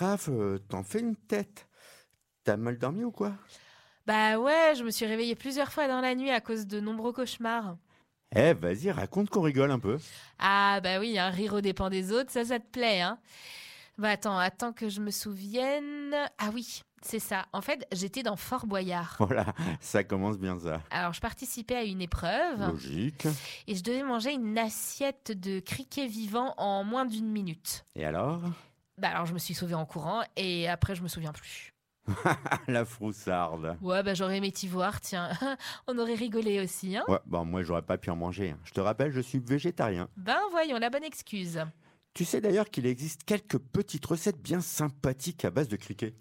Grave, 0.04 0.26
euh, 0.28 0.58
t'en 0.68 0.82
fais 0.82 1.00
une 1.00 1.16
tête. 1.16 1.66
T'as 2.44 2.56
mal 2.56 2.78
dormi 2.78 3.04
ou 3.04 3.10
quoi? 3.10 3.32
Bah 4.06 4.38
ouais, 4.38 4.74
je 4.76 4.84
me 4.84 4.90
suis 4.90 5.06
réveillée 5.06 5.34
plusieurs 5.34 5.72
fois 5.72 5.88
dans 5.88 6.00
la 6.02 6.14
nuit 6.14 6.30
à 6.30 6.40
cause 6.40 6.66
de 6.66 6.78
nombreux 6.78 7.12
cauchemars. 7.12 7.76
Eh, 8.36 8.52
vas-y, 8.52 8.90
raconte 8.90 9.30
qu'on 9.30 9.40
rigole 9.40 9.70
un 9.70 9.78
peu. 9.78 9.98
Ah 10.38 10.80
bah 10.82 10.98
oui, 11.00 11.18
un 11.18 11.30
rire 11.30 11.54
au 11.54 11.60
dépens 11.62 11.88
des 11.88 12.12
autres, 12.12 12.30
ça, 12.30 12.44
ça 12.44 12.58
te 12.58 12.66
plaît, 12.70 13.00
hein 13.00 13.18
Bah 13.96 14.10
attends, 14.10 14.38
attends 14.38 14.72
que 14.74 14.88
je 14.90 15.00
me 15.00 15.10
souvienne. 15.10 16.14
Ah 16.36 16.50
oui, 16.52 16.82
c'est 17.00 17.18
ça. 17.20 17.46
En 17.54 17.62
fait, 17.62 17.86
j'étais 17.92 18.22
dans 18.22 18.36
Fort 18.36 18.66
Boyard. 18.66 19.16
Voilà, 19.20 19.54
ça 19.80 20.04
commence 20.04 20.36
bien 20.36 20.58
ça. 20.58 20.82
Alors, 20.90 21.14
je 21.14 21.20
participais 21.20 21.76
à 21.76 21.84
une 21.84 22.02
épreuve 22.02 22.60
Logique. 22.60 23.26
et 23.66 23.74
je 23.74 23.82
devais 23.82 24.02
manger 24.02 24.32
une 24.32 24.58
assiette 24.58 25.32
de 25.32 25.60
criquets 25.60 26.08
vivants 26.08 26.52
en 26.58 26.84
moins 26.84 27.06
d'une 27.06 27.28
minute. 27.30 27.86
Et 27.94 28.04
alors? 28.04 28.42
Bah 28.98 29.08
alors, 29.10 29.26
je 29.26 29.34
me 29.34 29.38
suis 29.38 29.54
sauvée 29.54 29.74
en 29.74 29.86
courant 29.86 30.22
et 30.36 30.68
après, 30.68 30.94
je 30.94 31.02
me 31.02 31.08
souviens 31.08 31.32
plus. 31.32 31.72
La 32.68 32.84
froussarde. 32.84 33.76
Ouais, 33.80 34.02
bah 34.02 34.14
j'aurais 34.14 34.36
aimé 34.36 34.52
t'y 34.52 34.68
voir, 34.68 35.00
tiens. 35.00 35.30
On 35.86 35.98
aurait 35.98 36.14
rigolé 36.14 36.60
aussi, 36.60 36.96
hein 36.96 37.04
Ouais, 37.08 37.18
bon, 37.26 37.44
moi, 37.44 37.62
j'aurais 37.62 37.82
pas 37.82 37.98
pu 37.98 38.10
en 38.10 38.16
manger. 38.16 38.54
Je 38.64 38.72
te 38.72 38.80
rappelle, 38.80 39.10
je 39.10 39.20
suis 39.20 39.38
végétarien. 39.38 40.08
Ben 40.16 40.38
voyons, 40.50 40.78
la 40.78 40.90
bonne 40.90 41.04
excuse. 41.04 41.60
Tu 42.12 42.24
sais 42.24 42.40
d'ailleurs 42.40 42.70
qu'il 42.70 42.86
existe 42.86 43.24
quelques 43.24 43.58
petites 43.58 44.06
recettes 44.06 44.40
bien 44.40 44.60
sympathiques 44.60 45.44
à 45.44 45.50
base 45.50 45.68
de 45.68 45.76
criquets. 45.76 46.14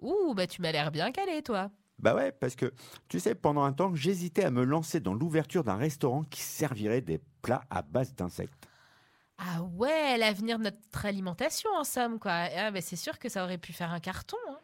Ouh, 0.00 0.34
bah 0.34 0.46
tu 0.46 0.62
m'as 0.62 0.72
l'air 0.72 0.90
bien 0.90 1.10
calé, 1.12 1.42
toi. 1.42 1.70
Bah 1.98 2.14
ouais, 2.14 2.32
parce 2.32 2.56
que, 2.56 2.72
tu 3.08 3.20
sais, 3.20 3.34
pendant 3.34 3.62
un 3.62 3.72
temps, 3.72 3.94
j'hésitais 3.94 4.44
à 4.44 4.50
me 4.50 4.64
lancer 4.64 5.00
dans 5.00 5.14
l'ouverture 5.14 5.64
d'un 5.64 5.76
restaurant 5.76 6.22
qui 6.24 6.40
servirait 6.40 7.00
des 7.02 7.20
plats 7.42 7.64
à 7.70 7.82
base 7.82 8.14
d'insectes. 8.14 8.68
Ah 9.38 9.62
ouais, 9.62 10.16
l'avenir 10.16 10.58
de 10.58 10.64
notre 10.64 11.06
alimentation, 11.06 11.70
en 11.76 11.84
somme, 11.84 12.18
quoi. 12.18 12.32
Ah 12.56 12.70
bah 12.70 12.80
c'est 12.80 12.96
sûr 12.96 13.18
que 13.18 13.28
ça 13.28 13.44
aurait 13.44 13.58
pu 13.58 13.72
faire 13.72 13.92
un 13.92 14.00
carton, 14.00 14.36
hein. 14.48 14.58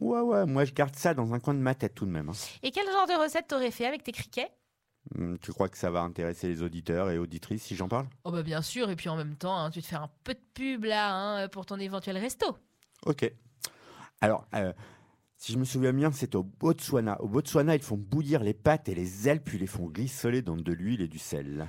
Ouais, 0.00 0.20
ouais, 0.20 0.46
moi 0.46 0.64
je 0.64 0.72
garde 0.72 0.96
ça 0.96 1.14
dans 1.14 1.32
un 1.32 1.38
coin 1.38 1.54
de 1.54 1.60
ma 1.60 1.74
tête 1.76 1.94
tout 1.94 2.06
de 2.06 2.10
même. 2.10 2.28
hein. 2.28 2.32
Et 2.62 2.72
quel 2.72 2.86
genre 2.86 3.06
de 3.06 3.22
recette 3.22 3.46
t'aurais 3.46 3.70
fait 3.70 3.86
avec 3.86 4.02
tes 4.02 4.10
criquets? 4.12 4.50
Hum, 5.14 5.38
Tu 5.38 5.52
crois 5.52 5.68
que 5.68 5.78
ça 5.78 5.90
va 5.92 6.00
intéresser 6.00 6.48
les 6.48 6.62
auditeurs 6.62 7.08
et 7.10 7.18
auditrices 7.18 7.62
si 7.62 7.76
j'en 7.76 7.88
parle? 7.88 8.08
Oh 8.24 8.32
bah 8.32 8.42
bien 8.42 8.62
sûr, 8.62 8.90
et 8.90 8.96
puis 8.96 9.08
en 9.08 9.16
même 9.16 9.36
temps, 9.36 9.56
hein, 9.56 9.70
tu 9.70 9.80
te 9.80 9.86
fais 9.86 9.94
un 9.96 10.10
peu 10.24 10.34
de 10.34 10.40
pub 10.54 10.84
là 10.84 11.14
hein, 11.14 11.48
pour 11.48 11.64
ton 11.64 11.78
éventuel 11.78 12.18
resto. 12.18 12.58
Ok. 13.06 13.32
Alors, 14.20 14.46
euh, 14.54 14.72
si 15.38 15.52
je 15.52 15.58
me 15.58 15.64
souviens 15.64 15.92
bien, 15.92 16.10
c'est 16.12 16.34
au 16.34 16.42
Botswana. 16.42 17.20
Au 17.20 17.28
Botswana, 17.28 17.74
ils 17.74 17.82
font 17.82 17.96
bouillir 17.96 18.42
les 18.42 18.54
pâtes 18.54 18.88
et 18.88 18.94
les 18.94 19.28
ailes, 19.28 19.42
puis 19.42 19.58
les 19.58 19.66
font 19.66 19.86
glissoler 19.86 20.42
dans 20.42 20.56
de 20.56 20.72
l'huile 20.72 21.02
et 21.02 21.08
du 21.08 21.18
sel. 21.18 21.68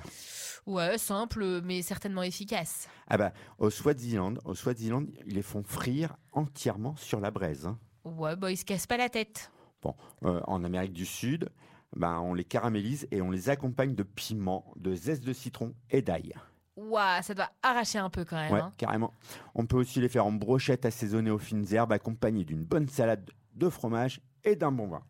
Ouais, 0.66 0.98
simple, 0.98 1.60
mais 1.62 1.82
certainement 1.82 2.22
efficace. 2.22 2.88
Ah 3.08 3.16
bah, 3.18 3.32
au 3.58 3.70
Swaziland, 3.70 4.34
au 4.44 4.54
Swaziland, 4.54 5.06
ils 5.26 5.34
les 5.34 5.42
font 5.42 5.62
frire 5.62 6.16
entièrement 6.32 6.96
sur 6.96 7.20
la 7.20 7.30
braise. 7.30 7.66
hein. 7.66 7.78
Ouais, 8.04 8.36
bah 8.36 8.50
ils 8.50 8.56
se 8.56 8.64
cassent 8.64 8.86
pas 8.86 8.96
la 8.96 9.08
tête. 9.08 9.50
Bon, 9.82 9.94
euh, 10.24 10.40
en 10.46 10.64
Amérique 10.64 10.92
du 10.92 11.04
Sud, 11.06 11.48
ben, 11.96 12.18
on 12.20 12.34
les 12.34 12.44
caramélise 12.44 13.06
et 13.10 13.22
on 13.22 13.30
les 13.30 13.48
accompagne 13.48 13.94
de 13.94 14.02
piment, 14.02 14.72
de 14.76 14.94
zeste 14.94 15.24
de 15.24 15.32
citron 15.32 15.74
et 15.90 16.02
d'ail. 16.02 16.34
Ouah, 16.76 17.22
ça 17.22 17.34
doit 17.34 17.50
arracher 17.62 17.98
un 17.98 18.10
peu 18.10 18.24
quand 18.24 18.36
même. 18.36 18.52
Ouais, 18.52 18.60
hein. 18.60 18.72
carrément. 18.76 19.12
On 19.54 19.66
peut 19.66 19.76
aussi 19.76 20.00
les 20.00 20.08
faire 20.08 20.26
en 20.26 20.32
brochettes 20.32 20.84
assaisonnées 20.86 21.30
aux 21.30 21.38
fines 21.38 21.66
herbes, 21.72 21.92
accompagnées 21.92 22.44
d'une 22.44 22.64
bonne 22.64 22.88
salade 22.88 23.30
de 23.58 23.68
fromage 23.68 24.20
et 24.44 24.56
d'un 24.56 24.72
bon 24.72 24.88
vin. 24.88 25.02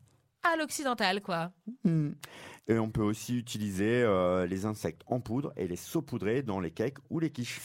À 0.42 0.56
l'occidental, 0.56 1.20
quoi. 1.20 1.52
Hmm. 1.84 2.10
Et 2.68 2.78
on 2.78 2.90
peut 2.90 3.02
aussi 3.02 3.36
utiliser 3.36 4.02
euh, 4.02 4.46
les 4.46 4.64
insectes 4.66 5.02
en 5.06 5.20
poudre 5.20 5.52
et 5.56 5.66
les 5.68 5.76
saupoudrer 5.76 6.42
dans 6.42 6.60
les 6.60 6.70
cakes 6.70 6.98
ou 7.10 7.18
les 7.18 7.30
quiches. 7.30 7.60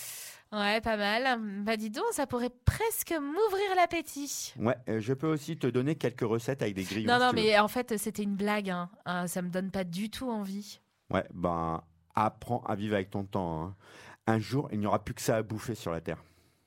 Ouais, 0.52 0.82
pas 0.82 0.98
mal. 0.98 1.64
Bah 1.64 1.78
dis 1.78 1.90
donc, 1.90 2.06
ça 2.12 2.28
pourrait 2.28 2.52
presque 2.66 3.12
m'ouvrir 3.12 3.76
l'appétit. 3.76 4.54
Ouais, 4.60 4.76
je 4.88 5.14
peux 5.14 5.28
aussi 5.28 5.58
te 5.58 5.66
donner 5.68 5.96
quelques 5.96 6.22
recettes 6.22 6.62
avec 6.62 6.76
des 6.76 6.84
grillons. 6.84 7.12
Non, 7.12 7.20
non, 7.20 7.32
mais 7.34 7.58
en 7.58 7.68
fait, 7.68 7.98
c'était 7.98 8.22
une 8.24 8.36
blague. 8.36 8.70
Hein. 8.70 8.90
Hein, 9.06 9.26
ça 9.28 9.42
me 9.42 9.50
donne 9.50 9.72
pas 9.72 9.84
du 9.84 10.10
tout 10.12 10.30
envie. 10.30 10.80
Ouais, 11.10 11.26
ben, 11.34 11.82
apprends 12.14 12.62
à 12.66 12.76
vivre 12.76 12.94
avec 12.96 13.10
ton 13.10 13.24
temps. 13.24 13.64
hein. 13.64 13.76
Un 14.28 14.40
jour, 14.40 14.70
il 14.72 14.80
n'y 14.80 14.86
aura 14.86 15.04
plus 15.04 15.14
que 15.16 15.22
ça 15.22 15.38
à 15.38 15.42
bouffer 15.42 15.76
sur 15.76 15.92
la 15.92 16.02
Terre. 16.02 16.24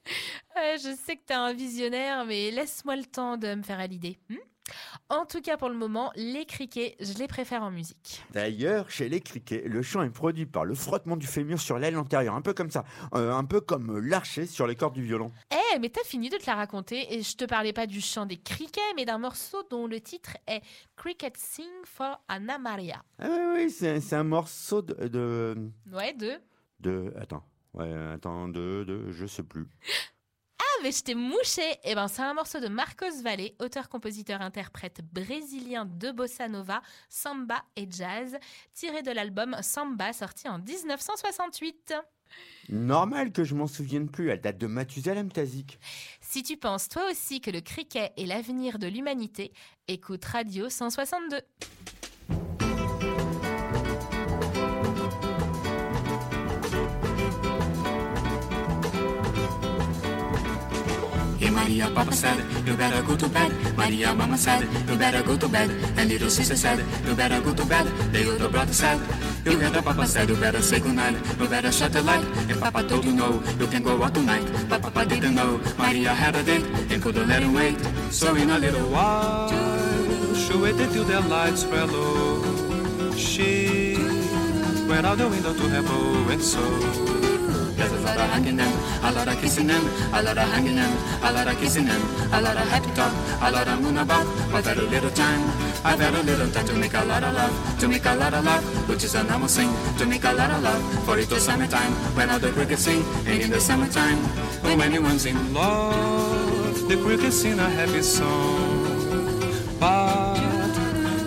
Je 0.57 0.95
sais 1.05 1.17
que 1.17 1.23
t'es 1.27 1.35
un 1.35 1.53
visionnaire, 1.53 2.25
mais 2.25 2.51
laisse-moi 2.51 2.97
le 2.97 3.05
temps 3.05 3.37
de 3.37 3.55
me 3.55 3.63
faire 3.63 3.79
à 3.81 3.87
l'idée. 3.87 4.19
hmm? 4.31 4.37
En 5.11 5.25
tout 5.27 5.41
cas, 5.41 5.57
pour 5.57 5.69
le 5.69 5.77
moment, 5.77 6.11
les 6.17 6.45
criquets, 6.45 6.97
je 6.99 7.13
les 7.19 7.29
préfère 7.29 7.63
en 7.63 7.71
musique. 7.71 8.25
D'ailleurs, 8.33 8.91
chez 8.91 9.09
les 9.09 9.21
criquets, 9.21 9.63
le 9.65 9.81
chant 9.81 10.03
est 10.03 10.11
produit 10.11 10.45
par 10.45 10.65
le 10.65 10.75
frottement 10.75 11.17
du 11.17 11.29
fémur 11.29 11.61
sur 11.61 11.79
l'aile 11.79 11.97
antérieure, 11.97 12.35
un 12.35 12.43
peu 12.43 12.53
comme 12.53 12.73
ça, 12.73 12.85
Euh, 13.15 13.33
un 13.33 13.45
peu 13.45 13.61
comme 13.61 13.99
l'archer 14.01 14.45
sur 14.47 14.67
les 14.67 14.75
cordes 14.75 14.95
du 14.95 15.03
violon. 15.05 15.31
Eh, 15.53 15.79
mais 15.79 15.89
t'as 15.89 16.03
fini 16.03 16.31
de 16.31 16.37
te 16.37 16.47
la 16.47 16.57
raconter 16.57 17.15
et 17.15 17.23
je 17.23 17.37
te 17.37 17.45
parlais 17.45 17.73
pas 17.73 17.87
du 17.87 18.01
chant 18.01 18.27
des 18.27 18.39
criquets, 18.39 18.81
mais 18.97 19.05
d'un 19.05 19.19
morceau 19.19 19.63
dont 19.71 19.87
le 19.87 20.01
titre 20.01 20.37
est 20.49 20.63
Cricket 20.97 21.37
Sing 21.37 21.71
for 21.85 22.21
Anna 22.27 22.59
Maria. 22.59 23.05
Ah 23.21 23.29
oui, 23.55 23.67
oui, 23.67 23.71
c'est 23.71 24.17
un 24.17 24.25
morceau 24.25 24.83
de, 24.83 25.07
de, 25.07 25.71
Ouais, 25.93 26.13
deux. 26.13 26.39
de- 26.81 27.15
attends, 27.21 27.45
ouais, 27.77 28.13
attends, 28.15 28.49
de, 28.49 28.85
de, 28.85 29.11
je 29.13 29.27
sais 29.27 29.43
plus. 29.43 29.67
Ah, 30.59 30.83
mais 30.83 30.93
je 30.93 31.03
t'ai 31.03 31.15
mouché 31.15 31.63
Eh 31.85 31.95
ben, 31.95 32.09
c'est 32.09 32.23
un 32.23 32.35
morceau 32.35 32.61
de 32.61 32.69
Marcos 32.69 33.23
Valle, 33.23 33.51
auteur-compositeur-interprète 33.61 35.01
brésilien 35.13 35.85
de 35.87 36.11
bossa 36.11 36.49
nova, 36.49 36.83
samba 37.09 37.63
et 37.77 37.87
jazz, 37.91 38.37
tiré 38.75 39.03
de 39.03 39.11
l'album 39.11 39.57
Samba, 39.63 40.13
sorti 40.13 40.49
en 40.49 40.59
1968. 40.59 41.95
Normal 42.69 43.33
que 43.33 43.45
je 43.45 43.55
m'en 43.55 43.67
souvienne 43.69 44.09
plus, 44.11 44.31
elle 44.31 44.41
date 44.41 44.59
de 44.59 44.67
Mathusalem 44.67 45.31
Tazik. 45.31 45.79
Si 46.21 46.43
tu 46.43 46.57
penses 46.57 46.89
toi 46.89 47.09
aussi 47.11 47.41
que 47.41 47.51
le 47.51 47.61
cricket 47.61 48.13
est 48.17 48.27
l'avenir 48.27 48.79
de 48.79 48.89
l'humanité, 48.89 49.53
écoute 49.89 50.25
Radio 50.25 50.69
162. 50.69 51.41
Maria, 61.67 61.91
Papa 61.91 62.13
said, 62.13 62.39
you 62.65 62.77
better 62.77 63.03
go 63.03 63.17
to 63.17 63.29
bed. 63.29 63.51
Maria, 63.77 64.15
Mama 64.15 64.39
said, 64.39 64.63
you 64.89 64.97
better 64.97 65.21
go 65.25 65.37
to 65.37 65.49
bed. 65.49 65.69
And 65.99 66.09
little 66.09 66.31
sister 66.31 66.55
said, 66.55 66.79
you 67.05 67.13
better 67.17 67.41
go 67.41 67.53
to 67.53 67.67
bed. 67.67 67.87
The 68.13 68.31
older 68.31 68.49
brother 68.49 68.73
said, 68.73 69.01
you 69.45 69.59
better, 69.59 69.83
Papa 69.83 70.07
said, 70.07 70.29
you 70.29 70.37
better 70.37 70.63
say 70.63 70.79
goodnight. 70.79 71.17
You 71.41 71.49
better 71.49 71.73
shut 71.73 71.93
the 71.93 72.03
light. 72.03 72.25
And 72.49 72.61
Papa 72.61 72.85
told 72.87 73.05
you 73.05 73.15
no, 73.15 73.43
you 73.59 73.67
can 73.67 73.83
go 73.83 74.01
out 74.01 74.15
tonight. 74.15 74.47
But 74.69 74.81
Papa 74.81 75.07
didn't 75.07 75.35
know 75.35 75.61
Maria 75.77 76.15
had 76.15 76.37
a 76.37 76.45
date 76.45 76.63
and 76.89 77.03
couldn't 77.03 77.27
let 77.27 77.43
him 77.43 77.53
wait. 77.53 77.77
So 78.11 78.37
in 78.37 78.49
a 78.49 78.59
little 78.61 78.89
while, 78.89 79.51
She 80.37 80.57
waited 80.57 80.93
till 80.93 81.03
the 81.03 81.21
lights 81.23 81.65
were 81.65 81.85
low. 81.85 83.13
She 83.17 83.97
went 84.87 85.05
out 85.05 85.19
the 85.19 85.27
window 85.29 85.53
to 85.53 85.69
have 85.75 85.91
a 85.91 86.31
and 86.31 86.43
so. 86.43 87.16
There's 87.77 87.93
a 87.93 88.01
lot 88.01 88.17
of 88.17 88.31
hugging 88.31 88.57
them, 88.57 88.73
a 89.03 89.13
lot 89.13 89.29
of 89.29 89.41
kissing 89.41 89.67
them, 89.67 89.85
a 90.13 90.23
lot 90.23 90.39
of 90.39 90.49
hugging 90.49 90.77
them, 90.77 90.93
a 91.23 91.33
lot 91.33 91.47
of 91.47 91.59
kissing 91.61 91.85
them, 91.85 92.01
a 92.33 92.41
lot 92.41 92.57
of 92.57 92.67
happy 92.69 92.91
talk, 92.95 93.13
a 93.43 93.51
lot 93.53 93.69
of 93.69 93.83
moon 93.83 93.99
about. 93.99 94.27
But 94.51 94.65
very 94.65 94.87
little 94.87 95.11
time, 95.11 95.43
I've 95.85 96.01
had 96.01 96.15
a 96.15 96.23
little 96.23 96.51
time 96.51 96.67
to 96.67 96.75
make 96.75 96.95
a 96.95 97.05
lot 97.05 97.23
of 97.23 97.35
love, 97.35 97.79
to 97.81 97.89
make 97.89 98.07
a 98.07 98.15
lot 98.15 98.33
of 98.33 98.45
love, 98.45 98.89
which 98.89 99.05
is 99.05 99.15
a 99.15 99.25
normal 99.25 99.49
thing, 99.49 99.71
to 99.99 100.07
make 100.07 100.25
a 100.25 100.33
lot 100.33 100.51
of 100.51 100.63
love. 100.63 101.05
For 101.05 101.19
it 101.19 101.31
was 101.31 101.45
summertime, 101.45 101.93
when 102.17 102.31
all 102.31 102.39
the 102.39 102.51
crickets 102.53 102.83
sing, 102.83 103.05
and 103.27 103.43
in 103.43 103.51
the 103.51 103.61
summertime, 103.61 104.19
when 104.63 104.81
anyone's 104.81 105.27
in 105.27 105.53
Love, 105.53 106.89
the 106.89 106.97
crickets 106.97 107.37
sing 107.37 107.59
a 107.59 107.69
happy 107.69 108.03
song. 108.03 108.97
But 109.79 110.39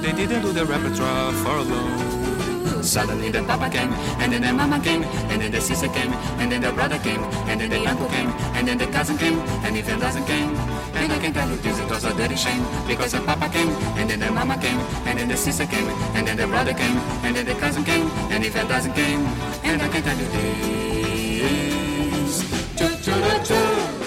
they 0.01 0.13
didn't 0.13 0.41
do 0.41 0.51
the 0.51 0.65
repertoire 0.65 1.31
for 1.33 1.61
long. 1.61 2.08
Suddenly 2.81 3.29
the 3.29 3.43
papa 3.43 3.69
came, 3.69 3.93
and 4.19 4.31
then 4.31 4.41
the 4.41 4.53
mama 4.53 4.79
came, 4.79 5.03
and 5.03 5.41
then 5.41 5.51
the 5.51 5.61
sister 5.61 5.87
came, 5.89 6.13
and 6.39 6.51
then 6.51 6.61
the 6.61 6.71
brother 6.71 6.97
came, 6.99 7.23
and 7.47 7.59
then 7.59 7.69
the 7.69 7.85
uncle 7.85 8.07
came, 8.07 8.29
and 8.55 8.67
then 8.67 8.77
the 8.77 8.87
cousin 8.87 9.17
came, 9.17 9.39
and 9.63 9.77
even 9.77 9.99
doesn't 9.99 10.25
came. 10.25 10.55
And 10.95 11.11
I 11.11 11.19
can 11.19 11.33
tell 11.33 11.49
you 11.49 11.57
this, 11.57 11.79
it 11.79 11.89
was 11.89 12.03
a 12.03 12.13
dirty 12.13 12.35
shame, 12.35 12.65
because 12.87 13.11
the 13.11 13.21
papa 13.21 13.49
came, 13.49 13.69
and 13.97 14.09
then 14.09 14.19
the 14.19 14.31
mama 14.31 14.57
came, 14.57 14.79
and 15.05 15.19
then 15.19 15.27
the 15.27 15.37
sister 15.37 15.65
came, 15.65 15.87
and 16.15 16.27
then 16.27 16.37
the 16.37 16.47
brother 16.47 16.73
came, 16.73 16.97
and 17.23 17.35
then 17.35 17.45
the 17.45 17.55
cousin 17.55 17.83
came, 17.83 18.09
and 18.31 18.43
even 18.45 18.67
doesn't 18.67 18.93
came. 18.93 19.25
And 19.63 19.81
I 19.81 19.87
can 19.89 20.01
tell 20.03 20.17
you 20.17 20.25
this. 20.25 21.49
Choo 22.77 23.98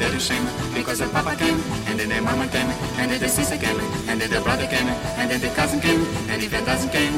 a 0.00 0.04
dirty 0.04 0.18
shame, 0.18 0.46
because 0.74 0.98
the 0.98 1.08
papa 1.08 1.36
came, 1.36 1.60
and 1.86 1.98
then 1.98 2.08
the 2.08 2.20
mama 2.20 2.48
came, 2.48 2.68
and 2.98 3.10
then 3.10 3.20
the 3.20 3.28
sister 3.28 3.56
came, 3.56 3.78
and 4.08 4.20
then 4.20 4.30
the 4.30 4.40
brother 4.40 4.66
came, 4.66 4.88
and 5.18 5.30
then 5.30 5.40
the 5.40 5.48
cousin 5.50 5.80
came, 5.80 6.00
and 6.30 6.42
even 6.42 6.64
doesn't 6.64 6.90
came. 6.90 7.12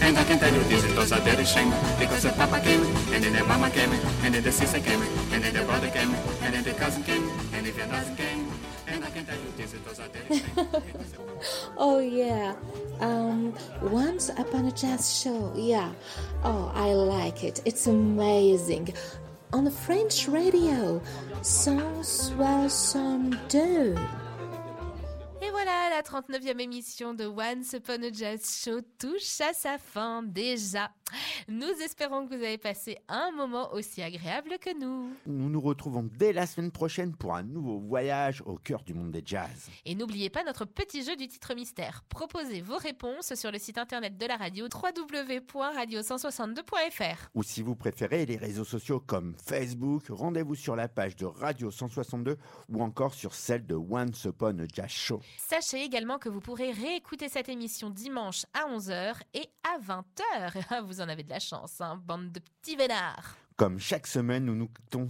And 0.00 0.16
I 0.16 0.24
can 0.24 0.38
tell 0.38 0.52
you 0.52 0.62
this, 0.64 0.84
it 0.84 0.96
was 0.96 1.12
a 1.12 1.20
dirty 1.24 1.44
shame. 1.44 1.70
Because 1.98 2.22
the 2.22 2.30
papa 2.30 2.60
came, 2.60 2.82
and 3.12 3.24
then 3.24 3.32
the 3.32 3.44
mama 3.44 3.70
came, 3.70 3.92
and 4.22 4.34
then 4.34 4.42
the 4.42 4.52
sister 4.52 4.80
came, 4.80 5.02
and 5.32 5.42
then 5.42 5.52
the 5.52 5.64
brother 5.64 5.90
came, 5.90 6.14
and 6.42 6.54
then 6.54 6.62
the 6.62 6.72
cousin 6.74 7.02
came, 7.02 7.28
and 7.54 7.66
your 7.66 7.86
cousin 7.86 8.16
came. 8.16 8.46
And 8.86 9.04
I 9.04 9.10
can 9.10 9.26
tell 9.26 9.36
you 9.36 9.52
this, 9.56 9.74
it 9.74 9.86
was 9.86 9.98
a 9.98 10.08
dirty 10.08 10.38
shame. 10.38 10.82
Oh 11.76 11.98
yeah. 11.98 12.54
Um, 13.00 13.54
once 13.82 14.28
upon 14.30 14.66
a 14.66 14.72
jazz 14.72 15.20
show. 15.20 15.52
Yeah. 15.56 15.92
Oh, 16.44 16.70
I 16.74 16.92
like 16.92 17.44
it. 17.44 17.60
It's 17.64 17.86
amazing. 17.86 18.94
On 19.50 19.64
the 19.64 19.70
French 19.70 20.28
radio. 20.28 21.00
162. 21.42 23.96
Et 23.96 23.98
voilà, 25.64 25.90
la 25.90 26.02
39e 26.02 26.60
émission 26.60 27.14
de 27.14 27.26
Once 27.26 27.72
Upon 27.72 28.04
a 28.04 28.12
Jazz 28.12 28.62
Show 28.62 28.80
touche 28.96 29.40
à 29.40 29.52
sa 29.52 29.76
fin 29.76 30.22
déjà. 30.22 30.92
Nous 31.48 31.72
espérons 31.82 32.26
que 32.26 32.36
vous 32.36 32.44
avez 32.44 32.58
passé 32.58 32.98
un 33.08 33.32
moment 33.32 33.72
aussi 33.72 34.00
agréable 34.02 34.58
que 34.60 34.78
nous. 34.78 35.10
Nous 35.26 35.48
nous 35.48 35.60
retrouvons 35.60 36.08
dès 36.16 36.32
la 36.32 36.46
semaine 36.46 36.70
prochaine 36.70 37.16
pour 37.16 37.34
un 37.34 37.42
nouveau 37.42 37.80
voyage 37.80 38.40
au 38.46 38.54
cœur 38.56 38.84
du 38.84 38.94
monde 38.94 39.10
des 39.10 39.24
jazz. 39.24 39.68
Et 39.84 39.96
n'oubliez 39.96 40.30
pas 40.30 40.44
notre 40.44 40.64
petit 40.64 41.02
jeu 41.02 41.16
du 41.16 41.26
titre 41.26 41.54
mystère. 41.54 42.04
Proposez 42.08 42.60
vos 42.60 42.76
réponses 42.76 43.34
sur 43.34 43.50
le 43.50 43.58
site 43.58 43.78
internet 43.78 44.16
de 44.16 44.26
la 44.26 44.36
radio 44.36 44.66
www.radio162.fr. 44.66 47.30
Ou 47.34 47.42
si 47.42 47.62
vous 47.62 47.74
préférez 47.74 48.26
les 48.26 48.36
réseaux 48.36 48.64
sociaux 48.64 49.00
comme 49.00 49.34
Facebook, 49.44 50.04
rendez-vous 50.08 50.54
sur 50.54 50.76
la 50.76 50.86
page 50.86 51.16
de 51.16 51.26
Radio 51.26 51.72
162 51.72 52.36
ou 52.68 52.80
encore 52.80 53.14
sur 53.14 53.34
celle 53.34 53.66
de 53.66 53.74
Once 53.74 54.22
Upon 54.24 54.60
a 54.60 54.66
Jazz 54.72 54.90
Show. 54.90 55.20
Sachez 55.50 55.82
également 55.82 56.18
que 56.18 56.28
vous 56.28 56.42
pourrez 56.42 56.72
réécouter 56.72 57.30
cette 57.30 57.48
émission 57.48 57.88
dimanche 57.88 58.44
à 58.52 58.68
11h 58.68 59.14
et 59.32 59.48
à 59.64 59.78
20h. 59.78 60.82
Vous 60.86 61.00
en 61.00 61.08
avez 61.08 61.22
de 61.22 61.30
la 61.30 61.38
chance, 61.38 61.80
hein, 61.80 61.98
bande 62.04 62.32
de 62.32 62.40
petits 62.40 62.76
vénards. 62.76 63.34
Comme 63.56 63.78
chaque 63.78 64.06
semaine, 64.06 64.44
nous 64.44 64.54
nous 64.54 64.68
quittons. 64.68 65.08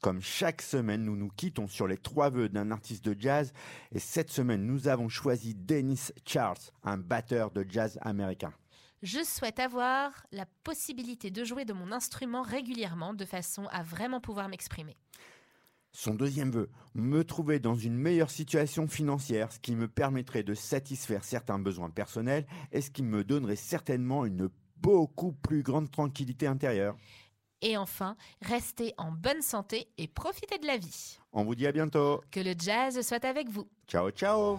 Comme 0.00 0.20
chaque 0.20 0.60
semaine, 0.60 1.04
nous 1.04 1.14
nous 1.14 1.28
quittons 1.28 1.68
sur 1.68 1.86
les 1.86 1.98
trois 1.98 2.30
vœux 2.30 2.48
d'un 2.48 2.72
artiste 2.72 3.04
de 3.04 3.14
jazz. 3.16 3.52
Et 3.92 4.00
cette 4.00 4.32
semaine, 4.32 4.66
nous 4.66 4.88
avons 4.88 5.08
choisi 5.08 5.54
Dennis 5.54 6.10
Charles, 6.26 6.58
un 6.82 6.98
batteur 6.98 7.52
de 7.52 7.64
jazz 7.68 7.96
américain. 8.02 8.52
Je 9.04 9.22
souhaite 9.22 9.60
avoir 9.60 10.26
la 10.32 10.46
possibilité 10.64 11.30
de 11.30 11.44
jouer 11.44 11.64
de 11.64 11.72
mon 11.72 11.92
instrument 11.92 12.42
régulièrement 12.42 13.14
de 13.14 13.24
façon 13.24 13.68
à 13.70 13.84
vraiment 13.84 14.20
pouvoir 14.20 14.48
m'exprimer. 14.48 14.96
Son 15.98 16.12
deuxième 16.12 16.50
vœu, 16.50 16.68
me 16.94 17.24
trouver 17.24 17.58
dans 17.58 17.74
une 17.74 17.96
meilleure 17.96 18.28
situation 18.28 18.86
financière, 18.86 19.50
ce 19.50 19.58
qui 19.58 19.74
me 19.74 19.88
permettrait 19.88 20.42
de 20.42 20.52
satisfaire 20.52 21.24
certains 21.24 21.58
besoins 21.58 21.88
personnels 21.88 22.46
et 22.70 22.82
ce 22.82 22.90
qui 22.90 23.02
me 23.02 23.24
donnerait 23.24 23.56
certainement 23.56 24.26
une 24.26 24.50
beaucoup 24.76 25.32
plus 25.32 25.62
grande 25.62 25.90
tranquillité 25.90 26.46
intérieure. 26.46 26.98
Et 27.62 27.78
enfin, 27.78 28.14
restez 28.42 28.92
en 28.98 29.10
bonne 29.10 29.40
santé 29.40 29.88
et 29.96 30.06
profitez 30.06 30.58
de 30.58 30.66
la 30.66 30.76
vie. 30.76 31.18
On 31.32 31.44
vous 31.44 31.54
dit 31.54 31.66
à 31.66 31.72
bientôt. 31.72 32.22
Que 32.30 32.40
le 32.40 32.52
jazz 32.58 33.00
soit 33.00 33.24
avec 33.24 33.48
vous. 33.48 33.66
Ciao, 33.88 34.10
ciao. 34.10 34.58